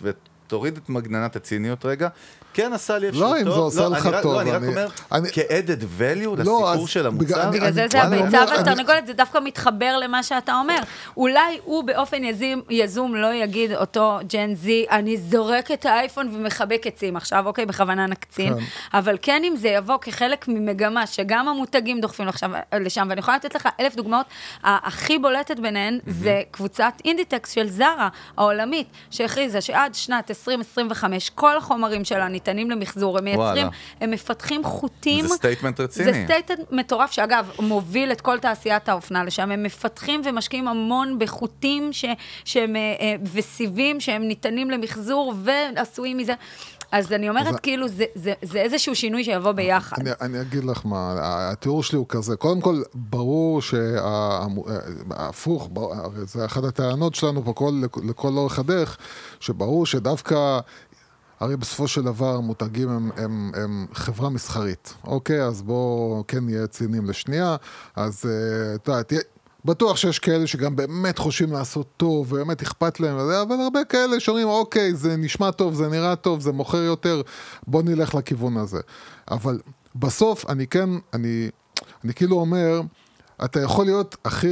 [0.53, 2.09] ותוריד את מגננת הציניות רגע,
[2.55, 3.34] כן עשה לי לא, טוב.
[3.36, 4.88] אם זה עושה אני לך טוב, לא, אני רק אני- אומר,
[5.32, 7.50] כ-added value לא, לסיפור של המוצר.
[7.50, 10.78] בגלל זה זה הביצה והתרנגולת, זה דווקא מתחבר למה שאתה אומר.
[11.16, 12.22] אולי הוא באופן
[12.70, 18.07] יזום לא יגיד אותו ג'ן זי, אני זורק את האייפון ומחבק עצים עכשיו, אוקיי, בכוונה
[18.07, 18.55] נקצין.
[18.55, 18.64] כן.
[18.98, 22.50] אבל כן אם זה יבוא כחלק ממגמה, שגם המותגים דוחפים עכשיו
[22.80, 24.26] לשם, ואני יכולה לתת לך אלף דוגמאות,
[24.64, 32.05] הכי בולטת ביניהן זה קבוצת אינדיטקס של זרה העולמית, שהכריזה שעד שנת 2025 כל החומרים
[32.05, 33.68] שלה ניתנים למחזור, הם מייצרים, וואלה.
[34.01, 35.26] הם מפתחים חוטים.
[35.26, 36.12] זה statement רציני.
[36.12, 39.51] זה statement מטורף, שאגב, מוביל את כל תעשיית האופנה לשם.
[39.51, 42.05] הם מפתחים ומשקיעים המון בחוטים ש,
[42.45, 46.34] שהם, אה, אה, וסיבים שהם ניתנים למחזור ועשויים מזה.
[46.93, 49.97] אז אני אומרת, כאילו, זה, זה, זה איזשהו שינוי שיבוא ביחד.
[50.01, 54.70] אני, אני אגיד לך מה, התיאור שלי הוא כזה, קודם כל, ברור שהפוך,
[55.76, 58.99] הרי זה אחת הטענות שלנו פה כל, לכל אורך הדרך,
[59.40, 60.61] שברור שדווקא...
[61.40, 65.43] הרי בסופו של דבר מותגים הם, הם, הם חברה מסחרית, אוקיי?
[65.43, 67.57] אז בואו כן נהיה ציניים לשנייה.
[67.97, 69.20] אז אה, אתה יודע, תהיה...
[69.64, 74.48] בטוח שיש כאלה שגם באמת חושבים לעשות טוב, ובאמת אכפת להם, אבל הרבה כאלה שאומרים,
[74.48, 77.22] אוקיי, זה נשמע טוב, זה נראה טוב, זה מוכר יותר,
[77.66, 78.80] בוא נלך לכיוון הזה.
[79.30, 79.60] אבל
[79.94, 81.48] בסוף, אני כן, אני,
[82.04, 82.80] אני כאילו אומר,
[83.45, 84.49] אתה יכול להיות הכי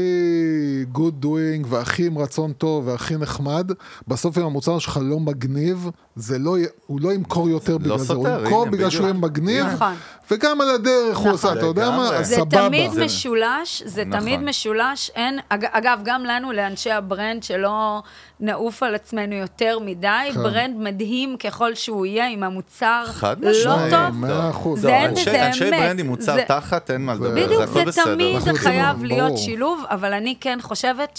[0.95, 3.71] good doing והכי עם רצון טוב והכי נחמד,
[4.09, 6.57] בסוף אם המוצר שלך לא מגניב, זה לא,
[6.87, 9.25] הוא לא ימכור יותר בגלל זה, הוא סותר, ימכור בגלל שהוא יהיה בדיוק.
[9.31, 9.95] מגניב, נכון.
[10.31, 12.23] וגם על הדרך הוא עושה, אתה יודע מה?
[12.23, 12.69] זה סבבה.
[12.69, 14.21] תמיד זה- משולש, זה נכון.
[14.21, 18.03] תמיד משולש, אין, אג, אגב, גם לנו, לאנשי ה brand, שלא
[18.41, 20.43] נעוף על עצמנו יותר מדי, כן.
[20.43, 23.91] ברנד מדהים ככל שהוא יהיה, עם המוצר חד לא משמעית.
[23.95, 24.81] טוב, מאה אחוז.
[24.81, 25.73] זה לא, אין אנשי- בזה אנשי אמת.
[25.81, 28.15] ברנד עם מוצר זה- תחת, אין מה לדבר, בדיוק, זה הכל זה בסדר.
[28.15, 29.39] תמיד אנחנו חייב רוצים- להיות ברור.
[29.39, 31.17] שילוב, אבל אני כן חושבת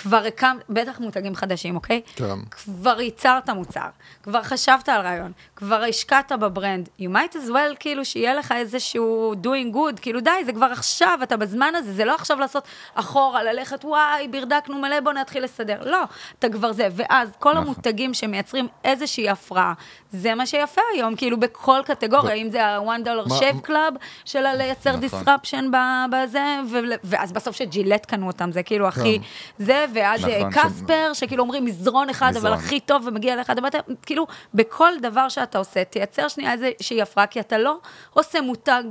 [0.00, 2.00] שכבר הקמת, בטח מותגים חדשים, אוקיי?
[2.16, 2.24] כן.
[2.50, 3.88] כבר ייצרת מוצר,
[4.22, 9.34] כבר חשבת על רעיון, כבר השקעת בברנד, you might as well כאילו שיהיה לך איזשהו
[9.42, 13.42] doing good, כאילו די, זה כבר עכשיו, אתה בזמן הזה, זה לא עכשיו לעשות אחורה,
[13.42, 15.90] ללכת, וואי, ברדקנו מלא, בוא נתחיל לסדר.
[15.90, 15.98] לא,
[16.38, 16.88] אתה כבר זה.
[16.92, 17.62] ואז כל נכון.
[17.62, 19.72] המותגים שמייצרים איזושהי הפרעה,
[20.12, 24.96] זה מה שיפה היום, כאילו בכל קטגוריה, אם זה ה-one dollar shave club, של לייצר
[24.96, 25.22] נכון.
[25.24, 25.64] disruption
[26.12, 29.64] בזה, ו- ואז בסוף שג'ילט קנו אותם, זה כאילו הכי, כן.
[29.64, 32.52] זה, ועד נכון, אה, קספר, שכאילו אומרים מזרון אחד, אבל מזרון.
[32.52, 33.68] הכי טוב ומגיע לך, דבר,
[34.02, 37.78] כאילו, בכל דבר שאתה עושה, תייצר שנייה איזושהי הפרעה, כי אתה לא
[38.12, 38.82] עושה מותג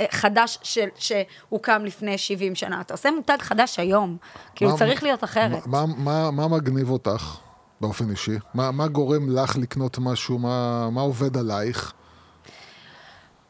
[0.00, 4.16] אה, חדש של, שהוקם לפני 70 שנה, אתה עושה מותג חדש היום,
[4.54, 5.66] כאילו מה- צריך להיות אחרת.
[5.66, 7.36] מה, מה, מה מגניב אותך
[7.80, 8.36] באופן אישי?
[8.54, 10.38] מה, מה גורם לך לקנות משהו?
[10.38, 11.92] מה, מה עובד עלייך?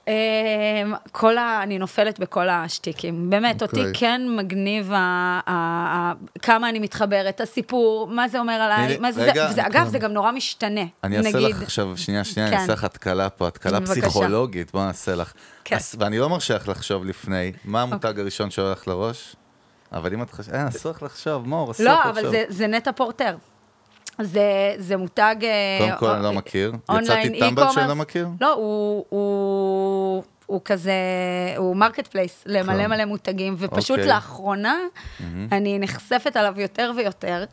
[0.09, 0.13] אמ,
[1.13, 1.61] כל ה...
[1.63, 3.31] אני נופלת בכל השטיקים.
[3.31, 3.93] באמת, אותי אוקיי.
[3.95, 4.97] כן מגניב ה...
[4.97, 5.53] ה...
[5.53, 6.13] ה...
[6.43, 9.25] כמה אני מתחברת, הסיפור, מה זה אומר עליי, מה זה...
[9.25, 10.81] רגע, וזה, אגב, זה גם נורא משתנה.
[11.05, 12.63] אני אעשה נגיד, לך עכשיו, שנייה, שנייה, אני כן.
[12.63, 14.01] אעשה לך התקלה פה, התקלה בבקשה.
[14.01, 15.33] פסיכולוגית, בוא נעשה לך.
[15.65, 15.77] כן.
[15.77, 19.37] אז- ואני לא מרשה לך לחשוב לפני, מה המותג הראשון שהולך לראש?
[19.93, 22.19] אבל אם את חושבת, אין, אסור לך לחשוב, מור, אסור לך לא, לחשוב.
[22.19, 23.37] אבל זה, זה נטע פורטר.
[24.23, 24.43] זה,
[24.79, 25.37] זה מותג...
[25.43, 26.73] אה, קודם כל, אני לא אה, מכיר.
[26.89, 27.89] אונליין, יצאתי טמבל שאני.
[27.89, 28.29] לא מכיר?
[28.41, 30.93] לא, הוא, הוא, הוא כזה,
[31.57, 32.87] הוא marketplace למלא.
[32.87, 34.07] מלא מותגים, ופשוט אוקיי.
[34.07, 34.77] לאחרונה
[35.53, 37.45] אני נחשפת עליו יותר ויותר,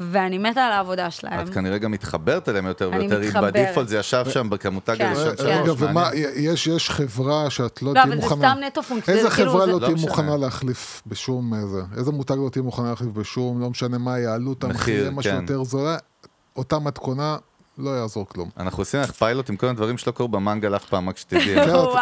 [0.00, 1.46] ואני מתה על העבודה שלהם.
[1.46, 3.44] את כנראה גם מתחברת אליהם יותר ויותר, אם.
[3.46, 5.06] בדיפולט זה ישב שם כמותג כן.
[5.06, 5.36] הראשון כן.
[5.36, 6.10] שלוש, רגע, ומה.
[6.36, 8.50] יש, יש חברה שאת לא לא, תהיי אבל זה מוכנה...
[8.52, 10.08] סתם נטו פונקציה, איזה כאילו, חברה זה- לא לא תהיי משנה.
[10.08, 11.80] מוכנה להחליף בשום איזה?
[11.96, 15.32] איזה מותג לא תהיי מוכנה להחליף בשום, לא משנה מה יעלו את המחיר, מחיר, משהו
[15.32, 15.40] כן.
[15.42, 15.96] יותר זולה,
[16.56, 17.36] אותה מתכונה,
[17.78, 18.50] לא יעזור כלום.
[18.56, 21.54] אנחנו עושים לך פיילוט עם כל מיני דברים שלא קרו במנגל אף פעם, רק שתדעי.
[21.54, 21.98] כן, וואו,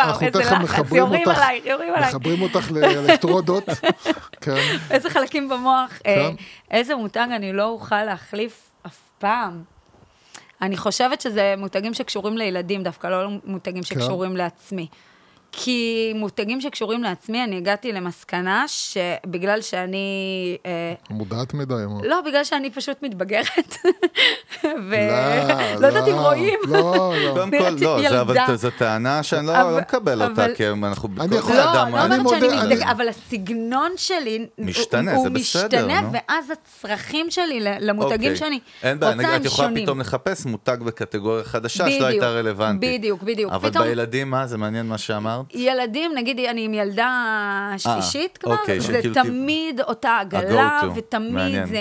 [0.00, 2.14] אנחנו תכף לחץ, מחברים יורים אותך, עלייך, יורים עלייך.
[2.14, 3.64] מחברים אותך לאלקטרודות,
[4.40, 4.76] כן.
[4.90, 6.34] איזה חלקים במוח, אה, כן.
[6.70, 9.62] איזה מותג אני לא אוכל להחליף אף פעם.
[10.62, 14.86] אני חושבת שזה מותגים שקשורים לילדים, דווקא לא מותגים שקשורים לעצמי.
[15.52, 20.06] כי מותגים שקשורים לעצמי, אני הגעתי למסקנה שבגלל שאני...
[20.66, 21.74] אה, מודעת מדי.
[21.74, 22.00] מה?
[22.08, 23.76] לא, בגלל שאני פשוט מתבגרת.
[24.64, 26.58] לא, ולא יודעת אם רואים.
[26.68, 27.30] לא, לא.
[27.34, 28.56] קודם כל, לא, אבל.
[28.56, 31.92] זו טענה שאני לא לא מקבל אותה, כי אנחנו אני יכול- לא, אדם...
[31.94, 36.08] לא אני אומרת שאני מתבגרת, אבל הסגנון שלי, הוא- משתנה, הוא זה בסדר, משתנה, נו.
[36.12, 38.36] ואז הצרכים שלי למותגים אוקיי.
[38.36, 39.84] שאני אין בעיה, נגיד, רוצה את הם יכולה שונים.
[39.84, 42.98] פתאום לחפש מותג בקטגוריה חדשה שלא הייתה רלוונטית.
[43.00, 43.52] בדיוק, בדיוק.
[43.52, 44.46] אבל בילדים, מה?
[44.46, 45.41] זה מעניין מה שאמרת?
[45.54, 47.10] ילדים, נגיד אני עם ילדה
[47.78, 51.66] שלישית כבר, אוקיי, זה שכאילו טיפ- תמיד אותה עגלה, ותמיד מעניין.
[51.66, 51.78] זה,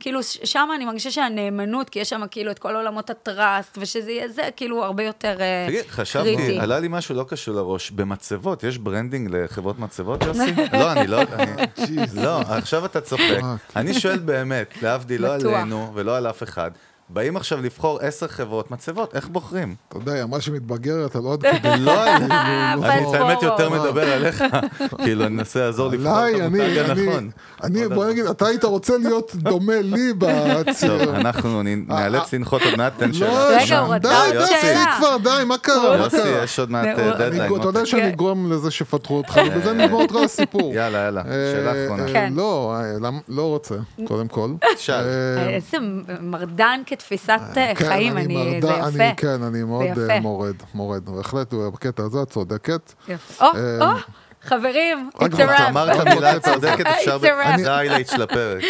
[0.00, 4.28] כאילו, שם אני מרגישה שהנאמנות, כי יש שם כאילו את כל עולמות הטראסט, ושזה יהיה
[4.28, 6.58] זה, כאילו, הרבה יותר אה, תגיד, חשבתי, קריטי.
[6.60, 10.52] עלה לי משהו לא קשור לראש, במצבות, יש branding לחברות מצבות, יוסי?
[10.72, 13.40] לא, אני לא, אני- לא, עכשיו אתה צוחק.
[13.76, 15.34] אני שואל באמת, להבדיל, לא.
[15.34, 16.70] עלינו ולא על אף אחד,
[17.12, 19.74] באים עכשיו לבחור עשר חברות מצבות, איך בוחרים?
[19.88, 21.76] אתה יודע, היא אמרה שהיא מתבגרת, אתה לא עד כדי...
[21.78, 23.42] לא, אני, אה, אני את האמת פספורט.
[23.42, 24.44] יותר מדבר עליך,
[25.04, 27.30] כאילו, אני מנסה לעזור לבחור את המותג הנכון.
[27.64, 31.04] אני, בוא נגיד, אתה היית רוצה להיות דומה לי בציר.
[31.04, 33.48] טוב, אנחנו נ- נאלץ לנחות עוד מעט, תן לא, שאלה.
[33.62, 33.78] רגע.
[33.78, 34.84] הוא די, רצה עוד די, שאלה.
[34.84, 35.96] תפסיק כבר, די, מה קרה?
[35.96, 36.16] מה יוסי?
[36.44, 37.56] יש עוד מעט הוא- אה, דדליין.
[37.56, 38.08] אתה יודע שאני כן.
[38.08, 40.74] אגרום לזה שיפטרו אותך, ובזה נגמור אותך הסיפור.
[40.74, 42.02] יאללה, יאללה, שאלה אה, אחרונה.
[42.06, 42.32] אה, כן.
[42.36, 43.74] לא, אה, לא רוצה,
[44.06, 44.50] קודם כל.
[44.90, 45.76] אה, איזה
[46.20, 49.14] מרדן כתפיסת אה, כן, חיים, אני, מרדה- זה אני- יפה.
[49.16, 49.86] כן, אני מאוד.
[50.10, 51.04] אה, מורד, מורד.
[51.10, 52.92] בהחלט, בקטע הזה את צודקת.
[53.08, 53.44] יפה.
[53.46, 53.96] או, אה, או,
[54.42, 55.62] חברים, רק it's a wrap.
[55.68, 57.18] אמרת מילה צודקת, אפשר...
[57.18, 58.62] זה ההיילייט של הפרק.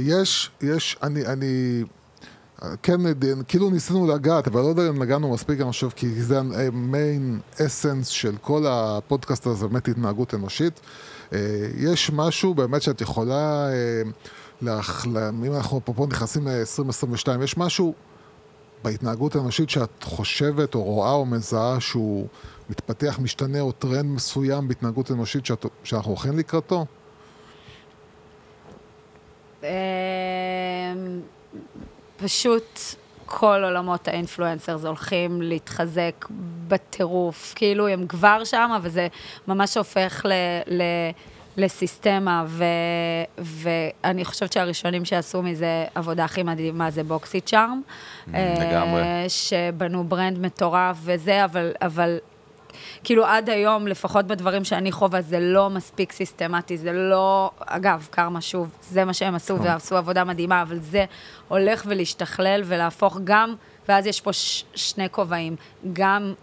[0.00, 1.82] יש, יש, אני, אני,
[2.82, 3.00] כן,
[3.48, 8.08] כאילו ניסינו לגעת, אבל לא יודע אם נגענו מספיק, אני חושב, כי זה המיין אסנס
[8.08, 10.80] של כל הפודקאסט הזה, באמת התנהגות אנושית.
[11.78, 13.66] יש משהו באמת שאת יכולה,
[14.62, 17.94] אם אנחנו אפרופו נכנסים ל-2022, יש משהו
[18.82, 22.26] בהתנהגות האנושית שאת חושבת או רואה או מזהה שהוא
[22.70, 26.86] מתפתח, משתנה, או טרנד מסוים בהתנהגות אנושית שאת, שאנחנו הולכים לקראתו?
[29.62, 29.68] אמ,
[32.16, 32.80] פשוט
[33.26, 36.26] כל עולמות ה influencers הולכים להתחזק
[36.68, 39.08] בטירוף, כאילו הם כבר שם, אבל זה
[39.48, 40.32] ממש הופך ל...
[40.66, 40.82] ל
[41.56, 42.64] לסיסטמה, ו,
[43.38, 47.82] ואני חושבת שהראשונים שעשו מזה עבודה הכי מדהימה זה BoxyCharm.
[48.28, 49.02] לגמרי.
[49.02, 52.18] אה, שבנו ברנד מטורף וזה, אבל, אבל
[53.04, 57.50] כאילו עד היום, לפחות בדברים שאני חווה, זה לא מספיק systematic, זה לא...
[57.66, 61.04] אגב, קרמה שוב, זה מה שהם עשו, ועשו עבודה מדהימה, אבל זה
[61.48, 63.54] הולך ולהשתכלל ולהפוך גם,
[63.88, 65.56] ואז יש פה ש- שני כובעים,
[65.92, 66.34] גם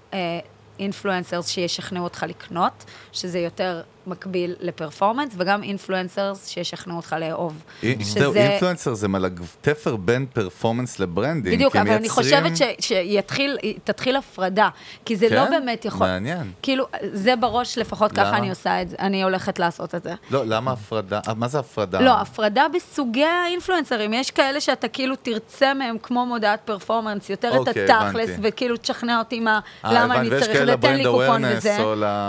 [0.80, 7.64] influencers שישכנעו אותך לקנות, שזה יותר מקביל ל performance, וגם influencers שישכנעו אותך לאהוב.
[8.00, 11.56] זהו, אינפלואנסר זה על התפר בין performance ל branding.
[11.56, 14.70] בדיוק, אבל אני חושבת ש- שיתחיל, תתחיל הפרדה,
[15.06, 15.52] כי זה לא כן?
[15.52, 16.08] באמת יכול...
[16.08, 16.52] מעניין.
[16.62, 18.12] כאילו, זה בראש, לפחות?
[18.12, 20.14] ככה אני עושה את זה, אני הולכת לעשות את זה.
[20.32, 21.20] לא, למה הפרדה?
[21.28, 22.02] אה, מה זה הפרדה?
[22.02, 24.14] לא, הפרדה בסוגי האינפלואנסרים.
[24.14, 28.30] יש כאלה שאתה כאילו תרצה מהם כמו מודעת פרפורמנס, יותר את אוקיי, התכלס.
[28.42, 31.78] וכאילו תשכנע אותי מה, אה, למה אני צריך, ותן לי קופון וזה.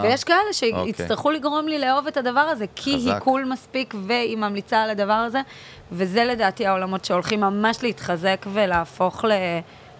[0.02, 0.38] ויש כאלה
[0.72, 0.92] אוקיי.
[0.92, 3.10] שיצטרכו לגרום לי לאהוב את הדבר הזה, כי חזק.
[3.12, 5.40] היא קול מספיק והיא ממליצה על הדבר הזה,
[5.92, 9.32] וזה לדעתי העולמות שהולכים ממש להתחזק ולהפוך ל...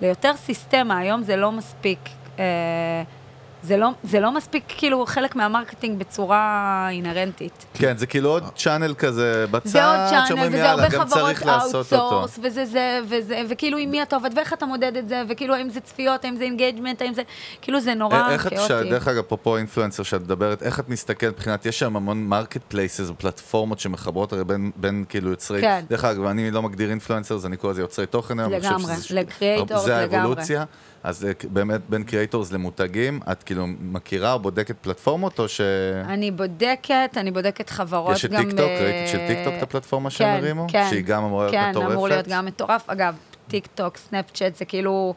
[0.01, 0.99] ליותר סיסטמה.
[0.99, 1.99] היום זה לא מספיק...
[2.39, 3.03] אה,
[3.67, 7.67] זה לא, זה לא מספיק כאילו חלק מה marketing בצורה אינהרנטית.
[7.75, 11.07] כן, זה כאילו עוד channel כזה בצד, זה עוד channel, שאומרים וזה יאללה, הרבה גם
[11.07, 11.97] חברות צריך לעשות אותו.
[11.97, 15.55] outsource, וזה זה, וזה, וכאילו עם מי אתה עובד, ואיך אתה מודד את זה, וכאילו
[15.55, 17.23] האם זה צפיות, האם זה engagement, האם זה,
[17.62, 18.69] כאילו זה נורא אה, איך את, כאוטי.
[18.69, 23.11] ש- דרך אגב, אפרופו influencer שאת מדברת, איך את מסתכלת מבחינת, יש שם המון marketplaces
[23.11, 25.85] ופלטפורמות שמחברות הרי בין, בין כאילו יוצרי, כן.
[25.91, 29.77] דרך אגב, אני לא מגדיר influencer, אני קורא לזה יוצרי תוכן היום, לגמרי, שזה- ל-creators
[29.79, 30.43] זה לגמרי.
[31.05, 35.61] אז אה, באמת בין creators למותגים, את כאילו מכירה או בודקת פלטפורמות, או ש...
[36.05, 38.43] אני בודקת, אני בודקת חברות יש את גם...
[38.43, 40.67] טיקטוק, ב- ראיתי של טיקטוק את הפלטפורמה שהם כן, הרימו?
[40.69, 41.93] כן, שהיא גם אמורה להיות כן, מטורפת?
[41.93, 42.91] אמור להיות גם מטורף.
[42.91, 43.17] אגב,
[43.49, 45.15] טיק טוק, סנאפצ'אט, זה כאילו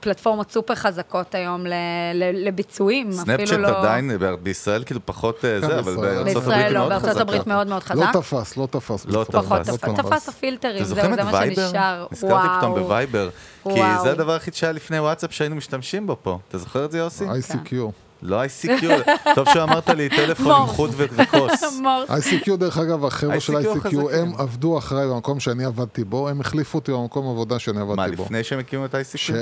[0.00, 1.72] פלטפורמות סופר חזקות היום ל-
[2.14, 3.78] ל- לביצועים, אפילו לא...
[3.78, 5.96] עדיין, ב- בישראל כאילו פחות אה, כן, זה, אבל.
[5.96, 7.20] בארצות הברית בישראל היא לא, מאוד בארצות חזקה.
[7.20, 8.12] הברית מאוד מאוד לא חזק.
[8.12, 9.06] תפס, לא תפס.
[9.06, 9.76] לא של פחות תפס.
[9.76, 11.32] תפס, תפס הפילטרים, זהו, זה מה?
[11.46, 12.06] שנשאר.
[12.12, 12.74] נזכרתי פתאום.
[12.74, 13.30] בווייבר.
[13.64, 13.70] כי.
[14.02, 16.38] זה הדבר היחיד שהיה לפני וואטסאפ שהיינו משתמשים בו פה.
[16.48, 17.24] אתה זוכר את זה, יוסי?
[17.24, 17.74] ICQ.
[18.22, 18.84] לא ICQ,
[19.34, 20.66] טוב שאמרת לי טלפון עם.
[20.66, 21.62] חוט וכוס.
[22.08, 24.12] ICQ, דרך אגב, החבר'ה של ICQ ICQ.
[24.12, 28.16] הם עבדו אחריי במקום שאני עבדתי בו, הם החליפו אותי במקום עבודה שאני מה, עבדתי
[28.16, 28.24] בו.
[28.24, 29.32] לפני שהם הקימו את ICQ?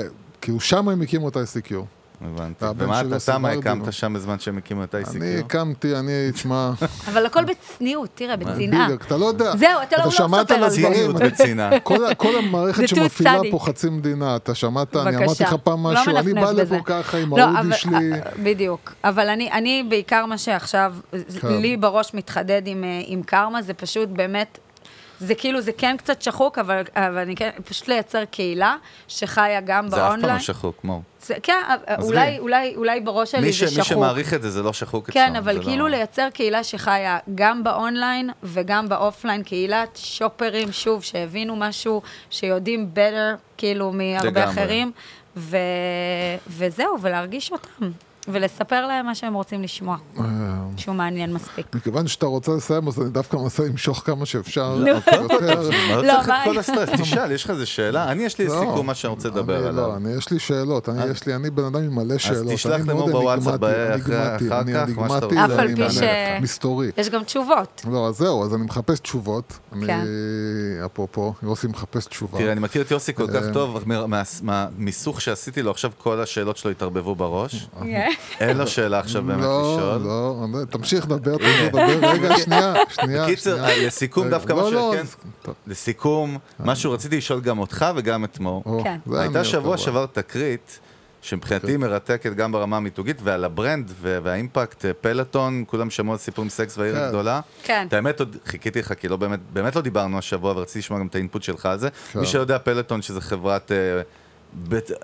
[0.41, 1.75] כאילו שם הם הקימו את ה-ICQ.
[2.25, 2.65] הבנתי.
[2.77, 3.13] ומה אתה,
[3.47, 3.59] ברבים.
[3.59, 5.39] הקמת שם בזמן שהם הקימו את אני ICQ?
[5.45, 6.71] הקמתי, אני, תשמע,
[7.11, 8.85] אבל הכל בצניעות, תראה, בצנעה.
[8.85, 9.55] בדיוק, אתה לא יודע.
[9.57, 10.81] זהו, אתה לא- לא מספר על על זה.
[12.17, 13.59] כל המערכת שמפעילה פה.
[13.59, 14.95] חצי מדינה, אתה שמעת?
[14.95, 15.17] אני.
[15.25, 16.51] אמרתי לך פעם לא משהו, אני בא.
[16.51, 18.11] לפה ככה עם לא, האודי אבל- שלי.
[18.43, 18.93] בדיוק.
[19.03, 20.93] אבל אני, אני בעיקר מה שעכשיו,
[21.41, 21.47] כן.
[21.61, 24.59] לי בראש מתחדד אה, עם קרמה, זה פשוט באמת,
[25.21, 28.75] זה כאילו, זה כן קצת שחוק, אבל, אבל אני כן, פשוט לייצר קהילה
[29.07, 30.35] שחיה גם זה אף פעם באונליין.
[30.35, 30.85] לא שחוק.
[31.21, 31.53] זה, כן,
[31.85, 32.07] עזבי.
[32.07, 33.77] אולי, אולי, אולי בראש שלי מי זה ש- שחוק.
[33.77, 35.21] מי שמעריך את זה, זה לא שחוק אצלו.
[35.21, 40.71] כן, אבל זה כאילו לא- לייצר קהילה שחיה גם באונליין וגם ב offline, קהילת שופרים,
[40.71, 44.49] שוב, שהבינו משהו, שיודעים better, כאילו, מהרבה.
[44.49, 44.91] אחרים,
[45.37, 45.57] ו...
[46.47, 47.91] וזהו, ולהרגיש אותם,
[48.27, 50.23] ולספר להם מה שהם רוצים לשמוע, אה,
[50.77, 51.65] שהוא מעניין מספיק.
[51.75, 54.75] מכיוון שאתה רוצה לסיים, אז אני דווקא מנסה למשוך כמה שאפשר.
[54.85, 55.21] לא, צריך
[56.23, 56.89] את מה- כל הסטרס?
[57.01, 58.11] תשאל, יש לך איזה שאלה?
[58.11, 59.87] אני, יש לי לא, סיכום מה שאני רוצה לדבר אני עליו.
[59.87, 62.53] לא, אני, יש לי שאלות, אני, יש לי, אני בן אדם עם מלא שאלות.
[62.53, 63.93] תשלח אני למור מאוד בוואטסאפ אחר
[64.61, 65.45] אני כך, מה שאתה רוצה.
[65.45, 65.97] אף על פי ש-.
[66.41, 66.91] מסתורי.
[66.97, 67.81] יש גם תשובות.
[67.91, 69.59] לא, אז זהו, אז אני מחפש תשובות.
[69.73, 70.05] אני, כן.
[70.85, 72.37] אפרופו, יוסי מחפש תשובה.
[72.37, 73.53] תראה, אני מכיר את יוסי כל כך אה.
[73.53, 77.67] טוב, מה- מה- מהמיסוך שעשיתי לו, עכשיו כל השאלות שלו התערבבו בראש.
[78.39, 80.01] אין לו שאלה עכשיו באמת לא, לשאול.
[80.01, 83.25] לא, לא, תמשיך לדבר, תמשיך לדבר, רגע, שנייה, שנייה.
[83.25, 83.87] בקיצר, שנייה.
[83.87, 88.63] לסיכום דווקא לא, משהו, לא, כן, לסיכום, משהו רציתי לשאול גם אותך וגם את מור.
[88.65, 88.97] או, כן.
[89.13, 89.77] הייתה שבוע.
[89.77, 90.79] שעבר תקרית,
[91.21, 96.43] שמבחינתי מרתקת גם ברמה המיתוגית, ועל הברנד וה impact, אה, פלטון, כולם שמעו על סיפור
[96.43, 97.01] עם סקס והעיר כן.
[97.01, 97.41] הגדולה.
[97.63, 97.85] כן.
[97.87, 101.07] את האמת, עוד חיכיתי לך, כי לא באמת, באמת לא דיברנו השבוע, ורציתי לשמוע גם
[101.07, 101.89] את ה input שלך על זה.
[102.11, 102.19] כן.
[102.19, 103.71] מי שיודע, פלטון, שזה חברת...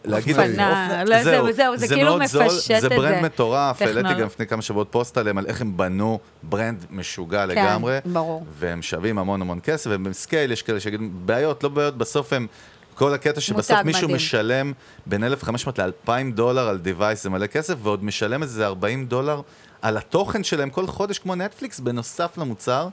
[0.06, 0.52] להגיד אופנה,
[1.02, 2.95] אופנה- לא, זהו, זהו, זה כאילו מאוד זול, מפשט את זה זה.
[2.95, 7.44] ברנד מטורף, העליתי גם לפני כמה שבועות פוסט עליהם, על איך הם בנו ברנד משוגע
[7.48, 7.98] כן, לגמרי.
[8.06, 8.45] ברור.
[8.60, 12.48] והם שווים המון המון כסף, וב scale יש כאלה שיגידו, בעיות, לא בעיות, בסוף הם...
[12.95, 14.15] כל הקטע שבסוף מישהו מדהים.
[14.15, 14.74] משלם
[15.06, 19.41] בין 1,500 ל-2,000 דולר על device, זה מלא כסף, ועוד משלם איזה 40 דולר
[19.82, 22.88] על התוכן שלהם כל חודש, כמו נטפליקס, בנוסף למוצר.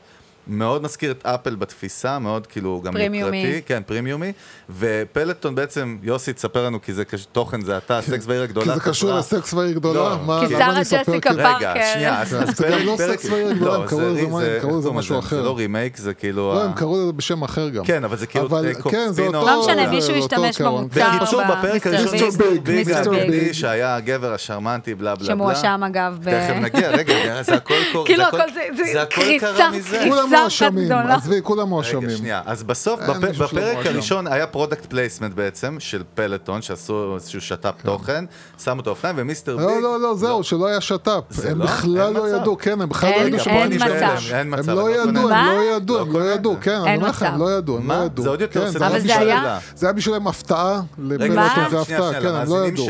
[0.49, 3.37] מאוד מזכיר את אפל בתפיסה, מאוד כאילו גם פרימיומי.
[3.39, 4.33] יוקרתי, כן, פרימיומי,
[4.79, 8.67] ופלטון בעצם, יוסי, תספר לנו, כי זה קש- תוכן, זה אתה, סקס בעיר הגדולה.
[8.67, 10.01] כי זה קשור חברה- לסקס והעיר גדולה?
[10.01, 11.43] לא, מה, כי למה שרה אני אספר ג'סיקה כאילו?
[11.45, 11.71] פארקר.
[11.71, 13.89] רגע, שנייה, אז כן, אז זה גם פרק, לא פרק, סקס והעיר הגדולה, לא, הם
[13.89, 15.19] קראו זה- לזה מה, זה- הם קראו לזה משהו?
[15.19, 15.37] אחר.
[15.37, 16.55] זה לא רימייק, זה כאילו...
[16.55, 17.85] לא, הם קראו לזה בשם אחר גם.
[17.85, 19.47] כן, אבל זה כאילו אבל take off כן, זה אותו...
[19.47, 20.61] לא משנה, מישהו השתמש.
[20.61, 21.11] במוצר.
[21.17, 22.71] בקיצור, בפרק הראשון ביג.
[22.71, 25.35] מיסטר ביג, שהיה הגבר השרמנטי, בלה בלה בלה.
[25.35, 26.31] שמואשם אגב ב...
[26.31, 28.07] תכף נגיע, רגע, זה הכל קורה.
[28.07, 29.51] כאילו הכל זה- קריסה.
[29.51, 30.34] קריסה.
[30.43, 30.93] מואשמים.
[30.93, 32.11] עזבי, כולם רגע, מואשמים.
[32.17, 32.43] שנייה.
[32.47, 33.87] אז בסוף, בפ- בפרק.
[33.87, 38.25] הראשון היה product placement בעצם, של פלטון, שעשו איזשהו שת"פ תוכן,
[38.65, 39.67] שמו אותו אופניים, ומיסטר ביג...
[39.67, 39.73] כן.
[39.75, 41.09] לא, לא, לא, זהו, שלא היה שת"פ.
[41.31, 41.65] זה הם לא?
[41.65, 42.35] בכלל לא מצב.
[42.41, 43.91] ידעו, כן, הם בכלל לא אין- ידעו רגע, שבוא בוא אין נשתמש.
[43.91, 44.35] נשאל, מצב.
[44.35, 44.71] אין מצב.
[44.71, 45.57] הם לא אני ידעו, הם את.
[45.57, 46.57] לא ידעו, הם לא את ידעו.
[46.61, 47.41] כן, אני אומר לך, הם.
[47.41, 47.95] לא ידעו, הם לא?
[48.05, 48.23] ידעו.
[48.25, 50.81] זה עוד יותר כן, היה אבל זה היה- זה היה בשבילם הפתעה,
[51.11, 51.71] רגע, ל Peloton?
[51.71, 52.87] זה הפתעה, כן, הם לא ידעו.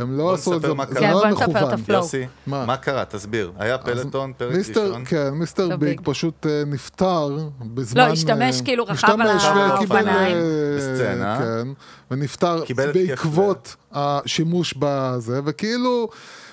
[0.00, 0.74] הם לא עשו את זה, זה.
[0.74, 1.12] לא כן,
[1.44, 1.78] את מכוון.
[1.88, 2.76] יוסי, מה?
[2.76, 3.04] קרה?
[3.04, 3.52] תסביר.
[3.58, 5.04] היה Peloton, פרק ראשון.
[5.04, 6.00] כן, מיסטר ביג ביג.
[6.04, 8.06] פשוט אה, נפטר בזמן...
[8.06, 10.36] לא, השתמש אה, כאילו רכב על השתמש וקיבל, האופניים.
[10.36, 11.38] אה, בסצנה.
[11.38, 11.68] כן,
[12.10, 12.64] ונפטר
[12.94, 16.08] בעקבות השימוש בזה, וכאילו...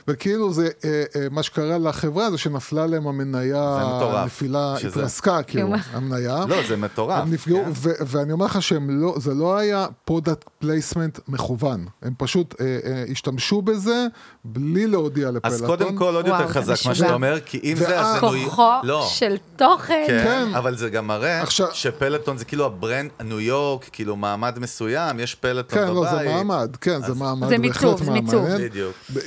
[0.08, 5.68] וכאילו זה, אה, אה, מה שקרה לחברה זה שנפלה להם המניה, הנפילה שזה- התרסקה, כאילו,
[5.68, 5.84] כאילו.
[5.94, 6.46] המניה.
[6.48, 7.22] לא, זה מטורף.
[7.22, 7.72] הם נפגעו, כן?
[7.74, 11.86] ו- ואני אומר לך שהם לא, זה לא היה product placement מכוון.
[12.02, 14.06] הם פשוט אה, אה, השתמשו בזה
[14.46, 15.52] בלי להודיע ל Peloton.
[15.52, 16.96] אז קודם כל עוד וואו, יותר חזק מה.
[16.96, 19.08] שאתה אומר, כי אם זה, אז זה כוחו לא.
[19.14, 20.04] של תוכן.
[20.08, 20.56] כן, כן.
[20.56, 24.60] אבל זה גם מראה עכשיו- ש Peloton זה כאילו ה brand, ניו יורק, כאילו מעמד
[24.60, 25.96] מסוים, יש Peloton כן, בבית.
[25.96, 28.46] לא, זה מעמד, כן, זה מעמד זה מיצוב, זה מיצוב.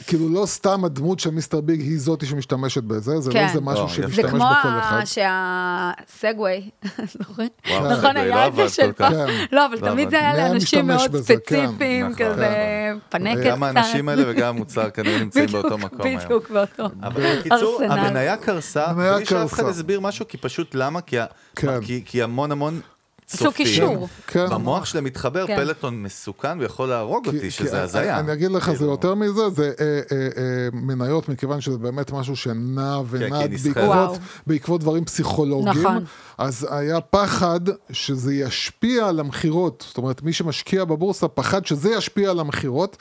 [0.06, 3.44] כאילו לא סתם הדמות של מיסטר ביג היא זאתי שמשתמשת בזה, זה לא כן.
[3.48, 4.02] איזה משהו לא, יפה.
[4.02, 5.02] זה שמשתמש כמו בכל אחד.
[5.04, 6.70] שה Segway,
[7.18, 7.42] זוכר?
[7.70, 8.92] וואו, נכון, היה לא את זה של.
[8.92, 9.12] פעם.
[9.12, 9.26] כן.
[9.52, 10.10] לא, אבל תמיד.
[10.10, 11.10] זה היה לאנשים מאוד?
[11.10, 11.22] כן.
[11.22, 12.26] ספציפיים, נכון.
[12.26, 12.48] כזה
[13.08, 13.76] פנקת גם קצת.
[13.76, 16.18] האנשים האלה וגם המוצר כנראה נמצאים באותו מקום היום.
[16.24, 16.84] בדיוק באותו.
[17.02, 17.98] אבל בקיצור, ארסנל.
[17.98, 19.64] המניה קרסה, בלי שאף אחד.
[19.64, 21.00] הסביר משהו, כי פשוט למה?
[21.00, 21.16] כי
[21.56, 21.80] כן.
[21.80, 22.80] כי- כי המון
[23.34, 24.08] עשו קישור.
[24.26, 24.46] כן.
[24.50, 25.56] במוח שלהם מתחבר, כן.
[25.56, 28.18] פלטון מסוכן ויכול להרוג כי- אותי, כי שזה אני- הזיה.
[28.18, 28.90] אני אגיד לך, זה כאילו.
[28.90, 30.28] יותר מזה, זה אה, אה, אה,
[30.72, 33.74] מניות, מכיוון שזה באמת משהו שנע כי ונד נסחרת.
[33.76, 34.18] בעקבות-.
[34.46, 35.78] בעקבות דברים פסיכולוגיים.
[35.86, 36.04] נכון.
[36.38, 37.60] אז היה פחד
[37.92, 39.84] שזה ישפיע על המכירות.
[39.88, 42.96] זאת אומרת, מי שמשקיע בבורסה פחד שזה ישפיע על המכירות,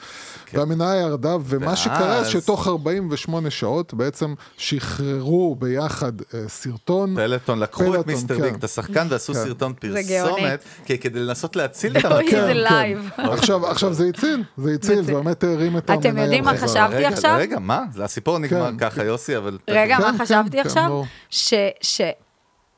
[0.54, 7.14] והמניה ירדה, ומה ואז- שקרה זה שתוך 48 שעות בעצם שחררו ביחד אה, סרטון.
[7.16, 8.42] Peloton לקחו את Peloton, מיסטר כן.
[8.42, 9.44] ביג, את השחקן, ועשו כן.
[9.44, 9.72] סרטון.
[9.72, 12.36] פרסומת, כי- כדי לנסות להציל את אוי, המצב.
[12.46, 13.10] זה לייב.
[13.16, 16.10] עכשיו, עכשיו זה הציל, זה הציל, זה באמת הרים את המניה.
[16.10, 16.56] אתם יודעים מה.
[16.58, 17.34] חשבתי עכשיו?
[17.38, 17.82] רגע, מה?
[17.94, 19.58] זה הסיפור נגמר כן, ככה, יוסי, אבל...
[19.70, 21.02] רגע, כן, מה כן, חשבתי כן, עכשיו?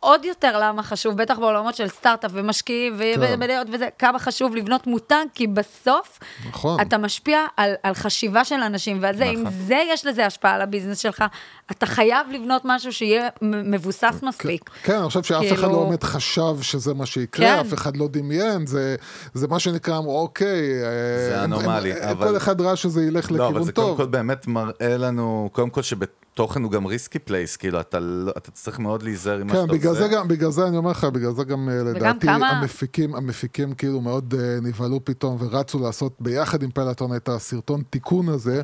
[0.04, 3.34] עוד יותר למה חשוב, בטח בעולמות של סטארט-אפ ומשקיעים ו- כן.
[3.34, 6.18] ומניות וזה, כמה חשוב לבנות מותג, כי בסוף
[6.48, 6.80] נכון.
[6.80, 9.52] אתה משפיע על, על חשיבה של אנשים, ועל זה, אם נכון.
[9.66, 11.24] זה יש לזה השפעה על ה business שלך,
[11.70, 14.70] אתה חייב לבנות משהו שיהיה מבוסס מספיק.
[14.82, 17.58] כן, אני חושב שאף אחד כאילו- לא באמת חשב שזה מה שיקרה, כן.
[17.60, 18.96] אף אחד לא דמיין, זה,
[19.34, 20.46] זה מה שנקרא, אמרו, אוקיי,
[20.82, 20.88] אה,
[21.28, 23.86] זה הם- anomaly, הם- אבל- כל אחד ראה שזה ילך לא, אבל לכיוון זה קודם
[23.88, 23.96] טוב.
[23.96, 28.50] כל באמת מראה לנו, קודם כל שבתוכן הוא גם risky place, כאילו, אתה לא- אתה
[28.50, 30.02] צריך מאוד להיזהר עם מה כן, שאתה בגלל עושה.
[30.02, 33.74] זה גם, בגלל זה אני אומר לך, בגלל זה גם אה, לדעתי כמה- המפיקים, המפיקים
[33.74, 38.62] כאילו מאוד אה, נבהלו פתאום ורצו לעשות ביחד עם Peloton את הסרטון תיקון הזה.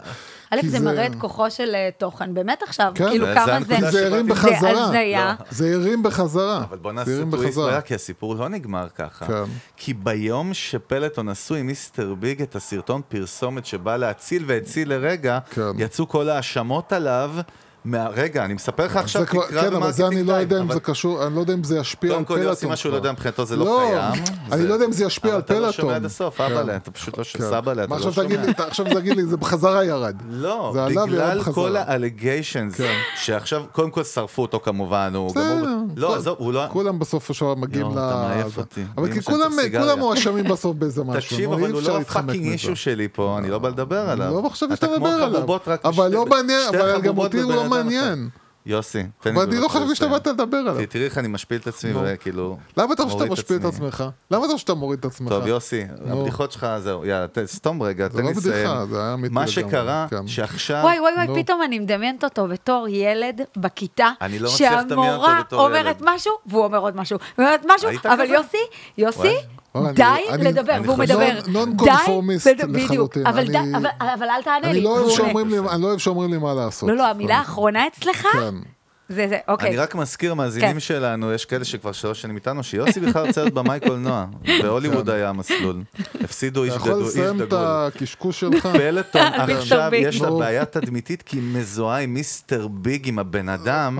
[0.50, 3.08] א', כי זה מראה את כוחו של אה, תוכן, באמת עכשיו, כן.
[3.08, 3.74] כאילו זה- כמה זה זה...
[3.76, 4.58] הנקודה זה הרים בחזרה.
[4.74, 5.34] זה הזיה.
[5.50, 6.64] זה הרים בחזרה.
[6.70, 7.66] אבל בוא נעשה טוויסט בחזרה.
[7.66, 9.26] בעיה, כי הסיפור לא נגמר ככה.
[9.26, 9.42] כן.
[9.76, 15.62] כי ביום שפלטון עשו עם מיסטר ביג את הסרטון פרסומת שבא להציל והציל לרגע, כן.
[15.78, 17.30] יצאו כל ההאשמות עליו.
[17.84, 18.08] מה...
[18.08, 20.60] רגע, אני מספר לך עכשיו, זה כבר, תקרא כן, אבל זה אני לא במרקטינג יודע
[20.60, 22.42] אם טיים, זה קשור, אני לא יודע אם זה ישפיע על קודם פלטון.
[22.44, 22.96] כל, יוסי, מה שהוא לא.
[22.96, 24.24] יודע מבחינתו זה לא קיים.
[24.52, 25.72] אני לא יודע אם זה ישפיע על אבל אתה לא.
[25.72, 26.44] שומע עד הסוף, כן.
[26.44, 27.24] אבאלה, אתה פשוט לא.
[27.24, 27.38] כן.
[27.50, 28.26] סבאלה, אתה לא עכשיו שומע.
[28.58, 30.16] עכשיו תגיד לי, זה בחזרה ירד.
[30.30, 31.42] לא, בגלל.
[31.42, 32.94] כל האלגיישנס, כן.
[33.16, 35.34] שעכשיו, קודם כל שרפו אותו כמובן, הוא.
[35.96, 36.64] לא, עזוב, הוא לא...
[36.68, 37.90] כולם בסוף השבוע מגיעים ל...
[37.90, 38.58] יואו, אתה מעייף.
[38.58, 38.84] אותי.
[38.98, 39.52] אבל כי כולם
[39.98, 41.20] מואשמים בסוף באיזה משהו.
[41.20, 42.46] תקשיב, אבל הוא לא הפאקינג.
[42.46, 44.30] אישו שלי פה, אני לא בא לדבר עליו.
[44.30, 45.56] לא שאתה מדבר עליו.
[45.84, 46.24] אבל לא
[47.02, 47.69] גם אותי הוא לא.
[47.70, 48.28] מעניין.
[48.66, 50.08] יוסי, תן לי ואני לא חשבתי שאתה.
[50.08, 50.76] באת לדבר עליו.
[50.88, 51.92] תראי איך אני משפיל את עצמי.
[51.94, 52.58] וכאילו...
[52.76, 53.64] למה אתה חושב שאתה משפיל את.
[53.64, 54.04] עצמך?
[54.30, 55.28] למה אתה חושב שאתה מוריד את עצמך?
[55.28, 55.84] טוב, יוסי.
[56.06, 58.86] הבדיחות שלך, זהו, יאללה, סתום רגע, תן לא לי לסיים.
[58.90, 60.26] זה היה אמיתי מה שקרה, כן.
[60.26, 60.80] שעכשיו...
[60.82, 61.42] וואי, וואי, וואי.
[61.42, 65.96] פתאום אני מדמיינת אותו בתור ילד בכיתה, אני לא שהמורה אומרת.
[66.00, 68.24] משהו, והוא אומר עוד משהו, ואומרת משהו, אבל?
[68.24, 68.56] יוסי,
[68.98, 69.36] יוסי,
[69.94, 71.38] די אני- אני- לדבר, והוא מדבר.
[71.48, 73.26] נון די, קונפורמיסט לחלוטין.
[73.26, 73.58] אבל די,
[74.22, 74.80] אל תענה לא לי- אני
[75.82, 76.88] לא אוהב שאומרים לי מה לעשות.
[76.88, 78.54] לא, לא, המילה האחרונה אצלך, כן.
[79.12, 79.68] זה זה, אוקיי.
[79.68, 80.80] אני רק מזכיר, מאזינים כן.
[80.80, 84.26] שלנו, יש כאלה שכבר שלוש שנים איתנו, שיוסי בכלל רוצה להיות במאי קולנוע.
[84.62, 85.82] בהוליווד היה המסלול.
[86.24, 87.58] הפסידו איש אתה יכול לסיים את דגול.
[87.64, 88.66] הקשקוש שלך?
[88.72, 89.22] פלטון
[89.58, 89.90] עכשיו.
[89.94, 90.30] יש לה.
[90.30, 93.98] בעיה תדמיתית כי היא מזוהה עם מיסטר ביג, עם הבן אדם,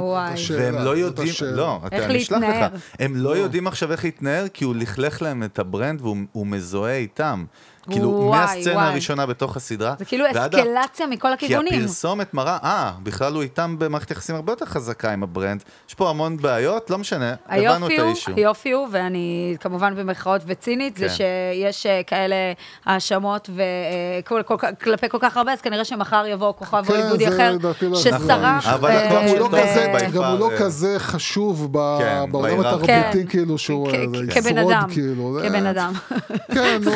[0.50, 1.32] והם לא יודעים.
[1.52, 2.74] לא, אתה- איך אני אשלח להתנער.
[2.74, 6.46] לך, הם לא יודעים עכשיו איך להתנער כי הוא לכלך להם את הברנד והוא הוא
[6.46, 7.44] מזוהה איתם.
[7.90, 8.86] כאילו, וואי, מהסצנה וואי.
[8.86, 9.94] הראשונה בתוך הסדרה.
[9.98, 11.80] זה כאילו ועד אסקלציה מכל כי הכיוונים.
[11.80, 15.62] הפרסומת מראה, אה, בכלל הוא איתם במערכת יחסים הרבה יותר חזקה עם הברנד.
[15.88, 18.32] יש פה המון בעיות, לא משנה, הבנו את האישו.
[18.36, 21.14] היופי הוא, ואני כמובן במרכאות וצינית, זה כן.
[21.14, 22.34] שיש אה, כאלה
[22.86, 23.50] האשמות
[24.70, 28.20] וכלפי כל כך הרבה, אז כנראה שמחר יבוא כוכב כן, הוליוודי זה אחר, לא שסרח.
[28.66, 31.98] נכון, אבל אה, גם הוא לא שלו כזה- by גם הוא לא כזה חשוב ב-
[31.98, 32.60] כן, בעולם.
[32.60, 33.26] התרבותי.
[33.28, 33.92] כאילו שהוא אה,
[34.26, 35.34] זה כבן ישרוד, אדם, כאילו.
[35.40, 35.92] זה- כבן אדם.
[36.54, 36.80] כן,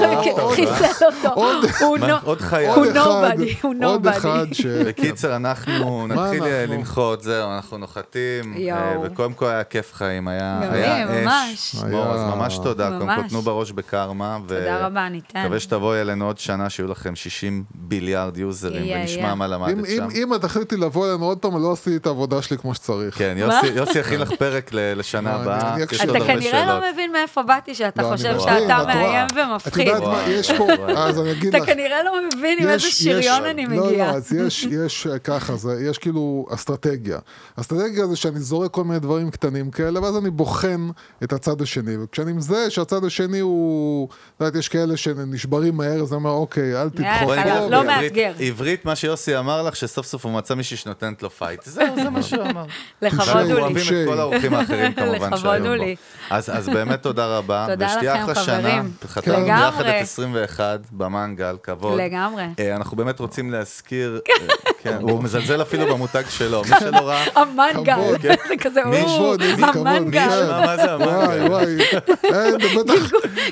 [0.81, 1.41] עוד- חיסל אותו,
[1.87, 2.71] עוד- נו- עוד חייל.
[2.71, 4.11] הוא עוד nobody, הוא עוד nobody.
[4.11, 4.67] אחד ש...
[4.67, 5.75] בקיצר, אנחנו
[6.09, 6.67] נתחיל אה?
[6.67, 8.55] לנחות, זהו, אנחנו נוחתים.
[8.71, 11.75] אה, וקודם כל היה כיף חיים, היה אש.
[11.75, 11.75] ממש.
[11.91, 12.91] בואו, אז ממש תודה.
[12.99, 13.29] קודם כל.
[13.29, 14.39] תנו בראש בקרמה.
[14.49, 15.41] תודה רבה, ניתן.
[15.43, 19.35] מקווה שתבואי אלינו עוד שנה, שיהיו לכם 60 ביליארד יוזרים, ונשמע.
[19.35, 20.09] מה אם- למדת אם- שם.
[20.23, 23.19] אם את תחליטי לבוא אלינו עוד פעם, לא עשיתי את העבודה שלי כמו שצריך.
[23.19, 25.75] כן, יוסי- יוסי יכין לך פרק לשנה לא, הבאה.
[25.75, 26.67] עוד אתה כנראה.
[26.67, 28.87] לא מבין מאיפה באתי, שאתה לא, חושב שאתה את.
[28.87, 29.87] מאיים את ומפחיד.
[29.87, 30.64] יודעת מה, יש פה.
[30.97, 31.63] אז אני אגיד לך.
[31.63, 33.83] אתה כנראה לא מבין עם איזה שריון אני מגיעה.
[33.83, 37.19] לא, לא, אז יש, יש אה, ככה, יש כאילו אסטרטגיה.
[37.61, 40.89] אסטרטגיה זה שאני זורק כל מיני דברים קטנים כאלה, ואז אני בוחן
[41.25, 41.97] את הצד השני.
[42.03, 46.83] וכשאני מזהה שהצד השני הוא, את יודעת, יש כאלה שנשברים מהר, אז אני אומר, אוקיי,
[46.83, 47.71] אל אה, תדחו.
[47.71, 48.33] לא מאתגר.
[48.39, 51.63] עברית, מה שיוסי אמר לך, שסוף סוף הוא מצא מישהי שנותנת לו fight.
[51.65, 52.65] זהו, זה מה שהוא אמר.
[53.03, 53.53] לכבוד הוא לי.
[53.53, 55.85] אנחנו אוהבים את כל האורחים האחרים, כמובן, שהיו בו.
[56.31, 57.67] אז באמת תודה רבה.
[57.71, 58.31] תודה לכם, חברים.
[58.31, 59.39] ושתהיה אחלה שנה.
[59.45, 59.95] לגמרי.
[60.01, 62.01] 21 אחד במנגל, כבוד.
[62.01, 62.45] לגמרי.
[62.59, 64.47] אה, אנחנו באמת רוצים להזכיר, אה,
[64.83, 67.25] כן, הוא מזלזל אפילו במותג שלו, מי שלא ראה...
[67.41, 68.35] המנגל, כן.
[68.49, 70.51] זה כזה, הוא, המנגל.
[70.51, 71.09] מה זה המנגל?
[71.15, 71.77] וואי, וואי.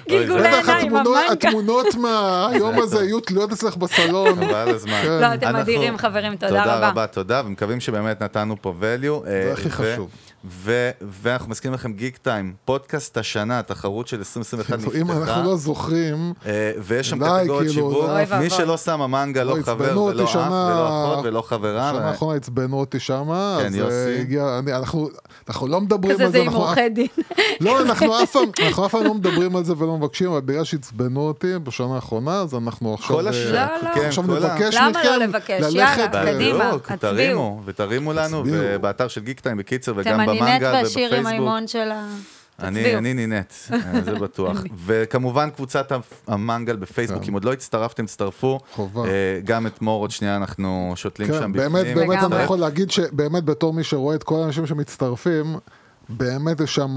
[0.09, 1.33] גלגולי עיניים, המנגל.
[1.33, 4.35] התמונות מהיום הזה יהיו תלויות אצלך בסלון.
[4.35, 5.03] חבל הזמן.
[5.21, 6.75] לא, אתם אדירים, חברים, תודה רבה.
[6.75, 9.27] תודה רבה, תודה, ומקווים שבאמת נתנו פה value.
[9.27, 10.11] אה, זה הכי חשוב.
[10.45, 10.91] ו-
[11.23, 15.43] ואנחנו מזכירים לכם גיק טיים, פודקאסט השנה, התחרות של 2021 אם אנחנו נפתחה.
[15.43, 18.33] לא זוכרים, אה, ויש שם די, קטגוריות כאילו, שיווק.
[18.41, 21.91] מי שלא שם המנגה, לא לא, חבר ולא אח ולא אחות ולא חברה.
[21.95, 23.95] שנה האחרונה עצבנו אותי שמה, כן, אז יוסי.
[23.95, 25.09] אה, הגיע, אני- אנחנו
[25.49, 27.07] אנחנו לא מדברים כזה על זה זה, עם עורכי דין.
[27.61, 30.65] לא, אנחנו אף פעם אנחנו אף פעם לא מדברים על זה ולא מבקשים, אבל בגלל
[30.65, 33.17] שעצבנו אותי בשנה האחרונה, אז אנחנו עכשיו...
[33.17, 33.95] כל אה, השנה, לא, לא.
[33.95, 35.51] כן, עכשיו ה- נבקש למה מכם לא לבקש?
[35.51, 36.15] ללכת...
[36.15, 37.53] יאללה, קדימה.
[37.65, 38.43] ותרימו לנו.
[38.47, 41.27] ובאתר של גיק טיים בקיצר, וגם במנגה והשיר עם ובפייסבוק.
[41.27, 42.07] הלימון של ה...
[42.63, 42.97] אני.
[42.97, 44.59] אני נינט, אה, זה בטוח.
[44.85, 45.93] וכמובן קבוצת
[46.27, 47.29] המנגל בפייסבוק, כן.
[47.29, 48.61] אם עוד לא הצטרפתם, תצטרפו.
[48.73, 49.05] חובה.
[49.05, 51.95] אה, גם את מור עוד שנייה אנחנו שותלים כן, שם באמת, בפנים.
[51.95, 52.43] באמת אני לגמרי.
[52.43, 55.57] יכול להגיד שבאמת בתור מי שרואה את כל האנשים שמצטרפים,
[56.17, 56.97] באמת יש שם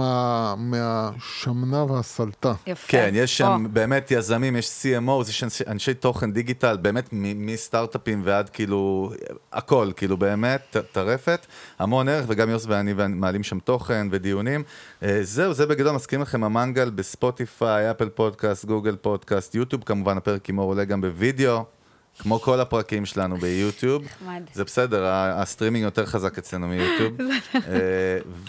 [0.57, 2.53] מהשמנה והסלטה.
[2.67, 2.87] יפה.
[2.87, 3.69] כן, יש שם או.
[3.73, 9.11] באמת יזמים, יש CMO, יש אנשי, אנשי תוכן דיגיטל, באמת מסטארט-אפים ועד כאילו,
[9.53, 11.45] הכל, כאילו באמת, טרפת,
[11.79, 14.63] המון ערך, וגם יוסי ואני מעלים שם תוכן ודיונים.
[15.03, 20.17] אה, זהו, זה בגדול, מזכיר לכם, המנגל ב Spotify, Apple Podcast, Google Podcast, YouTube כמובן,
[20.17, 21.74] הפרק עם אור עולה גם בווידאו.
[22.19, 24.03] כמו כל הפרקים שלנו ב YouTube.
[24.03, 24.41] נחמד.
[24.53, 27.13] זה בסדר, הסטרימינג יותר חזק אצלנו מ YouTube.
[27.21, 27.61] נכון.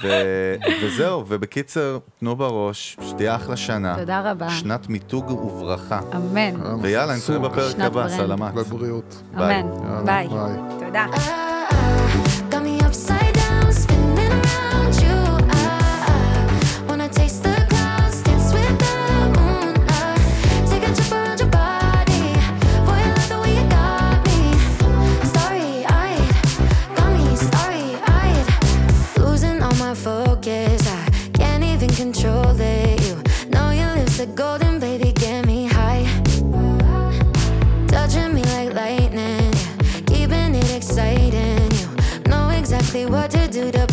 [0.05, 3.97] אה, וזהו, ובקיצר, תנו בראש, שתהיה אחלה שנה.
[3.98, 4.51] תודה רבה.
[4.51, 6.01] שנת מיתוג וברכה.
[6.16, 6.80] אמן.
[6.82, 8.55] ויאללה, נתראה בפרק הבא, סלמת.
[8.55, 9.22] בבריאות.
[9.36, 9.66] אמן.
[10.05, 10.28] ביי.
[10.86, 11.06] תודה.
[32.27, 33.01] control it.
[33.07, 36.05] You know your lips are golden, baby, get me high.
[37.86, 39.53] Touching me like lightning,
[40.07, 41.70] keeping it exciting.
[42.24, 43.86] You know exactly what to do to